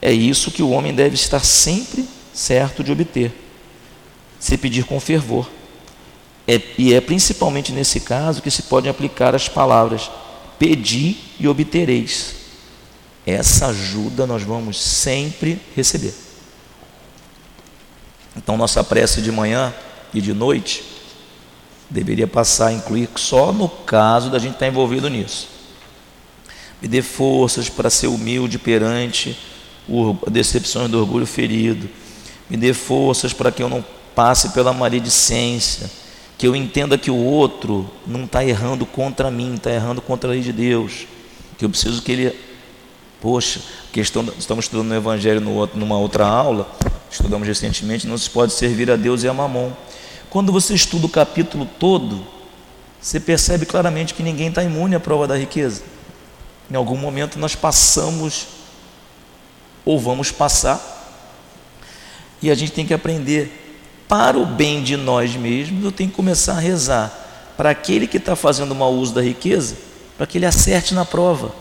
É 0.06 0.12
isso 0.12 0.52
que 0.52 0.62
o 0.62 0.70
homem 0.70 0.94
deve 0.94 1.16
estar 1.16 1.40
sempre 1.40 2.08
certo 2.32 2.84
de 2.84 2.92
obter, 2.92 3.32
se 4.38 4.56
pedir 4.56 4.84
com 4.84 5.00
fervor 5.00 5.48
é, 6.46 6.62
e 6.78 6.94
é 6.94 7.00
principalmente 7.00 7.72
nesse 7.72 7.98
caso 7.98 8.40
que 8.40 8.50
se 8.50 8.62
podem 8.62 8.88
aplicar 8.88 9.34
as 9.34 9.48
palavras 9.48 10.08
pedi 10.60 11.16
e 11.40 11.48
obtereis. 11.48 12.36
Essa 13.26 13.66
ajuda 13.66 14.28
nós 14.28 14.44
vamos 14.44 14.80
sempre 14.80 15.60
receber. 15.74 16.14
Então, 18.36 18.56
nossa 18.56 18.84
prece 18.84 19.20
de 19.20 19.32
manhã 19.32 19.74
e 20.14 20.20
de 20.20 20.32
noite 20.32 20.84
deveria 21.90 22.28
passar 22.28 22.68
a 22.68 22.72
incluir 22.72 23.08
só 23.16 23.52
no 23.52 23.68
caso 23.68 24.30
da 24.30 24.38
gente 24.38 24.52
estar 24.52 24.68
envolvido 24.68 25.10
nisso. 25.10 25.48
Me 26.80 26.86
dê 26.86 27.02
forças 27.02 27.68
para 27.68 27.90
ser 27.90 28.06
humilde 28.06 28.56
perante 28.56 29.36
decepções 30.30 30.90
do 30.90 30.98
orgulho 30.98 31.26
ferido. 31.26 31.88
Me 32.48 32.56
dê 32.56 32.72
forças 32.72 33.32
para 33.32 33.50
que 33.50 33.62
eu 33.62 33.68
não 33.68 33.84
passe 34.14 34.50
pela 34.50 34.72
maledicência 34.72 35.90
que 36.38 36.46
eu 36.46 36.54
entenda 36.54 36.98
que 36.98 37.10
o 37.10 37.16
outro 37.16 37.88
não 38.06 38.24
está 38.24 38.44
errando 38.44 38.84
contra 38.84 39.30
mim, 39.30 39.54
está 39.54 39.70
errando 39.70 40.02
contra 40.02 40.28
a 40.28 40.32
lei 40.32 40.42
de 40.42 40.52
Deus, 40.52 41.06
que 41.56 41.64
eu 41.64 41.70
preciso 41.70 42.02
que 42.02 42.12
ele, 42.12 42.38
poxa, 43.20 43.60
questão, 43.90 44.28
estamos 44.38 44.66
estudando 44.66 44.88
no 44.88 44.94
Evangelho 44.94 45.40
no 45.40 45.54
outro, 45.54 45.78
numa 45.78 45.96
outra 45.98 46.26
aula, 46.26 46.70
estudamos 47.10 47.48
recentemente, 47.48 48.06
não 48.06 48.18
se 48.18 48.28
pode 48.28 48.52
servir 48.52 48.90
a 48.90 48.96
Deus 48.96 49.22
e 49.22 49.28
a 49.28 49.32
Mamon. 49.32 49.72
Quando 50.28 50.52
você 50.52 50.74
estuda 50.74 51.06
o 51.06 51.08
capítulo 51.08 51.66
todo, 51.78 52.26
você 53.00 53.18
percebe 53.18 53.64
claramente 53.64 54.12
que 54.12 54.22
ninguém 54.22 54.48
está 54.48 54.62
imune 54.62 54.94
à 54.94 55.00
prova 55.00 55.26
da 55.26 55.36
riqueza. 55.36 55.82
Em 56.70 56.74
algum 56.74 56.96
momento 56.98 57.38
nós 57.38 57.54
passamos 57.54 58.46
ou 59.86 59.98
vamos 59.98 60.30
passar, 60.30 60.94
e 62.42 62.50
a 62.50 62.54
gente 62.54 62.72
tem 62.72 62.84
que 62.84 62.92
aprender 62.92 63.62
para 64.06 64.36
o 64.36 64.44
bem 64.44 64.82
de 64.82 64.96
nós 64.96 65.34
mesmos, 65.34 65.82
eu 65.82 65.92
tenho 65.92 66.10
que 66.10 66.16
começar 66.16 66.56
a 66.56 66.60
rezar 66.60 67.22
para 67.56 67.70
aquele 67.70 68.06
que 68.06 68.18
está 68.18 68.36
fazendo 68.36 68.74
mau 68.74 68.92
uso 68.92 69.14
da 69.14 69.22
riqueza, 69.22 69.76
para 70.18 70.26
que 70.26 70.36
ele 70.36 70.46
acerte 70.46 70.92
na 70.92 71.04
prova, 71.04 71.54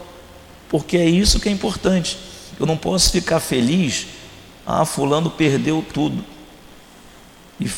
porque 0.68 0.98
é 0.98 1.06
isso 1.06 1.40
que 1.40 1.48
é 1.48 1.52
importante. 1.52 2.18
Eu 2.60 2.66
não 2.66 2.76
posso 2.76 3.12
ficar 3.12 3.40
feliz, 3.40 4.08
ah, 4.66 4.86
fulano 4.86 5.30
perdeu 5.30 5.84
tudo. 5.94 6.24
E, 7.60 7.70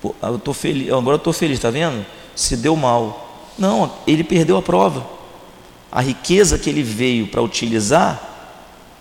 pô, 0.00 0.14
eu 0.22 0.38
tô 0.38 0.52
feliz, 0.52 0.88
agora 0.88 1.14
eu 1.14 1.16
estou 1.16 1.32
feliz, 1.32 1.58
está 1.58 1.70
vendo? 1.70 2.04
Se 2.34 2.56
deu 2.56 2.74
mal. 2.74 3.50
Não, 3.58 3.92
ele 4.06 4.24
perdeu 4.24 4.56
a 4.56 4.62
prova. 4.62 5.06
A 5.92 6.00
riqueza 6.00 6.58
que 6.58 6.70
ele 6.70 6.82
veio 6.82 7.26
para 7.26 7.42
utilizar, 7.42 8.20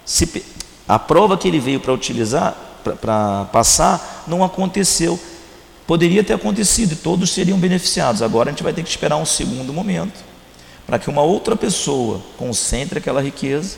se, 0.06 0.44
a 0.90 0.98
prova 0.98 1.38
que 1.38 1.48
ele 1.48 1.60
veio 1.60 1.80
para 1.80 1.94
utilizar, 1.94 2.58
para 3.00 3.46
passar, 3.54 4.24
não 4.26 4.44
aconteceu. 4.44 5.20
Poderia 5.86 6.24
ter 6.24 6.34
acontecido 6.34 6.94
e 6.94 6.96
todos 6.96 7.30
seriam 7.30 7.60
beneficiados. 7.60 8.24
Agora 8.24 8.50
a 8.50 8.52
gente 8.52 8.64
vai 8.64 8.74
ter 8.74 8.82
que 8.82 8.90
esperar 8.90 9.18
um 9.18 9.26
segundo 9.26 9.72
momento 9.72 10.20
para 10.88 10.98
que 10.98 11.08
uma 11.08 11.22
outra 11.22 11.56
pessoa 11.56 12.20
concentre 12.40 12.98
aquela 12.98 13.22
riqueza 13.22 13.78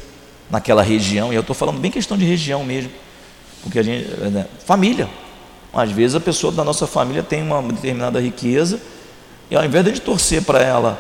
naquela 0.50 0.82
região. 0.82 1.34
E 1.34 1.36
eu 1.36 1.42
estou 1.42 1.54
falando 1.54 1.82
bem 1.82 1.92
questão 1.92 2.18
de 2.18 2.24
região 2.24 2.64
mesmo, 2.64 2.92
porque 3.62 3.80
a 3.80 3.84
gente, 3.84 4.08
né, 4.08 4.48
família. 4.66 5.10
Às 5.74 5.92
vezes 5.92 6.16
a 6.16 6.22
pessoa 6.22 6.54
da 6.54 6.64
nossa 6.64 6.88
família 6.88 7.24
tem 7.24 7.44
uma 7.44 7.62
determinada 7.62 8.22
riqueza 8.22 8.80
e 9.50 9.56
ao 9.58 9.66
invés 9.66 9.84
de 9.84 10.00
torcer 10.00 10.44
para 10.44 10.62
ela 10.64 10.98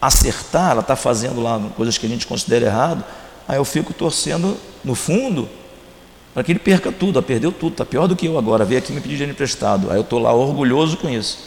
acertar, 0.00 0.72
ela 0.72 0.80
está 0.80 0.96
fazendo 0.96 1.40
lá 1.40 1.60
coisas 1.76 1.96
que 1.96 2.06
a 2.06 2.08
gente 2.08 2.26
considera 2.26 2.66
errado, 2.66 3.04
aí 3.46 3.56
eu 3.56 3.64
fico 3.64 3.92
torcendo 3.92 4.56
no 4.84 4.94
fundo 4.94 5.48
para 6.32 6.42
que 6.42 6.52
ele 6.52 6.58
perca 6.58 6.90
tudo, 6.90 7.18
ah, 7.18 7.22
perdeu 7.22 7.52
tudo, 7.52 7.72
está 7.72 7.84
pior 7.84 8.06
do 8.06 8.16
que 8.16 8.26
eu 8.26 8.38
agora, 8.38 8.64
veio 8.64 8.78
aqui 8.78 8.92
me 8.92 9.00
pedir 9.00 9.16
dinheiro 9.16 9.32
emprestado, 9.32 9.90
aí 9.90 9.96
eu 9.96 10.02
estou 10.02 10.18
lá 10.18 10.32
orgulhoso 10.32 10.96
com 10.96 11.08
isso. 11.08 11.38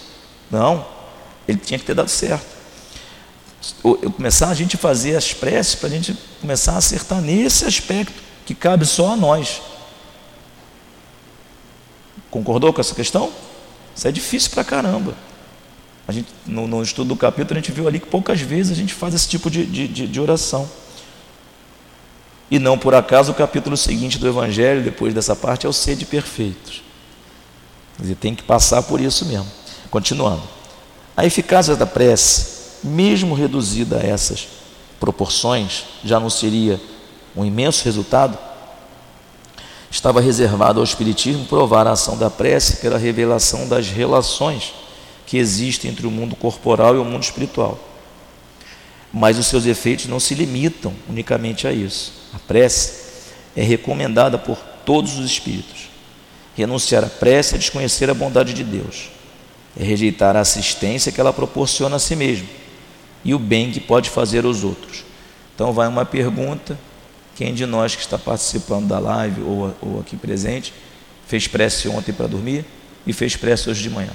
Não, 0.51 0.85
ele 1.47 1.57
tinha 1.57 1.79
que 1.79 1.85
ter 1.85 1.95
dado 1.95 2.09
certo. 2.09 2.45
Eu 3.83 4.11
começar 4.11 4.49
a 4.49 4.53
gente 4.53 4.77
fazer 4.77 5.15
as 5.15 5.33
preces 5.33 5.73
para 5.73 5.87
a 5.87 5.91
gente 5.91 6.15
começar 6.39 6.73
a 6.73 6.77
acertar 6.77 7.19
nesse 7.19 7.65
aspecto 7.65 8.13
que 8.45 8.53
cabe 8.53 8.85
só 8.85 9.13
a 9.13 9.15
nós. 9.15 9.59
Concordou 12.29 12.71
com 12.71 12.79
essa 12.79 12.93
questão? 12.93 13.31
Isso 13.95 14.07
é 14.07 14.11
difícil 14.11 14.51
para 14.51 14.63
caramba. 14.63 15.15
A 16.07 16.11
gente, 16.11 16.27
no, 16.45 16.67
no, 16.67 16.83
estudo 16.83 17.07
do 17.07 17.15
capítulo, 17.15 17.57
a 17.57 17.61
gente 17.61 17.71
viu 17.71 17.87
ali 17.87 17.99
que 17.99 18.05
poucas 18.05 18.39
vezes 18.39 18.71
a 18.71 18.75
gente 18.75 18.93
faz 18.93 19.15
esse 19.15 19.27
tipo 19.27 19.49
de, 19.49 19.65
de, 19.65 19.87
de, 19.87 20.07
de 20.07 20.21
oração. 20.21 20.69
E 22.49 22.59
não 22.59 22.77
por 22.77 22.93
acaso 22.93 23.31
o 23.31 23.35
capítulo 23.35 23.75
seguinte 23.75 24.19
do 24.19 24.27
Evangelho, 24.27 24.83
depois 24.83 25.13
dessa 25.13 25.35
parte, 25.35 25.65
é 25.65 25.69
o 25.69 25.73
sede 25.73 26.05
perfeitos. 26.05 26.83
Dizer, 27.99 28.15
tem 28.15 28.35
que 28.35 28.43
passar 28.43 28.83
por 28.83 29.01
isso 29.01 29.25
mesmo. 29.25 29.47
Continuando. 29.89 30.43
A 31.17 31.25
eficácia 31.25 31.75
da 31.75 31.85
prece, 31.85 32.77
mesmo 32.83 33.33
reduzida 33.33 33.97
a 33.97 34.05
essas 34.05 34.47
proporções, 34.99 35.85
já 36.03 36.19
não 36.19 36.29
seria 36.29 36.79
um 37.35 37.43
imenso 37.43 37.83
resultado? 37.83 38.37
Estava 39.89 40.19
reservado 40.19 40.79
ao 40.79 40.83
Espiritismo 40.83 41.45
provar 41.45 41.87
a 41.87 41.91
ação 41.91 42.17
da 42.17 42.29
prece 42.29 42.77
pela 42.77 42.97
revelação 42.97 43.67
das 43.67 43.87
relações 43.87 44.73
que 45.25 45.37
existem 45.37 45.89
entre 45.89 46.05
o 46.05 46.11
mundo 46.11 46.35
corporal 46.35 46.95
e 46.95 46.99
o 46.99 47.05
mundo 47.05 47.23
espiritual. 47.23 47.79
Mas 49.11 49.39
os 49.39 49.47
seus 49.47 49.65
efeitos 49.65 50.05
não 50.05 50.19
se 50.19 50.35
limitam 50.35 50.93
unicamente 51.09 51.65
a 51.65 51.71
isso 51.71 52.24
a 52.35 52.39
prece, 52.39 53.05
é 53.55 53.63
recomendada 53.63 54.37
por 54.37 54.57
todos 54.85 55.17
os 55.17 55.25
espíritos. 55.25 55.89
Renunciar 56.55 57.03
à 57.03 57.07
prece 57.07 57.55
é 57.55 57.57
desconhecer 57.57 58.09
a 58.09 58.13
bondade 58.13 58.53
de 58.53 58.63
Deus, 58.63 59.09
é 59.79 59.83
rejeitar 59.83 60.35
a 60.35 60.41
assistência 60.41 61.11
que 61.11 61.19
ela 61.19 61.33
proporciona 61.33 61.95
a 61.95 61.99
si 61.99 62.15
mesmo 62.15 62.47
e 63.23 63.33
o 63.33 63.39
bem 63.39 63.71
que 63.71 63.79
pode 63.79 64.09
fazer 64.09 64.45
aos 64.45 64.63
outros. 64.63 65.03
Então, 65.53 65.71
vai 65.71 65.87
uma 65.87 66.05
pergunta: 66.05 66.77
quem 67.35 67.53
de 67.53 67.65
nós 67.65 67.95
que 67.95 68.01
está 68.01 68.17
participando 68.17 68.87
da 68.87 68.99
live 68.99 69.41
ou, 69.41 69.75
ou 69.81 69.99
aqui 70.01 70.17
presente 70.17 70.73
fez 71.27 71.47
prece 71.47 71.87
ontem 71.87 72.13
para 72.13 72.27
dormir 72.27 72.65
e 73.07 73.13
fez 73.13 73.35
prece 73.35 73.69
hoje 73.69 73.81
de 73.81 73.89
manhã? 73.89 74.13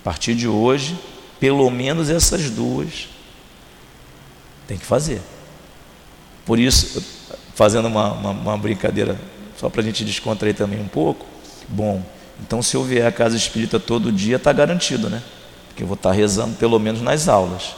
A 0.00 0.04
partir 0.04 0.34
de 0.34 0.48
hoje, 0.48 0.98
pelo 1.38 1.70
menos 1.70 2.10
essas 2.10 2.50
duas 2.50 3.08
tem 4.66 4.76
que 4.76 4.84
fazer. 4.84 5.20
Por 6.48 6.58
isso, 6.58 7.04
fazendo 7.54 7.88
uma, 7.88 8.10
uma, 8.12 8.30
uma 8.30 8.56
brincadeira, 8.56 9.20
só 9.58 9.68
para 9.68 9.82
a 9.82 9.84
gente 9.84 10.02
descontrair 10.02 10.54
também 10.54 10.80
um 10.80 10.88
pouco, 10.88 11.26
bom, 11.68 12.02
então 12.40 12.62
se 12.62 12.74
eu 12.74 12.82
vier 12.82 13.06
à 13.06 13.12
casa 13.12 13.36
espírita 13.36 13.78
todo 13.78 14.10
dia, 14.10 14.36
está 14.36 14.50
garantido, 14.50 15.10
né? 15.10 15.22
Porque 15.68 15.82
eu 15.82 15.86
vou 15.86 15.94
estar 15.94 16.08
tá 16.08 16.14
rezando 16.14 16.56
pelo 16.56 16.78
menos 16.78 17.02
nas 17.02 17.28
aulas. 17.28 17.74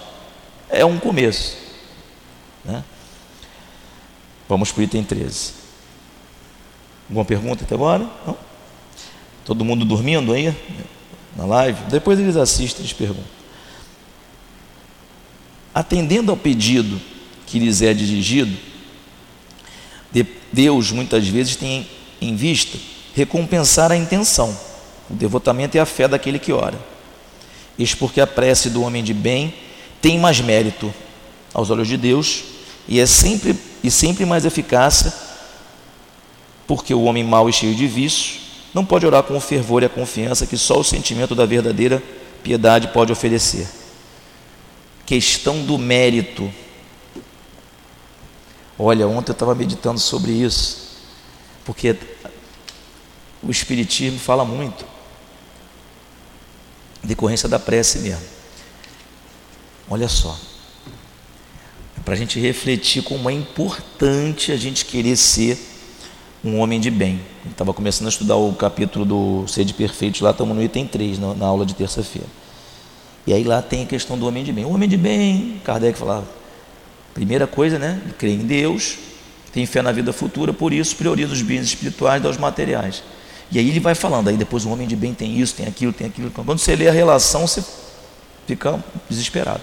É 0.69 0.85
um 0.85 1.01
começo. 1.01 1.57
Né? 2.65 2.85
Vamos 4.49 4.71
para 4.71 4.83
o 4.83 4.85
item 4.85 5.03
13. 5.03 5.53
Alguma 7.09 7.25
pergunta 7.25 7.65
até 7.65 7.75
agora? 7.75 8.09
Não? 8.25 8.39
Todo 9.45 9.65
mundo 9.65 9.85
dormindo 9.85 10.33
aí 10.33 10.55
na 11.37 11.45
live? 11.45 11.83
Depois 11.91 12.21
eles 12.21 12.37
assistem, 12.37 12.83
eles 12.83 12.93
perguntam. 12.93 13.25
Atendendo 15.75 16.31
ao 16.31 16.37
pedido 16.37 17.11
que 17.51 17.59
lhes 17.59 17.83
é 17.83 17.93
dirigido, 17.93 18.57
Deus 20.53 20.91
muitas 20.91 21.29
vezes 21.29 21.57
tem 21.57 21.87
em 22.21 22.35
vista 22.35 22.77
recompensar 23.15 23.93
a 23.93 23.97
intenção, 23.97 24.57
o 25.09 25.15
devotamento 25.15 25.77
e 25.77 25.81
a 25.81 25.87
fé 25.87 26.09
daquele 26.09 26.39
que 26.39 26.53
ora. 26.53 26.79
Isso 27.79 27.97
porque 27.97 28.21
a 28.21 28.27
prece 28.27 28.71
do 28.71 28.83
homem 28.83 29.03
de 29.03 29.15
bem 29.15 29.55
tem 30.03 30.19
mais 30.19 30.41
mérito 30.41 30.93
aos 31.55 31.71
olhos 31.71 31.89
de 31.89 31.97
Deus 31.97 32.43
e 32.89 32.99
é 32.99 33.07
sempre 33.07 33.57
e 33.83 33.91
sempre 33.91 34.27
mais 34.27 34.45
eficácia 34.45 35.13
porque 36.67 36.93
o 36.93 37.03
homem 37.03 37.25
mau 37.25 37.49
e 37.49 37.53
cheio 37.53 37.75
de 37.75 37.87
vícios 37.87 38.41
não 38.75 38.85
pode 38.85 39.07
orar 39.07 39.23
com 39.23 39.37
o 39.37 39.41
fervor 39.41 39.83
e 39.83 39.87
a 39.87 39.89
confiança 39.89 40.47
que 40.47 40.57
só 40.57 40.79
o 40.79 40.85
sentimento 40.85 41.35
da 41.35 41.45
verdadeira 41.45 42.03
piedade 42.43 42.89
pode 42.89 43.11
oferecer. 43.11 43.67
Questão 45.05 45.63
do 45.63 45.77
mérito. 45.77 46.51
Olha, 48.83 49.07
ontem 49.07 49.31
eu 49.31 49.35
estava 49.35 49.55
meditando 49.55 50.01
sobre 50.01 50.33
isso, 50.33 50.97
porque 51.67 51.95
o 53.43 53.51
Espiritismo 53.51 54.19
fala 54.19 54.43
muito, 54.43 54.87
decorrência 57.05 57.47
da 57.47 57.59
prece 57.59 57.99
mesmo. 57.99 58.25
Olha 59.87 60.09
só, 60.09 60.35
é 61.99 62.01
para 62.03 62.15
a 62.15 62.17
gente 62.17 62.41
refletir 62.41 63.03
como 63.03 63.29
é 63.29 63.35
importante 63.35 64.51
a 64.51 64.57
gente 64.57 64.87
querer 64.87 65.15
ser 65.15 65.59
um 66.43 66.59
homem 66.59 66.81
de 66.81 66.91
bem. 66.91 67.21
Estava 67.51 67.75
começando 67.75 68.07
a 68.07 68.11
estudar 68.11 68.37
o 68.37 68.51
capítulo 68.55 69.05
do 69.05 69.47
Ser 69.47 69.67
de 69.67 69.75
Perfeitos, 69.75 70.23
lá 70.23 70.31
estamos 70.31 70.57
no 70.57 70.63
item 70.63 70.87
3, 70.87 71.19
na, 71.19 71.35
na 71.35 71.45
aula 71.45 71.67
de 71.67 71.75
terça-feira. 71.75 72.29
E 73.27 73.35
aí 73.35 73.45
lá 73.45 73.61
tem 73.61 73.83
a 73.83 73.87
questão 73.87 74.19
do 74.19 74.27
homem 74.27 74.43
de 74.43 74.55
bem. 74.55 74.65
O 74.65 74.71
homem 74.71 74.89
de 74.89 74.97
bem, 74.97 75.61
Kardec 75.67 75.99
falava, 75.99 76.40
primeira 77.15 77.47
coisa, 77.47 77.79
né? 77.79 78.01
Crê 78.19 78.31
em 78.31 78.47
Deus, 78.47 78.99
tem 79.53 79.67
fé 79.67 79.83
na 79.83 79.93
vida 79.93 80.13
futura, 80.13 80.53
por 80.53 80.73
isso 80.73 80.97
prioriza 80.97 81.33
os 81.33 81.43
bens 81.43 81.63
espirituais 81.63 82.23
dos 82.23 82.37
materiais. 82.37 83.03
E 83.51 83.59
aí 83.59 83.69
ele 83.69 83.81
vai 83.81 83.95
falando, 83.95 84.29
aí 84.29 84.37
depois 84.37 84.65
o 84.65 84.71
homem 84.71 84.87
de 84.87 84.95
bem 84.95 85.13
tem 85.13 85.39
isso, 85.39 85.55
tem 85.55 85.67
aquilo, 85.67 85.93
tem 85.93 86.07
aquilo. 86.07 86.31
Quando 86.31 86.59
você 86.59 86.77
lê 86.77 86.89
a 86.89 86.93
relação, 86.93 87.47
você 87.47 87.65
fica 88.47 88.83
desesperado. 89.09 89.63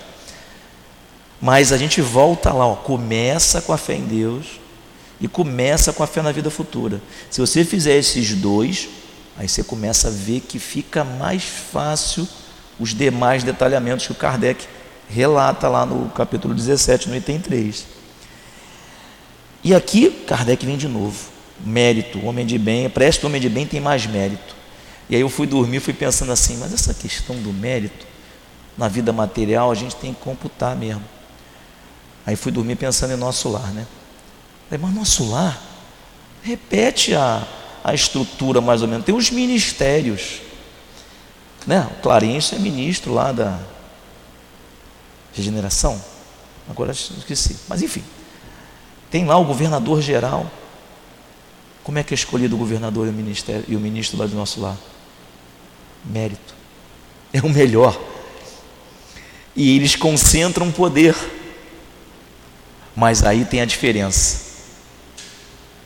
Mas 1.41 1.71
a 1.71 1.77
gente 1.77 2.01
volta 2.01 2.51
lá, 2.51 2.65
ó, 2.67 2.75
começa 2.75 3.61
com 3.61 3.71
a 3.71 3.77
fé 3.77 3.95
em 3.95 4.05
Deus, 4.05 4.59
e 5.19 5.27
começa 5.27 5.91
com 5.91 6.03
a 6.03 6.07
fé 6.07 6.21
na 6.21 6.31
vida 6.31 6.49
futura. 6.49 7.01
Se 7.29 7.41
você 7.41 7.63
fizer 7.65 7.97
esses 7.97 8.33
dois, 8.33 8.87
aí 9.37 9.47
você 9.47 9.63
começa 9.63 10.07
a 10.07 10.11
ver 10.11 10.41
que 10.41 10.59
fica 10.59 11.03
mais 11.03 11.43
fácil 11.43 12.27
os 12.79 12.93
demais 12.93 13.43
detalhamentos 13.43 14.05
que 14.05 14.11
o 14.11 14.15
Kardec 14.15 14.67
relata 15.09 15.67
lá 15.67 15.85
no 15.85 16.09
capítulo 16.09 16.53
17, 16.53 17.09
no 17.09 17.15
item 17.15 17.39
3. 17.39 17.85
E 19.63 19.73
aqui 19.73 20.09
Kardec 20.27 20.65
vem 20.65 20.77
de 20.77 20.87
novo. 20.87 21.29
Mérito, 21.59 22.23
homem 22.25 22.45
de 22.45 22.57
bem, 22.57 22.89
presta 22.89 23.25
o 23.25 23.29
homem 23.29 23.41
de 23.41 23.49
bem 23.49 23.65
tem 23.65 23.79
mais 23.79 24.05
mérito. 24.05 24.55
E 25.09 25.15
aí 25.15 25.21
eu 25.21 25.29
fui 25.29 25.47
dormir, 25.47 25.79
fui 25.79 25.93
pensando 25.93 26.31
assim, 26.31 26.57
mas 26.57 26.73
essa 26.73 26.93
questão 26.93 27.35
do 27.37 27.51
mérito 27.51 28.05
na 28.77 28.87
vida 28.87 29.11
material 29.11 29.71
a 29.71 29.75
gente 29.75 29.95
tem 29.95 30.13
que 30.13 30.19
computar 30.19 30.75
mesmo. 30.75 31.03
Aí 32.25 32.35
fui 32.35 32.51
dormir 32.51 32.75
pensando 32.75 33.13
em 33.13 33.17
nosso 33.17 33.49
lar, 33.49 33.71
né? 33.71 33.87
Mas 34.69 34.93
nosso 34.93 35.29
lar 35.29 35.61
repete 36.43 37.15
a, 37.15 37.47
a 37.83 37.93
estrutura 37.93 38.61
mais 38.61 38.81
ou 38.81 38.87
menos. 38.87 39.05
Tem 39.05 39.15
os 39.15 39.31
ministérios. 39.31 40.41
Né? 41.65 41.87
O 41.97 42.01
Clarence 42.01 42.53
é 42.53 42.59
ministro 42.59 43.13
lá 43.13 43.31
da 43.31 43.59
regeneração. 45.37 46.01
Agora 46.69 46.91
esqueci. 46.91 47.55
Mas 47.67 47.81
enfim. 47.81 48.03
Tem 49.09 49.25
lá 49.25 49.37
o 49.37 49.45
governador 49.45 50.01
geral. 50.01 50.51
Como 51.83 51.97
é 51.97 52.03
que 52.03 52.13
é 52.13 52.15
escolhido 52.15 52.55
o 52.55 52.59
governador 52.59 53.07
e 53.07 53.09
o, 53.09 53.13
ministério, 53.13 53.63
e 53.67 53.75
o 53.75 53.79
ministro 53.79 54.17
lá 54.17 54.25
do 54.25 54.35
nosso 54.35 54.59
lar? 54.59 54.77
Mérito. 56.03 56.53
É 57.31 57.39
o 57.39 57.49
melhor. 57.49 57.99
E 59.55 59.75
eles 59.75 59.95
concentram 59.95 60.71
poder. 60.71 61.15
Mas 62.95 63.23
aí 63.23 63.45
tem 63.45 63.61
a 63.61 63.65
diferença 63.65 64.47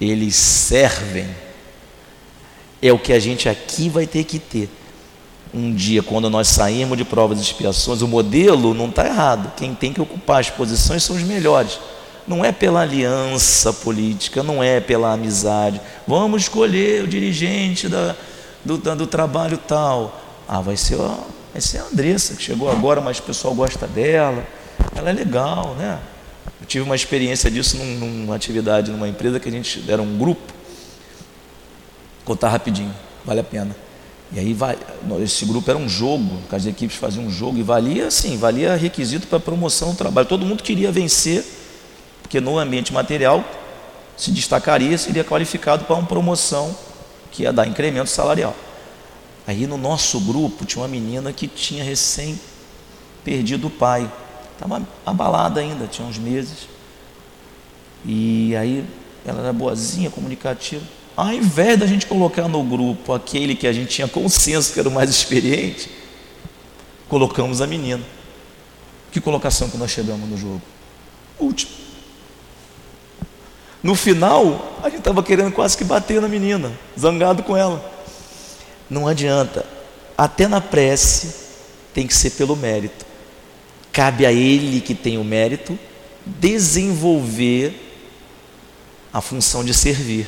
eles 0.01 0.35
servem. 0.35 1.27
É 2.81 2.91
o 2.91 2.97
que 2.97 3.13
a 3.13 3.19
gente 3.19 3.47
aqui 3.47 3.89
vai 3.89 4.07
ter 4.07 4.23
que 4.23 4.39
ter. 4.39 4.67
Um 5.53 5.73
dia, 5.73 6.01
quando 6.01 6.29
nós 6.29 6.47
sairmos 6.47 6.97
de 6.97 7.03
provas 7.03 7.39
e 7.39 7.41
expiações, 7.41 8.01
o 8.01 8.07
modelo 8.07 8.73
não 8.73 8.87
está 8.87 9.05
errado. 9.05 9.51
Quem 9.57 9.75
tem 9.75 9.91
que 9.91 9.99
ocupar 9.99 10.39
as 10.39 10.49
posições 10.49 11.03
são 11.03 11.15
os 11.15 11.23
melhores. 11.23 11.77
Não 12.25 12.45
é 12.45 12.51
pela 12.51 12.81
aliança 12.81 13.73
política, 13.73 14.43
não 14.43 14.63
é 14.63 14.79
pela 14.79 15.11
amizade. 15.11 15.81
Vamos 16.07 16.43
escolher 16.43 17.03
o 17.03 17.07
dirigente 17.07 17.89
da, 17.89 18.15
do, 18.63 18.77
da, 18.77 18.95
do 18.95 19.05
trabalho 19.05 19.57
tal. 19.57 20.21
Ah, 20.47 20.61
vai 20.61 20.77
ser, 20.77 20.95
ó, 20.95 21.17
vai 21.51 21.61
ser 21.61 21.79
a 21.79 21.83
Andressa, 21.83 22.35
que 22.35 22.43
chegou 22.43 22.71
agora, 22.71 23.01
mas 23.01 23.19
o 23.19 23.23
pessoal 23.23 23.53
gosta 23.53 23.85
dela. 23.87 24.45
Ela 24.95 25.09
é 25.09 25.13
legal, 25.13 25.75
né? 25.77 25.99
Eu 26.61 26.67
tive 26.67 26.85
uma 26.85 26.95
experiência 26.95 27.51
disso 27.51 27.75
num, 27.75 27.95
numa 27.95 28.35
atividade 28.35 28.91
numa 28.91 29.07
empresa 29.07 29.39
que 29.39 29.49
a 29.49 29.51
gente 29.51 29.83
era 29.89 30.01
um 30.01 30.17
grupo. 30.17 30.53
Vou 32.19 32.25
contar 32.35 32.49
rapidinho, 32.49 32.93
vale 33.25 33.41
a 33.41 33.43
pena. 33.43 33.75
E 34.33 34.39
aí 34.39 34.55
esse 35.21 35.45
grupo 35.45 35.69
era 35.69 35.77
um 35.77 35.89
jogo, 35.89 36.37
as 36.51 36.65
equipes 36.65 36.95
faziam 36.95 37.25
um 37.25 37.29
jogo 37.29 37.57
e 37.57 37.63
valia 37.63 38.07
assim, 38.07 38.37
valia 38.37 38.75
requisito 38.75 39.27
para 39.27 39.39
promoção 39.39 39.91
do 39.91 39.97
trabalho. 39.97 40.27
Todo 40.27 40.45
mundo 40.45 40.63
queria 40.63 40.91
vencer, 40.91 41.43
porque 42.21 42.39
no 42.39 42.57
ambiente 42.57 42.93
material 42.93 43.43
se 44.15 44.31
destacaria, 44.31 44.97
seria 44.97 45.23
qualificado 45.23 45.83
para 45.83 45.95
uma 45.95 46.07
promoção 46.07 46.73
que 47.29 47.43
ia 47.43 47.51
dar 47.51 47.67
incremento 47.67 48.09
salarial. 48.09 48.55
Aí 49.45 49.67
no 49.67 49.77
nosso 49.77 50.19
grupo 50.21 50.65
tinha 50.65 50.81
uma 50.81 50.87
menina 50.87 51.33
que 51.33 51.47
tinha 51.47 51.83
recém 51.83 52.39
perdido 53.23 53.67
o 53.67 53.69
pai. 53.69 54.09
Estava 54.53 54.81
abalada 55.05 55.59
ainda, 55.59 55.87
tinha 55.87 56.07
uns 56.07 56.17
meses. 56.17 56.69
E 58.05 58.55
aí 58.55 58.85
ela 59.25 59.41
era 59.41 59.51
boazinha, 59.51 60.09
comunicativa. 60.09 60.83
Ao 61.15 61.31
invés 61.33 61.77
da 61.77 61.85
gente 61.85 62.05
colocar 62.05 62.47
no 62.47 62.63
grupo 62.63 63.13
aquele 63.13 63.55
que 63.55 63.67
a 63.67 63.73
gente 63.73 63.89
tinha 63.89 64.07
consenso 64.07 64.73
que 64.73 64.79
era 64.79 64.87
o 64.87 64.91
mais 64.91 65.09
experiente, 65.09 65.89
colocamos 67.09 67.61
a 67.61 67.67
menina. 67.67 68.03
Que 69.11 69.19
colocação 69.19 69.69
que 69.69 69.77
nós 69.77 69.91
chegamos 69.91 70.29
no 70.29 70.37
jogo? 70.37 70.61
Último. 71.37 71.71
No 73.83 73.95
final, 73.95 74.79
a 74.81 74.89
gente 74.89 74.99
estava 74.99 75.21
querendo 75.23 75.51
quase 75.51 75.77
que 75.77 75.83
bater 75.83 76.21
na 76.21 76.27
menina, 76.27 76.71
zangado 76.97 77.43
com 77.43 77.57
ela. 77.57 77.83
Não 78.89 79.07
adianta. 79.07 79.65
Até 80.17 80.47
na 80.47 80.61
prece 80.61 81.33
tem 81.93 82.05
que 82.05 82.13
ser 82.13 82.31
pelo 82.31 82.55
mérito. 82.55 83.05
Cabe 83.91 84.25
a 84.25 84.31
ele 84.31 84.79
que 84.79 84.93
tem 84.93 85.17
o 85.17 85.23
mérito 85.23 85.77
desenvolver 86.25 87.73
a 89.11 89.19
função 89.19 89.63
de 89.63 89.73
servir. 89.73 90.27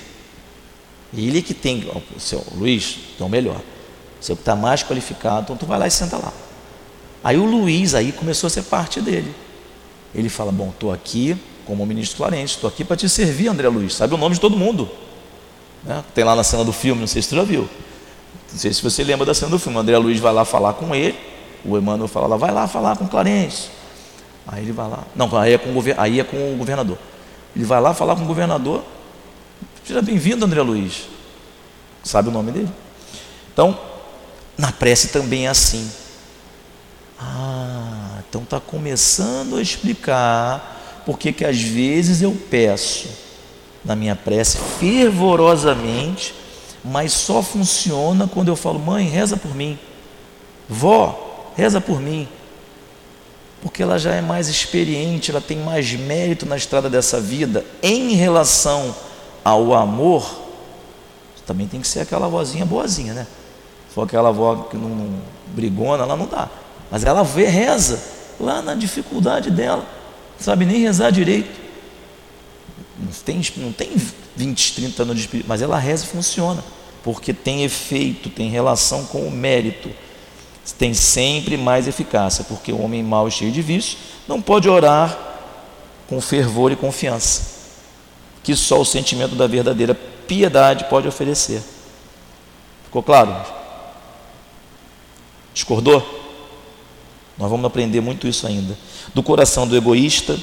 Ele 1.15 1.41
que 1.41 1.53
tem, 1.53 1.87
o 2.15 2.19
seu 2.19 2.43
Luiz, 2.55 2.97
então 3.15 3.29
melhor. 3.29 3.59
Você 4.19 4.33
que 4.33 4.41
está 4.41 4.55
mais 4.55 4.83
qualificado, 4.83 5.41
então 5.43 5.57
tu 5.57 5.65
vai 5.65 5.77
lá 5.77 5.87
e 5.87 5.91
senta 5.91 6.17
lá. 6.17 6.33
Aí 7.23 7.37
o 7.37 7.45
Luiz 7.45 7.93
aí 7.93 8.11
começou 8.11 8.47
a 8.47 8.49
ser 8.49 8.63
parte 8.63 8.99
dele. 8.99 9.33
Ele 10.13 10.29
fala: 10.29 10.51
Bom, 10.51 10.69
estou 10.69 10.91
aqui 10.91 11.37
como 11.65 11.85
ministro 11.85 12.17
Clarence, 12.17 12.55
estou 12.55 12.67
aqui 12.67 12.83
para 12.83 12.97
te 12.97 13.07
servir, 13.07 13.47
André 13.47 13.67
Luiz. 13.67 13.93
Sabe 13.93 14.13
o 14.13 14.17
nome 14.17 14.35
de 14.35 14.41
todo 14.41 14.57
mundo? 14.57 14.89
Né? 15.83 16.03
Tem 16.15 16.23
lá 16.23 16.35
na 16.35 16.43
cena 16.43 16.63
do 16.63 16.73
filme, 16.73 17.01
não 17.01 17.07
sei 17.07 17.21
se 17.21 17.29
tu 17.29 17.35
já 17.35 17.43
viu. 17.43 17.69
Não 18.51 18.59
sei 18.59 18.73
se 18.73 18.81
você 18.81 19.03
lembra 19.03 19.25
da 19.25 19.33
cena 19.33 19.51
do 19.51 19.59
filme. 19.59 19.77
André 19.77 19.97
Luiz 19.97 20.19
vai 20.19 20.33
lá 20.33 20.45
falar 20.45 20.73
com 20.73 20.95
ele 20.95 21.33
o 21.65 21.77
Emmanuel 21.77 22.07
fala 22.07 22.27
lá, 22.27 22.37
vai 22.37 22.51
lá 22.51 22.67
falar 22.67 22.97
com 22.97 23.05
o 23.05 23.07
Clarence. 23.07 23.69
Aí 24.45 24.63
ele 24.63 24.73
vai 24.73 24.89
lá. 24.89 25.03
Não, 25.15 25.35
aí 25.37 25.53
é 25.53 25.57
com 25.57 25.69
o, 25.69 25.83
aí 25.97 26.19
é 26.19 26.23
com 26.23 26.53
o 26.53 26.57
governador. 26.57 26.97
Ele 27.55 27.63
vai 27.63 27.79
lá 27.79 27.93
falar 27.93 28.15
com 28.15 28.23
o 28.23 28.25
governador. 28.25 28.83
Seja 29.85 30.01
bem-vindo, 30.01 30.45
André 30.45 30.61
Luiz. 30.61 31.09
Sabe 32.05 32.29
o 32.29 32.31
nome 32.31 32.53
dele? 32.53 32.69
Então, 33.51 33.77
na 34.57 34.71
prece 34.71 35.09
também 35.09 35.45
é 35.45 35.49
assim. 35.49 35.91
Ah, 37.19 38.19
então 38.27 38.43
está 38.43 38.61
começando 38.61 39.57
a 39.57 39.61
explicar 39.61 41.01
porque 41.05 41.33
que 41.33 41.43
às 41.43 41.61
vezes 41.61 42.21
eu 42.21 42.31
peço 42.49 43.09
na 43.83 43.93
minha 43.93 44.15
prece 44.15 44.57
fervorosamente, 44.79 46.33
mas 46.81 47.11
só 47.11 47.43
funciona 47.43 48.25
quando 48.25 48.47
eu 48.47 48.55
falo, 48.55 48.79
mãe, 48.79 49.09
reza 49.09 49.35
por 49.35 49.53
mim. 49.53 49.77
Vó, 50.69 51.51
reza 51.57 51.81
por 51.81 51.99
mim. 51.99 52.25
Porque 53.61 53.83
ela 53.83 53.99
já 53.99 54.13
é 54.13 54.21
mais 54.21 54.47
experiente, 54.47 55.29
ela 55.29 55.41
tem 55.41 55.57
mais 55.57 55.91
mérito 55.91 56.45
na 56.45 56.55
estrada 56.55 56.89
dessa 56.89 57.19
vida. 57.19 57.65
Em 57.81 58.13
relação 58.15 58.95
ao 59.43 59.73
amor, 59.73 60.41
também 61.45 61.67
tem 61.67 61.81
que 61.81 61.87
ser 61.87 61.99
aquela 61.99 62.27
vozinha 62.27 62.65
boazinha, 62.65 63.13
né? 63.13 63.27
For 63.93 64.03
aquela 64.03 64.29
avó 64.29 64.67
que 64.69 64.77
não, 64.77 64.89
não 64.89 65.09
brigona, 65.47 66.03
ela 66.03 66.15
não 66.15 66.25
dá. 66.25 66.49
Mas 66.89 67.03
ela 67.03 67.23
vê, 67.23 67.45
reza 67.45 68.01
lá 68.39 68.61
na 68.61 68.75
dificuldade 68.75 69.51
dela, 69.51 69.85
sabe 70.39 70.65
nem 70.65 70.79
rezar 70.79 71.11
direito. 71.11 71.61
Não 72.97 73.11
tem, 73.25 73.41
não 73.57 73.73
tem 73.73 73.91
20, 74.35 74.75
30 74.75 75.03
anos 75.03 75.15
de 75.15 75.21
espírito, 75.21 75.47
mas 75.47 75.61
ela 75.61 75.77
reza 75.77 76.05
e 76.05 76.07
funciona, 76.07 76.63
porque 77.03 77.33
tem 77.33 77.63
efeito, 77.63 78.29
tem 78.29 78.49
relação 78.49 79.05
com 79.05 79.27
o 79.27 79.31
mérito 79.31 79.89
tem 80.71 80.93
sempre 80.93 81.57
mais 81.57 81.87
eficácia, 81.87 82.45
porque 82.45 82.71
o 82.71 82.81
homem 82.81 83.03
mau 83.03 83.27
e 83.27 83.31
cheio 83.31 83.51
de 83.51 83.61
vício 83.61 83.97
não 84.27 84.41
pode 84.41 84.69
orar 84.69 85.17
com 86.07 86.21
fervor 86.21 86.71
e 86.71 86.75
confiança, 86.75 87.52
que 88.43 88.55
só 88.55 88.79
o 88.81 88.85
sentimento 88.85 89.35
da 89.35 89.47
verdadeira 89.47 89.95
piedade 90.27 90.85
pode 90.85 91.07
oferecer. 91.07 91.63
Ficou 92.83 93.01
claro? 93.01 93.35
Discordou? 95.53 96.21
Nós 97.37 97.49
vamos 97.49 97.65
aprender 97.65 98.01
muito 98.01 98.27
isso 98.27 98.45
ainda. 98.45 98.77
Do 99.13 99.23
coração 99.23 99.67
do 99.67 99.75
egoísta, 99.75 100.37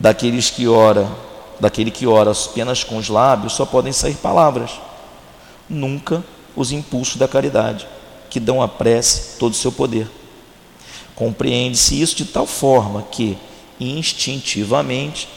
daqueles 0.00 0.50
que 0.50 0.66
ora, 0.66 1.08
daquele 1.60 1.90
que 1.90 2.06
ora 2.06 2.32
apenas 2.32 2.82
com 2.82 2.96
os 2.96 3.08
lábios, 3.08 3.52
só 3.52 3.64
podem 3.64 3.92
sair 3.92 4.14
palavras. 4.14 4.72
Nunca 5.68 6.24
os 6.56 6.72
impulsos 6.72 7.16
da 7.16 7.28
caridade, 7.28 7.86
que 8.30 8.40
dão 8.40 8.62
à 8.62 8.68
prece 8.68 9.38
todo 9.38 9.52
o 9.52 9.56
seu 9.56 9.70
poder. 9.70 10.08
Compreende-se 11.14 12.00
isso 12.00 12.16
de 12.16 12.24
tal 12.24 12.46
forma 12.46 13.02
que, 13.02 13.38
instintivamente, 13.78 15.28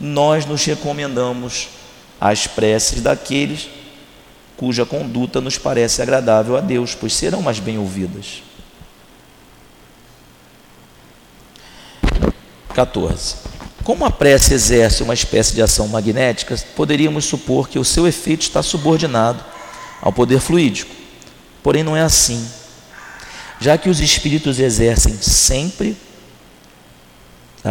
nós 0.00 0.44
nos 0.46 0.64
recomendamos 0.64 1.68
às 2.20 2.46
preces 2.46 3.00
daqueles 3.00 3.68
cuja 4.56 4.86
conduta 4.86 5.40
nos 5.40 5.58
parece 5.58 6.00
agradável 6.00 6.56
a 6.56 6.60
Deus, 6.60 6.94
pois 6.94 7.12
serão 7.12 7.42
mais 7.42 7.58
bem 7.58 7.78
ouvidas. 7.78 8.42
14. 12.74 13.36
Como 13.84 14.04
a 14.04 14.10
prece 14.10 14.52
exerce 14.54 15.02
uma 15.02 15.14
espécie 15.14 15.54
de 15.54 15.62
ação 15.62 15.86
magnética, 15.88 16.56
poderíamos 16.74 17.24
supor 17.24 17.68
que 17.68 17.78
o 17.78 17.84
seu 17.84 18.06
efeito 18.06 18.42
está 18.42 18.62
subordinado 18.62 19.44
ao 20.00 20.12
poder 20.12 20.40
fluídico. 20.40 20.94
Porém, 21.62 21.82
não 21.82 21.96
é 21.96 22.02
assim. 22.02 22.46
Já 23.60 23.78
que 23.78 23.88
os 23.88 24.00
espíritos 24.00 24.58
exercem 24.58 25.16
sempre, 25.16 25.96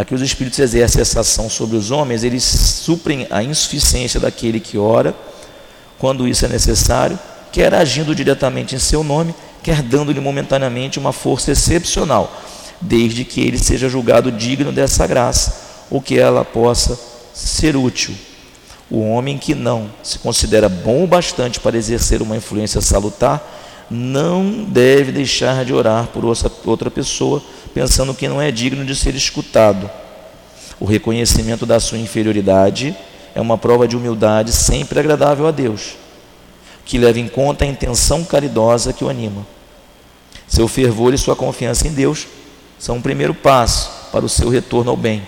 que 0.03 0.13
os 0.13 0.21
espíritos 0.21 0.59
exercem 0.59 1.01
essa 1.01 1.21
ação 1.21 1.49
sobre 1.49 1.77
os 1.77 1.91
homens, 1.91 2.23
eles 2.23 2.43
suprem 2.43 3.27
a 3.29 3.41
insuficiência 3.41 4.19
daquele 4.19 4.59
que 4.59 4.77
ora, 4.77 5.15
quando 5.97 6.27
isso 6.27 6.45
é 6.45 6.49
necessário, 6.49 7.17
quer 7.51 7.73
agindo 7.73 8.13
diretamente 8.13 8.75
em 8.75 8.79
seu 8.79 9.03
nome, 9.03 9.33
quer 9.63 9.81
dando-lhe 9.81 10.19
momentaneamente 10.19 10.99
uma 10.99 11.13
força 11.13 11.51
excepcional, 11.51 12.41
desde 12.81 13.23
que 13.23 13.39
ele 13.39 13.57
seja 13.57 13.87
julgado 13.87 14.31
digno 14.31 14.71
dessa 14.71 15.07
graça, 15.07 15.55
ou 15.89 16.01
que 16.01 16.19
ela 16.19 16.43
possa 16.43 16.99
ser 17.33 17.77
útil. 17.77 18.13
O 18.89 18.99
homem 18.99 19.37
que 19.37 19.55
não 19.55 19.89
se 20.03 20.19
considera 20.19 20.67
bom 20.67 21.03
o 21.03 21.07
bastante 21.07 21.59
para 21.59 21.77
exercer 21.77 22.21
uma 22.21 22.35
influência 22.35 22.81
salutar, 22.81 23.41
não 23.89 24.63
deve 24.63 25.11
deixar 25.11 25.63
de 25.63 25.73
orar 25.73 26.07
por 26.07 26.25
outra 26.65 26.89
pessoa, 26.89 27.41
pensando 27.73 28.13
que 28.13 28.27
não 28.27 28.41
é 28.41 28.51
digno 28.51 28.83
de 28.83 28.95
ser 28.95 29.15
escutado. 29.15 29.89
O 30.79 30.85
reconhecimento 30.85 31.65
da 31.65 31.79
sua 31.79 31.97
inferioridade 31.97 32.95
é 33.33 33.41
uma 33.41 33.57
prova 33.57 33.87
de 33.87 33.95
humildade 33.95 34.51
sempre 34.51 34.99
agradável 34.99 35.47
a 35.47 35.51
Deus, 35.51 35.95
que 36.83 36.97
leva 36.97 37.19
em 37.19 37.27
conta 37.27 37.65
a 37.65 37.67
intenção 37.67 38.23
caridosa 38.23 38.93
que 38.93 39.03
o 39.03 39.09
anima. 39.09 39.45
Seu 40.47 40.67
fervor 40.67 41.13
e 41.13 41.17
sua 41.17 41.35
confiança 41.35 41.87
em 41.87 41.93
Deus 41.93 42.27
são 42.79 42.97
o 42.97 43.01
primeiro 43.01 43.33
passo 43.33 44.09
para 44.11 44.25
o 44.25 44.29
seu 44.29 44.49
retorno 44.49 44.91
ao 44.91 44.97
bem, 44.97 45.25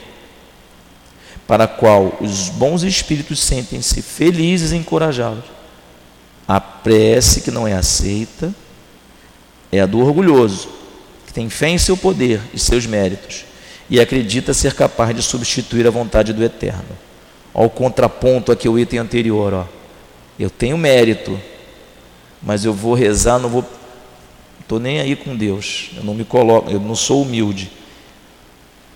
para 1.48 1.68
qual 1.68 2.18
os 2.20 2.50
bons 2.50 2.84
espíritos 2.84 3.40
sentem-se 3.40 4.02
felizes 4.02 4.72
e 4.72 4.76
encorajados 4.76 5.57
a 6.48 6.62
prece 6.62 7.42
que 7.42 7.52
não 7.52 7.68
é 7.68 7.74
aceita 7.74 8.54
é 9.72 9.82
a 9.82 9.86
do 9.86 10.00
orgulhoso, 10.00 10.70
que 11.26 11.34
tem 11.34 11.50
fé 11.50 11.70
em 11.70 11.78
seu 11.78 11.98
poder 11.98 12.42
e 12.54 12.60
seus 12.60 12.86
méritos 12.86 13.46
e 13.90 14.00
acredita 14.00 14.54
ser 14.54 14.74
capaz 14.74 15.16
de 15.16 15.22
substituir 15.22 15.88
a 15.88 15.92
vontade 15.92 16.34
do 16.34 16.44
Eterno. 16.44 16.98
Ao 17.54 17.70
contraponto 17.70 18.52
aqui 18.52 18.68
o 18.70 18.78
item 18.78 19.00
anterior, 19.00 19.54
ó. 19.54 19.66
Eu 20.38 20.50
tenho 20.50 20.78
mérito, 20.78 21.40
mas 22.42 22.64
eu 22.64 22.74
vou 22.74 22.94
rezar, 22.94 23.40
não 23.40 23.50
vou 23.50 23.66
estou 24.60 24.80
nem 24.80 25.00
aí 25.00 25.16
com 25.16 25.36
Deus. 25.36 25.92
Eu 25.96 26.04
não 26.04 26.14
me 26.14 26.26
coloco, 26.26 26.70
eu 26.70 26.80
não 26.80 26.94
sou 26.94 27.22
humilde. 27.22 27.72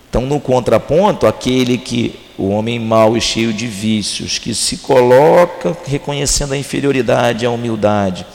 Então, 0.08 0.22
no 0.22 0.38
contraponto, 0.38 1.26
aquele 1.26 1.78
que 1.78 2.20
o 2.42 2.48
homem 2.48 2.78
mau 2.78 3.16
e 3.16 3.20
cheio 3.20 3.52
de 3.52 3.66
vícios, 3.66 4.38
que 4.38 4.54
se 4.54 4.78
coloca 4.78 5.76
reconhecendo 5.86 6.52
a 6.52 6.56
inferioridade, 6.56 7.46
a 7.46 7.50
humildade, 7.50 8.26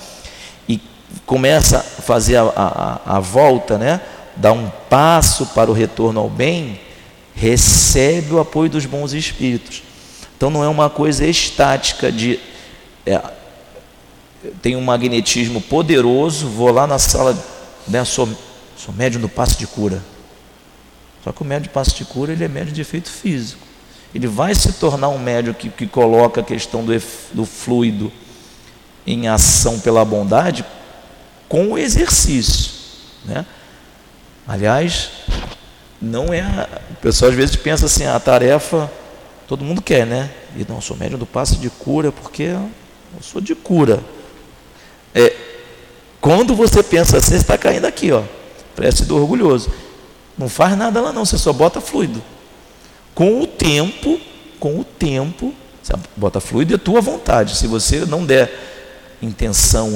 e 0.68 0.80
começa 1.26 1.80
a 1.80 1.82
fazer 1.82 2.38
a, 2.38 2.43
a, 3.05 3.18
a 3.18 3.20
volta, 3.20 3.78
né? 3.78 3.99
dá 4.36 4.53
um 4.53 4.70
passo 4.89 5.47
para 5.47 5.70
o 5.70 5.74
retorno 5.74 6.20
ao 6.20 6.30
bem, 6.30 6.80
recebe 7.36 8.34
o 8.34 8.39
apoio 8.39 8.70
dos 8.70 8.86
bons 8.86 9.14
espíritos. 9.14 9.84
Então, 10.38 10.49
não 10.49 10.64
é 10.64 10.70
uma 10.70 10.89
coisa 10.89 11.26
estática 11.26 12.12
de. 12.12 12.39
É, 13.05 13.22
tem 14.62 14.76
um 14.76 14.82
magnetismo 14.82 15.60
poderoso, 15.60 16.47
vou 16.47 16.72
lá 16.72 16.88
na 16.88 16.99
sala, 16.99 17.38
né, 17.88 18.05
sou, 18.05 18.30
sou 18.78 18.93
médium 18.93 19.20
do 19.20 19.28
passo 19.28 19.58
de 19.58 19.68
cura 19.68 20.01
só 21.28 21.34
que 21.34 21.41
o 21.41 21.45
médio 21.45 21.64
de 21.64 21.74
passo 21.74 21.93
de 21.93 22.05
cura 22.05 22.32
ele 22.32 22.45
é 22.45 22.47
médio 22.47 22.72
de 22.72 22.80
efeito 22.80 23.10
físico. 23.10 23.66
Ele 24.14 24.28
vai 24.28 24.55
se 24.55 24.74
tornar 24.74 25.10
um 25.10 25.20
médio 25.20 25.53
que, 25.53 25.70
que 25.70 25.88
coloca 25.88 26.41
a 26.41 26.43
questão 26.43 26.84
do, 26.84 26.91
do 27.34 27.45
fluido 27.45 28.12
em 29.05 29.28
ação 29.28 29.80
pela 29.80 30.03
bondade 30.03 30.66
com 31.47 31.72
o 31.72 31.78
exercício. 31.78 32.72
Né? 33.26 33.45
Aliás, 34.47 35.10
não 36.01 36.34
é. 36.34 36.68
O 36.91 36.95
pessoal 36.95 37.32
às 37.32 37.38
vezes 37.38 37.55
pensa 37.55 37.86
assim, 37.86 38.05
a 38.05 38.20
tarefa 38.20 38.91
todo 39.47 39.64
mundo 39.64 39.82
quer, 39.82 40.05
né? 40.05 40.30
E 40.55 40.66
não, 40.68 40.82
sou 40.82 40.97
médium 40.97 41.18
do 41.18 41.26
passe 41.26 41.55
de 41.55 41.70
cura 41.70 42.12
porque 42.12 42.43
eu 42.43 42.70
sou 43.22 43.39
de 43.39 43.55
cura. 43.55 44.03
É, 45.16 45.34
quando 46.20 46.53
você 46.55 46.84
pensa 46.84 47.18
assim, 47.18 47.32
você 47.32 47.36
está 47.38 47.58
caindo 47.58 47.86
aqui, 47.86 48.12
ó. 48.12 48.24
Prece 48.76 49.05
do 49.05 49.16
orgulhoso. 49.16 49.72
Não 50.38 50.49
faz 50.49 50.78
nada 50.78 51.01
lá 51.01 51.14
não, 51.14 51.26
você 51.26 51.38
só 51.38 51.51
bota 51.51 51.82
fluido. 51.82 52.22
Com 53.18 53.41
o 53.41 53.47
tempo, 53.47 54.22
com 54.59 54.80
o 54.80 54.84
tempo, 54.84 55.51
bota 56.15 56.39
fluido 56.39 56.76
é 56.76 56.78
tua 56.78 57.01
vontade. 57.01 57.55
Se 57.55 57.65
você 57.65 58.05
não 58.05 58.24
der 58.24 59.18
intenção, 59.24 59.89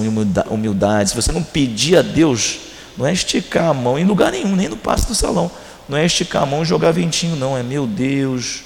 humildade, 0.50 1.12
se 1.12 1.16
você 1.16 1.32
não 1.32 1.44
pedir 1.44 1.98
a 1.98 2.02
Deus, 2.02 2.58
não 2.98 3.06
é 3.06 3.14
esticar 3.14 3.70
a 3.70 3.76
mão 3.76 4.00
em 4.00 4.06
lugar 4.06 4.32
nenhum, 4.32 4.56
nem 4.56 4.68
no 4.68 4.76
passo 4.76 5.08
do 5.08 5.14
salão. 5.14 5.52
Não 5.88 6.00
é 6.00 6.04
esticar 6.04 6.42
a 6.42 6.46
mão 6.48 6.64
e 6.64 6.66
jogar 6.66 6.90
ventinho, 6.94 7.36
não. 7.36 7.56
É 7.56 7.62
meu 7.62 7.86
Deus, 7.86 8.64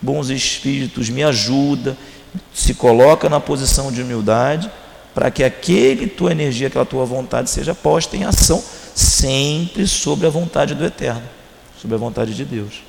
bons 0.00 0.30
espíritos, 0.30 1.08
me 1.08 1.24
ajuda. 1.24 1.98
Se 2.54 2.74
coloca 2.74 3.28
na 3.28 3.40
posição 3.40 3.90
de 3.90 4.02
humildade 4.02 4.70
para 5.16 5.32
que 5.32 5.42
aquele 5.42 6.06
tua 6.06 6.30
energia, 6.30 6.68
aquela 6.68 6.86
tua 6.86 7.04
vontade 7.04 7.50
seja 7.50 7.74
posta 7.74 8.16
em 8.16 8.22
ação 8.22 8.62
sempre 8.94 9.84
sobre 9.84 10.28
a 10.28 10.30
vontade 10.30 10.76
do 10.76 10.84
Eterno, 10.84 11.24
sobre 11.82 11.96
a 11.96 11.98
vontade 11.98 12.34
de 12.34 12.44
Deus. 12.44 12.86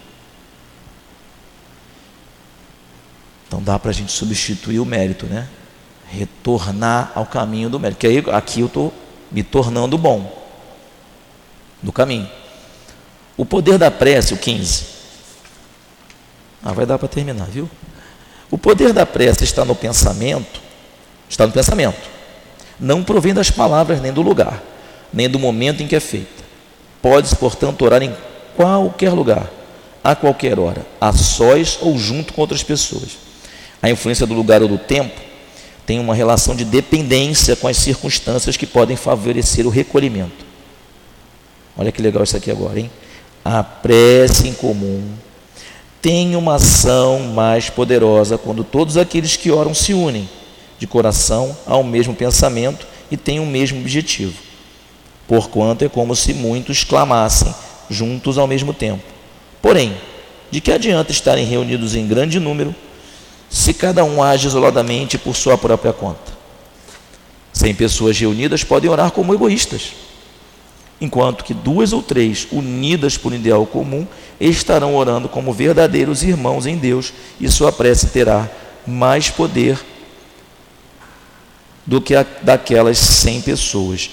Então 3.47 3.61
dá 3.61 3.79
para 3.79 3.91
a 3.91 3.93
gente 3.93 4.11
substituir 4.11 4.79
o 4.79 4.85
mérito, 4.85 5.25
né? 5.25 5.47
Retornar 6.09 7.11
ao 7.15 7.25
caminho 7.25 7.69
do 7.69 7.79
mérito. 7.79 7.99
Que 7.99 8.07
aí 8.07 8.23
aqui 8.31 8.61
eu 8.61 8.67
estou 8.67 8.93
me 9.31 9.43
tornando 9.43 9.97
bom 9.97 10.45
no 11.81 11.91
caminho. 11.91 12.29
O 13.35 13.45
poder 13.45 13.77
da 13.77 13.91
prece, 13.91 14.33
o 14.33 14.37
15. 14.37 14.97
Ah, 16.63 16.73
vai 16.73 16.85
dar 16.85 16.97
para 16.97 17.07
terminar, 17.07 17.45
viu? 17.45 17.69
O 18.49 18.57
poder 18.57 18.93
da 18.93 19.05
prece 19.05 19.43
está 19.43 19.63
no 19.63 19.75
pensamento, 19.75 20.59
está 21.29 21.45
no 21.45 21.53
pensamento. 21.53 22.09
Não 22.79 23.03
provém 23.03 23.33
das 23.33 23.49
palavras 23.49 24.01
nem 24.01 24.11
do 24.11 24.21
lugar 24.21 24.61
nem 25.11 25.29
do 25.29 25.39
momento 25.39 25.81
em 25.81 25.87
que 25.87 25.95
é 25.95 25.99
feita. 25.99 26.43
Podes, 27.01 27.33
portanto, 27.33 27.83
orar 27.83 28.01
em 28.01 28.15
qualquer 28.55 29.11
lugar, 29.11 29.49
a 30.03 30.15
qualquer 30.15 30.59
hora, 30.59 30.85
a 30.99 31.13
sós 31.13 31.77
ou 31.81 31.97
junto 31.97 32.33
com 32.33 32.41
outras 32.41 32.63
pessoas. 32.63 33.17
A 33.87 33.91
influência 33.91 34.27
do 34.27 34.33
lugar 34.33 34.61
ou 34.61 34.67
do 34.67 34.77
tempo 34.77 35.21
tem 35.85 35.99
uma 35.99 36.13
relação 36.13 36.53
de 36.55 36.65
dependência 36.65 37.55
com 37.55 37.67
as 37.67 37.77
circunstâncias 37.77 38.57
que 38.57 38.65
podem 38.65 38.97
favorecer 38.97 39.65
o 39.65 39.69
recolhimento. 39.69 40.45
Olha 41.77 41.91
que 41.91 42.01
legal 42.01 42.23
isso 42.23 42.35
aqui 42.35 42.51
agora, 42.51 42.79
hein? 42.79 42.91
A 43.45 43.63
prece 43.63 44.47
em 44.47 44.53
comum 44.53 45.03
tem 46.01 46.35
uma 46.35 46.55
ação 46.55 47.19
mais 47.19 47.69
poderosa 47.69 48.37
quando 48.37 48.63
todos 48.63 48.97
aqueles 48.97 49.37
que 49.37 49.51
oram 49.51 49.73
se 49.73 49.93
unem 49.93 50.29
de 50.77 50.85
coração 50.85 51.55
ao 51.65 51.83
mesmo 51.83 52.13
pensamento 52.13 52.85
e 53.09 53.15
têm 53.15 53.39
o 53.39 53.45
mesmo 53.45 53.79
objetivo 53.79 54.47
porquanto 55.27 55.83
é 55.83 55.89
como 55.89 56.15
se 56.15 56.33
muitos 56.33 56.83
clamassem 56.83 57.53
juntos 57.89 58.37
ao 58.37 58.47
mesmo 58.47 58.73
tempo. 58.73 59.03
Porém, 59.61 59.95
de 60.49 60.61
que 60.61 60.71
adianta 60.71 61.11
estarem 61.11 61.45
reunidos 61.45 61.95
em 61.95 62.07
grande 62.07 62.39
número 62.39 62.73
se 63.49 63.73
cada 63.73 64.03
um 64.03 64.21
age 64.21 64.47
isoladamente 64.47 65.17
por 65.17 65.35
sua 65.35 65.57
própria 65.57 65.93
conta? 65.93 66.37
Cem 67.53 67.73
pessoas 67.73 68.17
reunidas 68.19 68.63
podem 68.63 68.89
orar 68.89 69.11
como 69.11 69.33
egoístas, 69.33 69.93
enquanto 71.01 71.43
que 71.43 71.53
duas 71.53 71.93
ou 71.93 72.03
três, 72.03 72.47
unidas 72.51 73.17
por 73.17 73.31
um 73.31 73.35
ideal 73.35 73.65
comum, 73.65 74.05
estarão 74.39 74.95
orando 74.95 75.27
como 75.27 75.53
verdadeiros 75.53 76.23
irmãos 76.23 76.65
em 76.65 76.77
Deus, 76.77 77.13
e 77.39 77.49
sua 77.49 77.71
prece 77.71 78.07
terá 78.07 78.49
mais 78.85 79.29
poder 79.29 79.79
do 81.85 82.01
que 82.01 82.13
a, 82.13 82.25
daquelas 82.41 82.97
100 82.97 83.41
pessoas. 83.41 84.09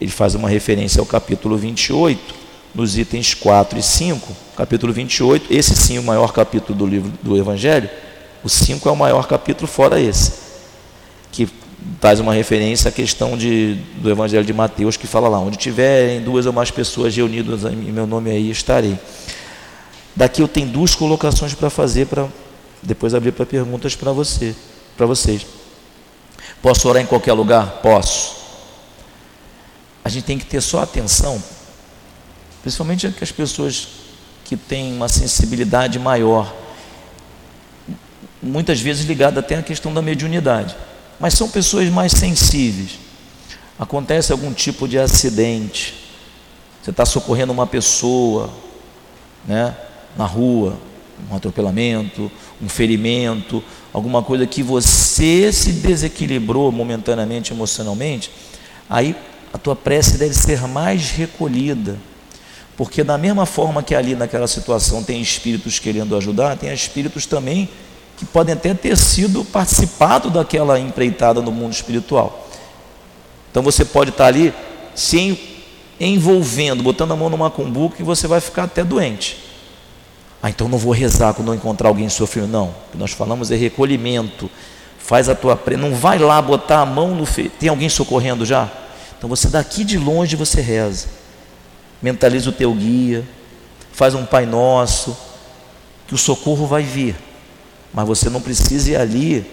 Ele 0.00 0.10
faz 0.10 0.34
uma 0.34 0.48
referência 0.48 1.00
ao 1.00 1.06
capítulo 1.06 1.56
28, 1.56 2.34
nos 2.74 2.96
itens 2.96 3.34
4 3.34 3.78
e 3.78 3.82
5. 3.82 4.36
Capítulo 4.56 4.92
28, 4.92 5.46
esse 5.52 5.74
sim 5.74 5.96
é 5.96 6.00
o 6.00 6.02
maior 6.02 6.32
capítulo 6.32 6.78
do 6.78 6.86
livro 6.86 7.12
do 7.22 7.36
Evangelho. 7.36 7.88
O 8.44 8.48
5 8.48 8.88
é 8.88 8.92
o 8.92 8.96
maior 8.96 9.26
capítulo 9.26 9.68
fora 9.68 10.00
esse, 10.00 10.32
que 11.30 11.48
faz 12.00 12.20
uma 12.20 12.34
referência 12.34 12.88
à 12.88 12.92
questão 12.92 13.36
de, 13.36 13.76
do 13.96 14.10
Evangelho 14.10 14.44
de 14.44 14.52
Mateus, 14.52 14.96
que 14.96 15.06
fala 15.06 15.28
lá, 15.28 15.38
onde 15.38 15.56
tiverem 15.56 16.20
duas 16.20 16.46
ou 16.46 16.52
mais 16.52 16.70
pessoas 16.70 17.14
reunidas 17.14 17.64
em 17.64 17.76
meu 17.76 18.06
nome 18.06 18.30
aí 18.30 18.50
estarei. 18.50 18.98
Daqui 20.14 20.42
eu 20.42 20.48
tenho 20.48 20.68
duas 20.68 20.94
colocações 20.94 21.54
para 21.54 21.70
fazer 21.70 22.06
para 22.06 22.28
depois 22.82 23.14
abrir 23.14 23.32
para 23.32 23.46
perguntas 23.46 23.94
para 23.94 24.12
você, 24.12 24.54
para 24.96 25.06
vocês. 25.06 25.46
Posso 26.60 26.88
orar 26.88 27.02
em 27.02 27.06
qualquer 27.06 27.32
lugar? 27.32 27.80
Posso. 27.82 28.36
A 30.04 30.08
gente 30.08 30.24
tem 30.24 30.38
que 30.38 30.44
ter 30.44 30.60
só 30.60 30.82
atenção, 30.82 31.42
principalmente 32.60 33.08
que 33.10 33.22
as 33.22 33.30
pessoas 33.30 33.88
que 34.44 34.56
têm 34.56 34.92
uma 34.92 35.08
sensibilidade 35.08 35.98
maior, 35.98 36.52
muitas 38.42 38.80
vezes 38.80 39.06
ligada 39.06 39.40
até 39.40 39.56
à 39.56 39.62
questão 39.62 39.94
da 39.94 40.02
mediunidade, 40.02 40.74
mas 41.20 41.34
são 41.34 41.48
pessoas 41.48 41.88
mais 41.88 42.12
sensíveis. 42.12 42.98
Acontece 43.78 44.32
algum 44.32 44.52
tipo 44.52 44.88
de 44.88 44.98
acidente, 44.98 45.94
você 46.82 46.90
está 46.90 47.06
socorrendo 47.06 47.52
uma 47.52 47.66
pessoa, 47.66 48.50
né, 49.46 49.74
na 50.16 50.26
rua, 50.26 50.76
um 51.30 51.36
atropelamento, 51.36 52.30
um 52.60 52.68
ferimento, 52.68 53.62
alguma 53.92 54.22
coisa 54.22 54.46
que 54.46 54.62
você 54.62 55.52
se 55.52 55.72
desequilibrou 55.72 56.72
momentaneamente 56.72 57.52
emocionalmente, 57.52 58.30
aí 58.90 59.14
a 59.52 59.58
tua 59.58 59.76
prece 59.76 60.18
deve 60.18 60.34
ser 60.34 60.66
mais 60.66 61.10
recolhida. 61.10 61.98
Porque 62.76 63.04
da 63.04 63.18
mesma 63.18 63.46
forma 63.46 63.82
que 63.82 63.94
ali 63.94 64.14
naquela 64.14 64.48
situação 64.48 65.04
tem 65.04 65.20
espíritos 65.20 65.78
querendo 65.78 66.16
ajudar, 66.16 66.56
tem 66.56 66.72
espíritos 66.72 67.26
também 67.26 67.68
que 68.22 68.26
podem 68.26 68.54
até 68.54 68.72
ter 68.72 68.96
sido 68.96 69.44
participado 69.44 70.30
daquela 70.30 70.78
empreitada 70.78 71.42
no 71.42 71.50
mundo 71.50 71.72
espiritual. 71.72 72.48
Então 73.50 73.64
você 73.64 73.84
pode 73.84 74.10
estar 74.10 74.26
ali 74.26 74.54
se 74.94 75.60
envolvendo, 75.98 76.84
botando 76.84 77.10
a 77.10 77.16
mão 77.16 77.28
numa 77.28 77.50
cumbuca 77.50 77.96
e 77.98 78.04
você 78.04 78.28
vai 78.28 78.40
ficar 78.40 78.64
até 78.64 78.84
doente. 78.84 79.38
Ah, 80.40 80.50
então 80.50 80.68
não 80.68 80.78
vou 80.78 80.92
rezar 80.92 81.34
quando 81.34 81.52
encontrar 81.52 81.88
alguém 81.88 82.08
sofrendo. 82.08 82.46
Não, 82.46 82.66
o 82.68 82.92
que 82.92 82.98
nós 82.98 83.10
falamos 83.10 83.50
é 83.50 83.56
recolhimento. 83.56 84.48
Faz 84.98 85.28
a 85.28 85.34
tua 85.34 85.56
pre... 85.56 85.76
Não 85.76 85.92
vai 85.92 86.18
lá 86.18 86.40
botar 86.40 86.82
a 86.82 86.86
mão 86.86 87.16
no 87.16 87.26
fe... 87.26 87.48
Tem 87.48 87.68
alguém 87.68 87.88
socorrendo 87.88 88.46
já? 88.46 88.70
Então 89.18 89.28
você 89.28 89.48
daqui 89.48 89.82
de 89.82 89.98
longe 89.98 90.36
você 90.36 90.60
reza. 90.60 91.08
Mentaliza 92.00 92.50
o 92.50 92.52
teu 92.52 92.72
guia. 92.72 93.24
Faz 93.92 94.14
um 94.14 94.24
Pai 94.24 94.46
Nosso. 94.46 95.16
Que 96.06 96.14
o 96.14 96.18
socorro 96.18 96.68
vai 96.68 96.84
vir. 96.84 97.16
Mas 97.92 98.06
você 98.06 98.30
não 98.30 98.40
precisa 98.40 98.90
ir 98.90 98.96
ali. 98.96 99.46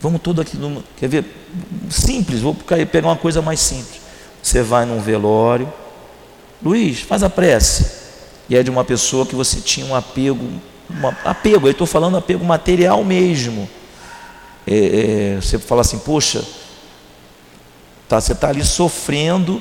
Vamos 0.00 0.20
tudo 0.20 0.40
aqui. 0.40 0.56
No... 0.56 0.82
Quer 0.96 1.08
ver? 1.08 1.24
Simples. 1.90 2.40
Vou 2.40 2.54
pegar 2.54 3.08
uma 3.08 3.16
coisa 3.16 3.40
mais 3.40 3.60
simples. 3.60 4.00
Você 4.42 4.62
vai 4.62 4.84
num 4.84 5.00
velório. 5.00 5.72
Luiz, 6.62 7.00
faz 7.00 7.22
a 7.22 7.30
prece 7.30 8.06
e 8.48 8.56
é 8.56 8.62
de 8.62 8.70
uma 8.70 8.84
pessoa 8.84 9.26
que 9.26 9.34
você 9.34 9.60
tinha 9.60 9.84
um 9.86 9.94
apego, 9.94 10.44
um 10.44 11.08
apego, 11.24 11.66
eu 11.66 11.72
estou 11.72 11.86
falando 11.86 12.16
apego 12.16 12.44
material 12.44 13.04
mesmo. 13.04 13.68
É, 14.66 14.74
é, 14.74 15.36
você 15.40 15.58
fala 15.58 15.80
assim, 15.80 15.98
poxa, 15.98 16.44
tá, 18.08 18.20
você 18.20 18.32
está 18.32 18.48
ali 18.48 18.64
sofrendo, 18.64 19.60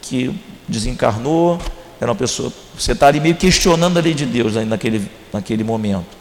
que 0.00 0.34
desencarnou, 0.68 1.58
era 2.00 2.10
uma 2.10 2.16
pessoa, 2.16 2.52
você 2.76 2.92
está 2.92 3.08
ali 3.08 3.20
meio 3.20 3.36
questionando 3.36 3.98
a 3.98 4.00
lei 4.00 4.14
de 4.14 4.26
Deus 4.26 4.54
naquele, 4.54 5.08
naquele 5.32 5.64
momento. 5.64 6.15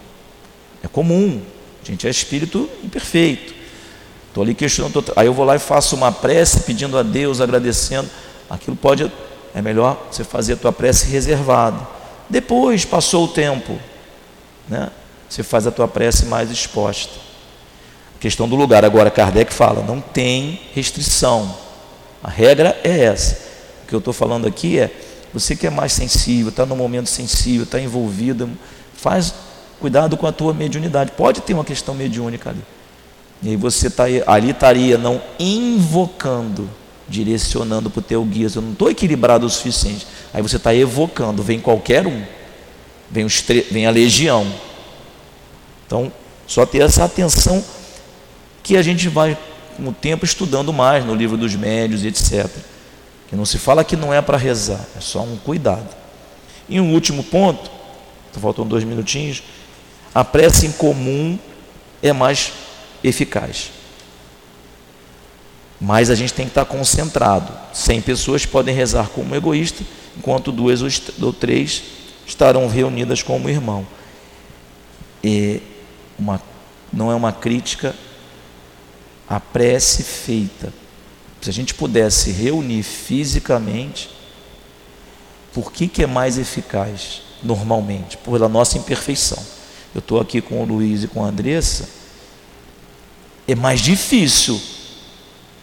É 0.86 0.88
comum, 0.88 1.41
a 1.81 1.86
gente 1.86 2.05
é 2.05 2.11
espírito 2.11 2.69
imperfeito. 2.83 3.55
Estou 4.27 4.43
ali 4.43 4.53
questionando, 4.53 5.01
tô, 5.01 5.13
aí 5.15 5.25
eu 5.25 5.33
vou 5.33 5.43
lá 5.43 5.55
e 5.55 5.59
faço 5.59 5.95
uma 5.95 6.11
prece 6.11 6.59
pedindo 6.59 6.95
a 6.95 7.01
Deus, 7.01 7.41
agradecendo. 7.41 8.07
Aquilo 8.47 8.75
pode 8.75 9.11
é 9.55 9.61
melhor 9.63 10.07
você 10.11 10.23
fazer 10.23 10.53
a 10.53 10.57
tua 10.57 10.71
prece 10.71 11.07
reservada. 11.07 11.88
Depois, 12.29 12.86
passou 12.86 13.25
o 13.25 13.27
tempo, 13.27 13.79
né? 14.67 14.91
você 15.27 15.41
faz 15.41 15.65
a 15.65 15.71
tua 15.71 15.88
prece 15.88 16.25
mais 16.25 16.51
exposta. 16.51 17.13
A 18.15 18.19
questão 18.19 18.47
do 18.47 18.55
lugar. 18.55 18.86
Agora, 18.86 19.09
Kardec 19.09 19.51
fala, 19.51 19.81
não 19.81 19.99
tem 19.99 20.61
restrição. 20.73 21.57
A 22.23 22.29
regra 22.29 22.79
é 22.83 23.05
essa. 23.05 23.39
O 23.83 23.88
que 23.88 23.95
eu 23.95 23.99
estou 23.99 24.13
falando 24.13 24.45
aqui 24.45 24.77
é, 24.77 24.91
você 25.33 25.55
que 25.55 25.65
é 25.65 25.69
mais 25.71 25.93
sensível, 25.93 26.49
está 26.49 26.65
no 26.65 26.75
momento 26.75 27.09
sensível, 27.09 27.63
está 27.63 27.79
envolvido, 27.79 28.49
faz 28.93 29.33
cuidado 29.80 30.17
com 30.17 30.28
a 30.28 30.32
tua 30.32 30.53
mediunidade. 30.53 31.11
Pode 31.11 31.41
ter 31.41 31.53
uma 31.53 31.65
questão 31.65 31.93
mediúnica 31.93 32.49
ali. 32.49 32.61
E 33.43 33.49
aí 33.49 33.55
você 33.55 33.89
tá, 33.89 34.05
ali 34.28 34.51
estaria 34.51 34.97
não 34.97 35.21
invocando 35.39 36.69
direcionando 37.07 37.89
para 37.89 37.99
o 37.99 38.03
teu 38.03 38.23
guia. 38.23 38.47
Eu 38.53 38.61
não 38.61 38.71
estou 38.71 38.89
equilibrado 38.89 39.45
o 39.45 39.49
suficiente. 39.49 40.05
Aí 40.34 40.41
você 40.41 40.57
está 40.57 40.73
evocando, 40.73 41.43
vem 41.43 41.59
qualquer 41.59 42.07
um, 42.07 42.23
vem, 43.09 43.26
os 43.26 43.43
vem 43.71 43.86
a 43.86 43.91
legião. 43.91 44.51
Então, 45.86 46.11
só 46.47 46.65
ter 46.65 46.82
essa 46.82 47.03
atenção 47.03 47.63
que 48.63 48.76
a 48.76 48.82
gente 48.82 49.07
vai, 49.07 49.38
com 49.78 49.89
o 49.89 49.93
tempo, 49.93 50.26
estudando 50.26 50.73
mais 50.73 51.05
no 51.05 51.13
livro 51.13 51.38
dos 51.38 51.55
médios, 51.55 52.03
etc. 52.03 52.49
Que 53.28 53.36
não 53.36 53.45
se 53.45 53.57
fala 53.57 53.84
que 53.84 53.95
não 53.95 54.13
é 54.13 54.21
para 54.21 54.38
rezar, 54.38 54.84
é 54.97 55.01
só 55.01 55.21
um 55.21 55.38
cuidado. 55.38 55.95
E 56.67 56.80
um 56.80 56.93
último 56.93 57.23
ponto, 57.23 57.69
faltando 58.39 58.69
dois 58.69 58.84
minutinhos, 58.84 59.43
a 60.16 60.24
prece 60.24 60.66
em 60.66 60.72
comum 60.72 61.38
é 62.01 62.13
mais 62.13 62.53
eficaz. 63.03 63.70
Mas 65.80 66.09
a 66.09 66.16
gente 66.16 66.34
tem 66.34 66.45
que 66.45 66.51
estar 66.51 66.63
concentrado. 66.63 67.51
100 67.74 68.01
pessoas 68.01 68.45
podem 68.45 68.74
rezar 68.74 69.09
como 69.09 69.36
egoísta, 69.36 69.84
enquanto 70.18 70.53
duas 70.53 70.82
ou 71.22 71.34
três 71.34 71.84
estarão 72.26 72.70
reunidas 72.70 73.22
como 73.22 73.49
irmão. 73.49 73.86
E 75.22 75.61
uma, 76.18 76.41
não 76.93 77.11
é 77.11 77.16
uma 77.16 77.34
crítica 77.34 77.93
à 79.28 79.38
prece 79.38 80.01
feita. 80.01 80.74
Se 81.41 81.49
a 81.49 81.53
gente 81.53 81.74
pudesse 81.74 82.32
reunir 82.32 82.84
fisicamente, 82.84 84.09
por 85.53 85.74
que, 85.74 85.89
que 85.89 86.03
é 86.03 86.07
mais 86.07 86.38
eficaz 86.38 87.22
normalmente? 87.43 88.16
Pela 88.16 88.47
nossa 88.47 88.78
imperfeição. 88.78 89.55
Eu 89.96 90.00
estou 90.00 90.20
aqui 90.20 90.41
com 90.41 90.62
o 90.62 90.66
Luiz 90.66 91.04
e 91.04 91.08
com 91.08 91.24
a 91.24 91.30
Andressa. 91.30 91.88
É 93.48 93.56
mais 93.56 93.80
difícil 93.80 94.62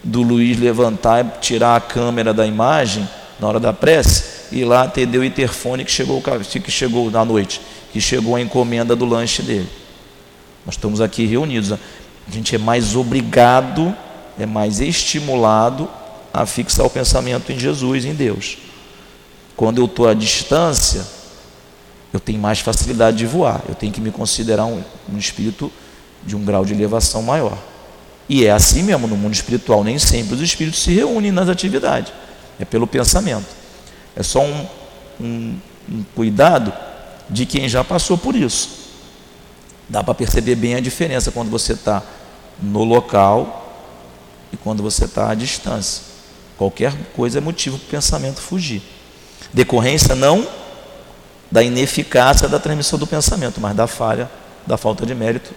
do 0.03 0.23
Luiz 0.23 0.59
levantar 0.59 1.23
e 1.23 1.39
tirar 1.39 1.75
a 1.75 1.79
câmera 1.79 2.33
da 2.33 2.45
imagem 2.45 3.07
na 3.39 3.47
hora 3.47 3.59
da 3.59 3.71
prece 3.71 4.47
e 4.51 4.61
ir 4.61 4.65
lá 4.65 4.81
atender 4.81 5.19
o 5.19 5.23
interfone 5.23 5.85
que 5.85 5.91
chegou, 5.91 6.19
que 6.21 6.71
chegou 6.71 7.11
na 7.11 7.23
noite, 7.23 7.61
que 7.91 8.01
chegou 8.01 8.35
a 8.35 8.41
encomenda 8.41 8.95
do 8.95 9.05
lanche 9.05 9.43
dele. 9.43 9.69
Nós 10.65 10.75
estamos 10.75 10.99
aqui 10.99 11.27
reunidos. 11.27 11.71
A 11.71 11.77
gente 12.31 12.55
é 12.55 12.57
mais 12.57 12.95
obrigado, 12.95 13.95
é 14.39 14.47
mais 14.47 14.79
estimulado 14.79 15.87
a 16.33 16.43
fixar 16.47 16.87
o 16.87 16.89
pensamento 16.89 17.51
em 17.51 17.59
Jesus, 17.59 18.03
em 18.03 18.15
Deus. 18.15 18.57
Quando 19.55 19.77
eu 19.77 19.85
estou 19.85 20.07
à 20.07 20.15
distância, 20.15 21.05
eu 22.13 22.19
tenho 22.19 22.39
mais 22.39 22.59
facilidade 22.59 23.17
de 23.17 23.25
voar. 23.25 23.63
Eu 23.67 23.73
tenho 23.73 23.91
que 23.91 23.99
me 23.99 24.11
considerar 24.11 24.65
um, 24.65 24.83
um 25.11 25.17
espírito 25.17 25.71
de 26.23 26.35
um 26.35 26.45
grau 26.45 26.63
de 26.63 26.71
elevação 26.71 27.23
maior. 27.23 27.57
E 28.29 28.45
é 28.45 28.51
assim 28.51 28.83
mesmo 28.83 29.07
no 29.07 29.17
mundo 29.17 29.33
espiritual, 29.33 29.83
nem 29.83 29.97
sempre 29.97 30.35
os 30.35 30.41
espíritos 30.41 30.81
se 30.81 30.93
reúnem 30.93 31.31
nas 31.31 31.49
atividades, 31.49 32.13
é 32.59 32.63
pelo 32.63 32.87
pensamento. 32.87 33.47
É 34.15 34.23
só 34.23 34.41
um, 34.41 34.67
um, 35.19 35.55
um 35.91 36.03
cuidado 36.15 36.71
de 37.29 37.45
quem 37.45 37.67
já 37.67 37.83
passou 37.83 38.17
por 38.17 38.35
isso. 38.35 38.83
Dá 39.89 40.03
para 40.03 40.13
perceber 40.13 40.55
bem 40.55 40.75
a 40.75 40.79
diferença 40.79 41.31
quando 41.31 41.49
você 41.49 41.73
está 41.73 42.01
no 42.61 42.83
local 42.83 43.59
e 44.53 44.57
quando 44.57 44.81
você 44.81 45.05
está 45.05 45.31
à 45.31 45.35
distância. 45.35 46.03
Qualquer 46.57 46.93
coisa 47.15 47.39
é 47.39 47.41
motivo 47.41 47.77
para 47.79 47.87
o 47.87 47.89
pensamento 47.89 48.39
fugir. 48.39 48.81
Decorrência 49.51 50.15
não 50.15 50.47
da 51.53 51.61
ineficácia 51.61 52.49
da 52.49 52.59
transmissão 52.59 52.97
do 52.97 53.05
pensamento, 53.05 53.61
mas 53.61 53.75
da 53.75 53.85
falha, 53.85 54.27
da 54.65 54.75
falta 54.75 55.05
de 55.05 55.13
mérito 55.13 55.53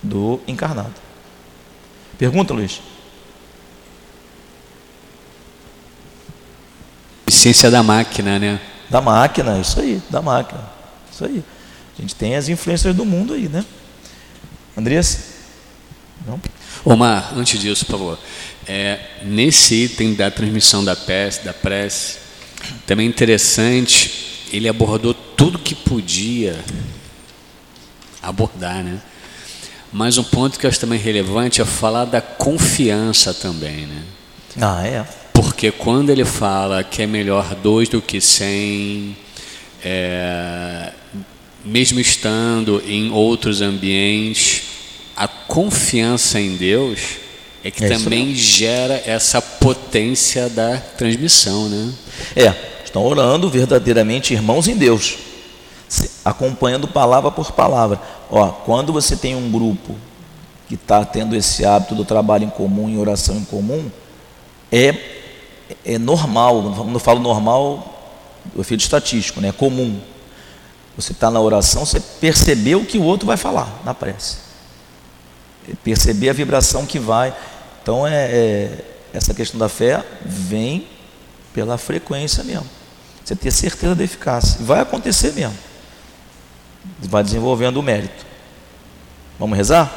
do 0.00 0.40
encarnado. 0.46 0.94
Pergunta, 2.16 2.54
Luiz. 2.54 2.80
Eficiência 7.26 7.68
da 7.68 7.82
máquina, 7.82 8.38
né? 8.38 8.60
Da 8.88 9.00
máquina, 9.00 9.58
isso 9.58 9.80
aí, 9.80 10.00
da 10.08 10.22
máquina. 10.22 10.62
Isso 11.10 11.24
aí. 11.24 11.42
A 11.98 12.00
gente 12.00 12.14
tem 12.14 12.36
as 12.36 12.48
influências 12.48 12.94
do 12.94 13.04
mundo 13.04 13.34
aí, 13.34 13.48
né? 13.48 13.64
Andressa? 14.76 15.18
Não? 16.24 16.40
Omar, 16.84 17.32
antes 17.36 17.58
disso, 17.58 17.84
por 17.86 17.98
favor. 17.98 18.18
É, 18.68 19.00
nesse 19.24 19.74
item 19.74 20.14
da 20.14 20.30
transmissão 20.30 20.84
da 20.84 20.94
prece, 20.94 21.44
da 21.44 21.52
prece, 21.52 22.18
também 22.86 23.08
interessante, 23.08 24.28
ele 24.52 24.68
abordou 24.68 25.14
tudo 25.14 25.58
que 25.58 25.74
podia 25.74 26.58
abordar, 28.22 28.82
né? 28.82 29.00
Mas 29.92 30.18
um 30.18 30.24
ponto 30.24 30.58
que 30.58 30.66
eu 30.66 30.70
acho 30.70 30.80
também 30.80 30.98
relevante 30.98 31.62
é 31.62 31.64
falar 31.64 32.04
da 32.04 32.20
confiança 32.20 33.32
também, 33.32 33.86
né? 33.86 34.02
Ah, 34.60 34.86
é. 34.86 35.04
Porque 35.32 35.70
quando 35.70 36.10
ele 36.10 36.24
fala 36.24 36.82
que 36.82 37.02
é 37.02 37.06
melhor 37.06 37.54
dois 37.54 37.88
do 37.88 38.02
que 38.02 38.20
cem, 38.20 39.16
é, 39.82 40.92
mesmo 41.64 42.00
estando 42.00 42.82
em 42.86 43.10
outros 43.10 43.62
ambientes, 43.62 44.62
a 45.16 45.26
confiança 45.26 46.40
em 46.40 46.56
Deus 46.56 47.00
é 47.64 47.70
que 47.70 47.84
é 47.84 47.88
também 47.88 48.34
gera 48.34 49.02
essa 49.04 49.40
potência 49.40 50.48
da 50.48 50.76
transmissão, 50.76 51.68
né? 51.68 51.92
É, 52.36 52.54
estão 52.88 53.04
orando 53.04 53.48
verdadeiramente 53.48 54.32
irmãos 54.32 54.66
em 54.66 54.76
Deus, 54.76 55.18
acompanhando 56.24 56.88
palavra 56.88 57.30
por 57.30 57.52
palavra. 57.52 58.00
Ó, 58.30 58.48
quando 58.48 58.92
você 58.92 59.16
tem 59.16 59.36
um 59.36 59.50
grupo 59.50 59.94
que 60.66 60.74
está 60.74 61.04
tendo 61.04 61.36
esse 61.36 61.64
hábito 61.64 61.94
do 61.94 62.04
trabalho 62.04 62.44
em 62.44 62.50
comum, 62.50 62.88
em 62.88 62.98
oração 62.98 63.36
em 63.36 63.44
comum, 63.44 63.90
é, 64.72 64.94
é 65.84 65.98
normal, 65.98 66.62
não 66.62 66.98
falo 66.98 67.20
normal, 67.20 67.94
o 68.54 68.60
efeito 68.60 68.80
estatístico, 68.80 69.40
né? 69.40 69.48
é 69.48 69.52
comum. 69.52 70.00
Você 70.96 71.12
está 71.12 71.30
na 71.30 71.40
oração, 71.40 71.86
você 71.86 72.00
percebeu 72.00 72.80
o 72.80 72.84
que 72.84 72.98
o 72.98 73.04
outro 73.04 73.26
vai 73.26 73.36
falar 73.36 73.80
na 73.84 73.94
prece. 73.94 74.38
É 75.70 75.72
perceber 75.84 76.30
a 76.30 76.32
vibração 76.32 76.84
que 76.84 76.98
vai. 76.98 77.34
Então, 77.82 78.06
é, 78.06 78.30
é, 78.30 78.84
essa 79.12 79.32
questão 79.32 79.58
da 79.58 79.68
fé 79.68 80.04
vem 80.24 80.86
pela 81.54 81.78
frequência 81.78 82.42
mesmo. 82.42 82.77
Você 83.28 83.36
ter 83.36 83.50
certeza 83.50 83.94
da 83.94 84.02
eficácia. 84.02 84.64
Vai 84.64 84.80
acontecer 84.80 85.34
mesmo 85.34 85.68
vai 87.02 87.22
desenvolvendo 87.22 87.76
o 87.76 87.82
mérito. 87.82 88.26
Vamos 89.38 89.54
rezar? 89.54 89.92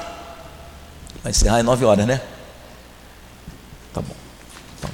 Vai 1.24 1.32
encerrar 1.32 1.62
em 1.62 1.64
nove 1.64 1.86
horas, 1.86 2.06
né? 2.06 2.22
Tá 3.94 4.02
bom. 4.02 4.16
Então. 4.78 4.90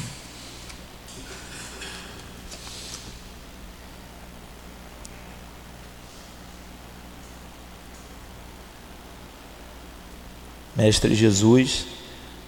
Mestre 10.76 11.16
Jesus, 11.16 11.88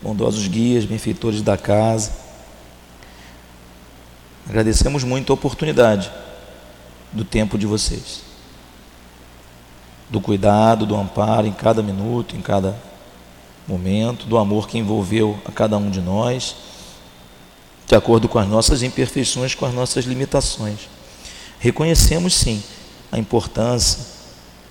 bondosos 0.04 0.48
guias, 0.48 0.86
benfeitores 0.86 1.42
da 1.42 1.58
casa, 1.58 2.12
agradecemos 4.50 5.04
muito 5.04 5.32
a 5.32 5.36
oportunidade 5.36 6.12
do 7.14 7.24
tempo 7.24 7.58
de 7.58 7.66
vocês 7.66 8.30
do 10.10 10.20
cuidado, 10.20 10.86
do 10.86 10.96
amparo 10.96 11.46
em 11.46 11.52
cada 11.52 11.84
minuto, 11.84 12.36
em 12.36 12.42
cada 12.42 12.76
momento, 13.68 14.26
do 14.26 14.38
amor 14.38 14.68
que 14.68 14.78
envolveu 14.78 15.40
a 15.46 15.52
cada 15.52 15.78
um 15.78 15.90
de 15.90 16.02
nós, 16.02 16.56
de 17.86 17.96
acordo 17.96 18.28
com 18.28 18.40
as 18.40 18.48
nossas 18.48 18.82
imperfeições, 18.82 19.54
com 19.54 19.66
as 19.66 19.74
nossas 19.74 20.06
limitações. 20.06 20.90
Reconhecemos 21.60 22.34
sim 22.34 22.64
a 23.12 23.20
importância 23.20 24.00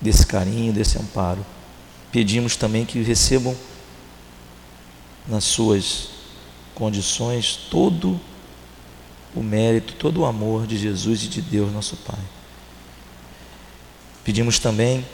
desse 0.01 0.25
carinho, 0.25 0.73
desse 0.73 0.97
amparo. 0.97 1.45
Pedimos 2.11 2.55
também 2.55 2.85
que 2.85 3.01
recebam 3.01 3.55
nas 5.27 5.43
suas 5.45 6.09
condições 6.75 7.59
todo 7.69 8.19
o 9.35 9.41
mérito, 9.41 9.93
todo 9.93 10.21
o 10.21 10.25
amor 10.25 10.65
de 10.65 10.77
Jesus 10.77 11.23
e 11.23 11.27
de 11.27 11.41
Deus, 11.41 11.71
nosso 11.71 11.95
Pai. 11.97 12.19
Pedimos 14.23 14.59
também 14.59 15.05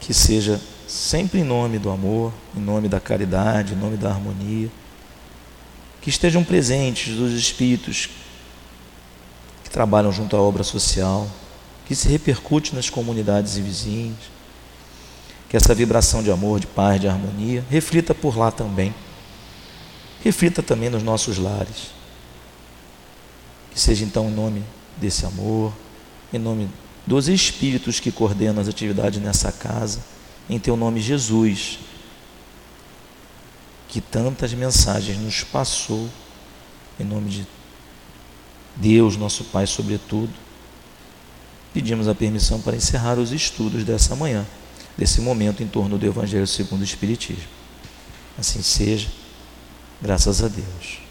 que 0.00 0.14
seja 0.14 0.60
sempre 0.86 1.40
em 1.40 1.44
nome 1.44 1.78
do 1.78 1.90
amor, 1.90 2.32
em 2.56 2.60
nome 2.60 2.88
da 2.88 2.98
caridade, 2.98 3.74
em 3.74 3.76
nome 3.76 3.96
da 3.96 4.08
harmonia, 4.08 4.70
que 6.00 6.08
estejam 6.08 6.42
presentes 6.42 7.18
os 7.18 7.32
espíritos 7.32 8.08
que 9.62 9.70
trabalham 9.70 10.10
junto 10.10 10.34
à 10.34 10.40
obra 10.40 10.64
social, 10.64 11.28
que 11.86 11.94
se 11.94 12.08
repercute 12.08 12.74
nas 12.74 12.88
comunidades 12.88 13.56
e 13.56 13.62
vizinhos, 13.62 14.18
que 15.48 15.56
essa 15.56 15.74
vibração 15.74 16.22
de 16.22 16.30
amor, 16.30 16.60
de 16.60 16.66
paz, 16.66 17.00
de 17.00 17.08
harmonia 17.08 17.64
reflita 17.70 18.14
por 18.14 18.36
lá 18.36 18.50
também, 18.50 18.94
reflita 20.22 20.62
também 20.62 20.90
nos 20.90 21.02
nossos 21.02 21.38
lares, 21.38 21.92
que 23.72 23.80
seja 23.80 24.04
então 24.04 24.28
em 24.28 24.32
nome 24.32 24.64
desse 24.96 25.24
amor, 25.24 25.72
em 26.32 26.38
nome 26.38 26.68
dos 27.06 27.28
espíritos 27.28 28.00
que 28.00 28.12
coordenam 28.12 28.60
as 28.60 28.68
atividades 28.68 29.20
nessa 29.20 29.50
casa, 29.50 30.00
em 30.48 30.58
teu 30.58 30.76
nome, 30.76 31.00
Jesus, 31.00 31.78
que 33.88 34.00
tantas 34.00 34.52
mensagens 34.52 35.18
nos 35.18 35.42
passou, 35.42 36.08
em 37.00 37.04
nome 37.04 37.30
de 37.30 37.46
Deus, 38.76 39.16
nosso 39.16 39.44
Pai, 39.44 39.66
sobretudo, 39.66 40.32
pedimos 41.72 42.08
a 42.08 42.14
permissão 42.14 42.60
para 42.60 42.76
encerrar 42.76 43.18
os 43.18 43.32
estudos 43.32 43.84
dessa 43.84 44.14
manhã, 44.14 44.46
desse 44.96 45.20
momento 45.20 45.62
em 45.62 45.66
torno 45.66 45.96
do 45.96 46.06
Evangelho 46.06 46.46
segundo 46.46 46.80
o 46.80 46.84
Espiritismo. 46.84 47.48
Assim 48.38 48.62
seja, 48.62 49.08
graças 50.00 50.42
a 50.42 50.48
Deus. 50.48 51.07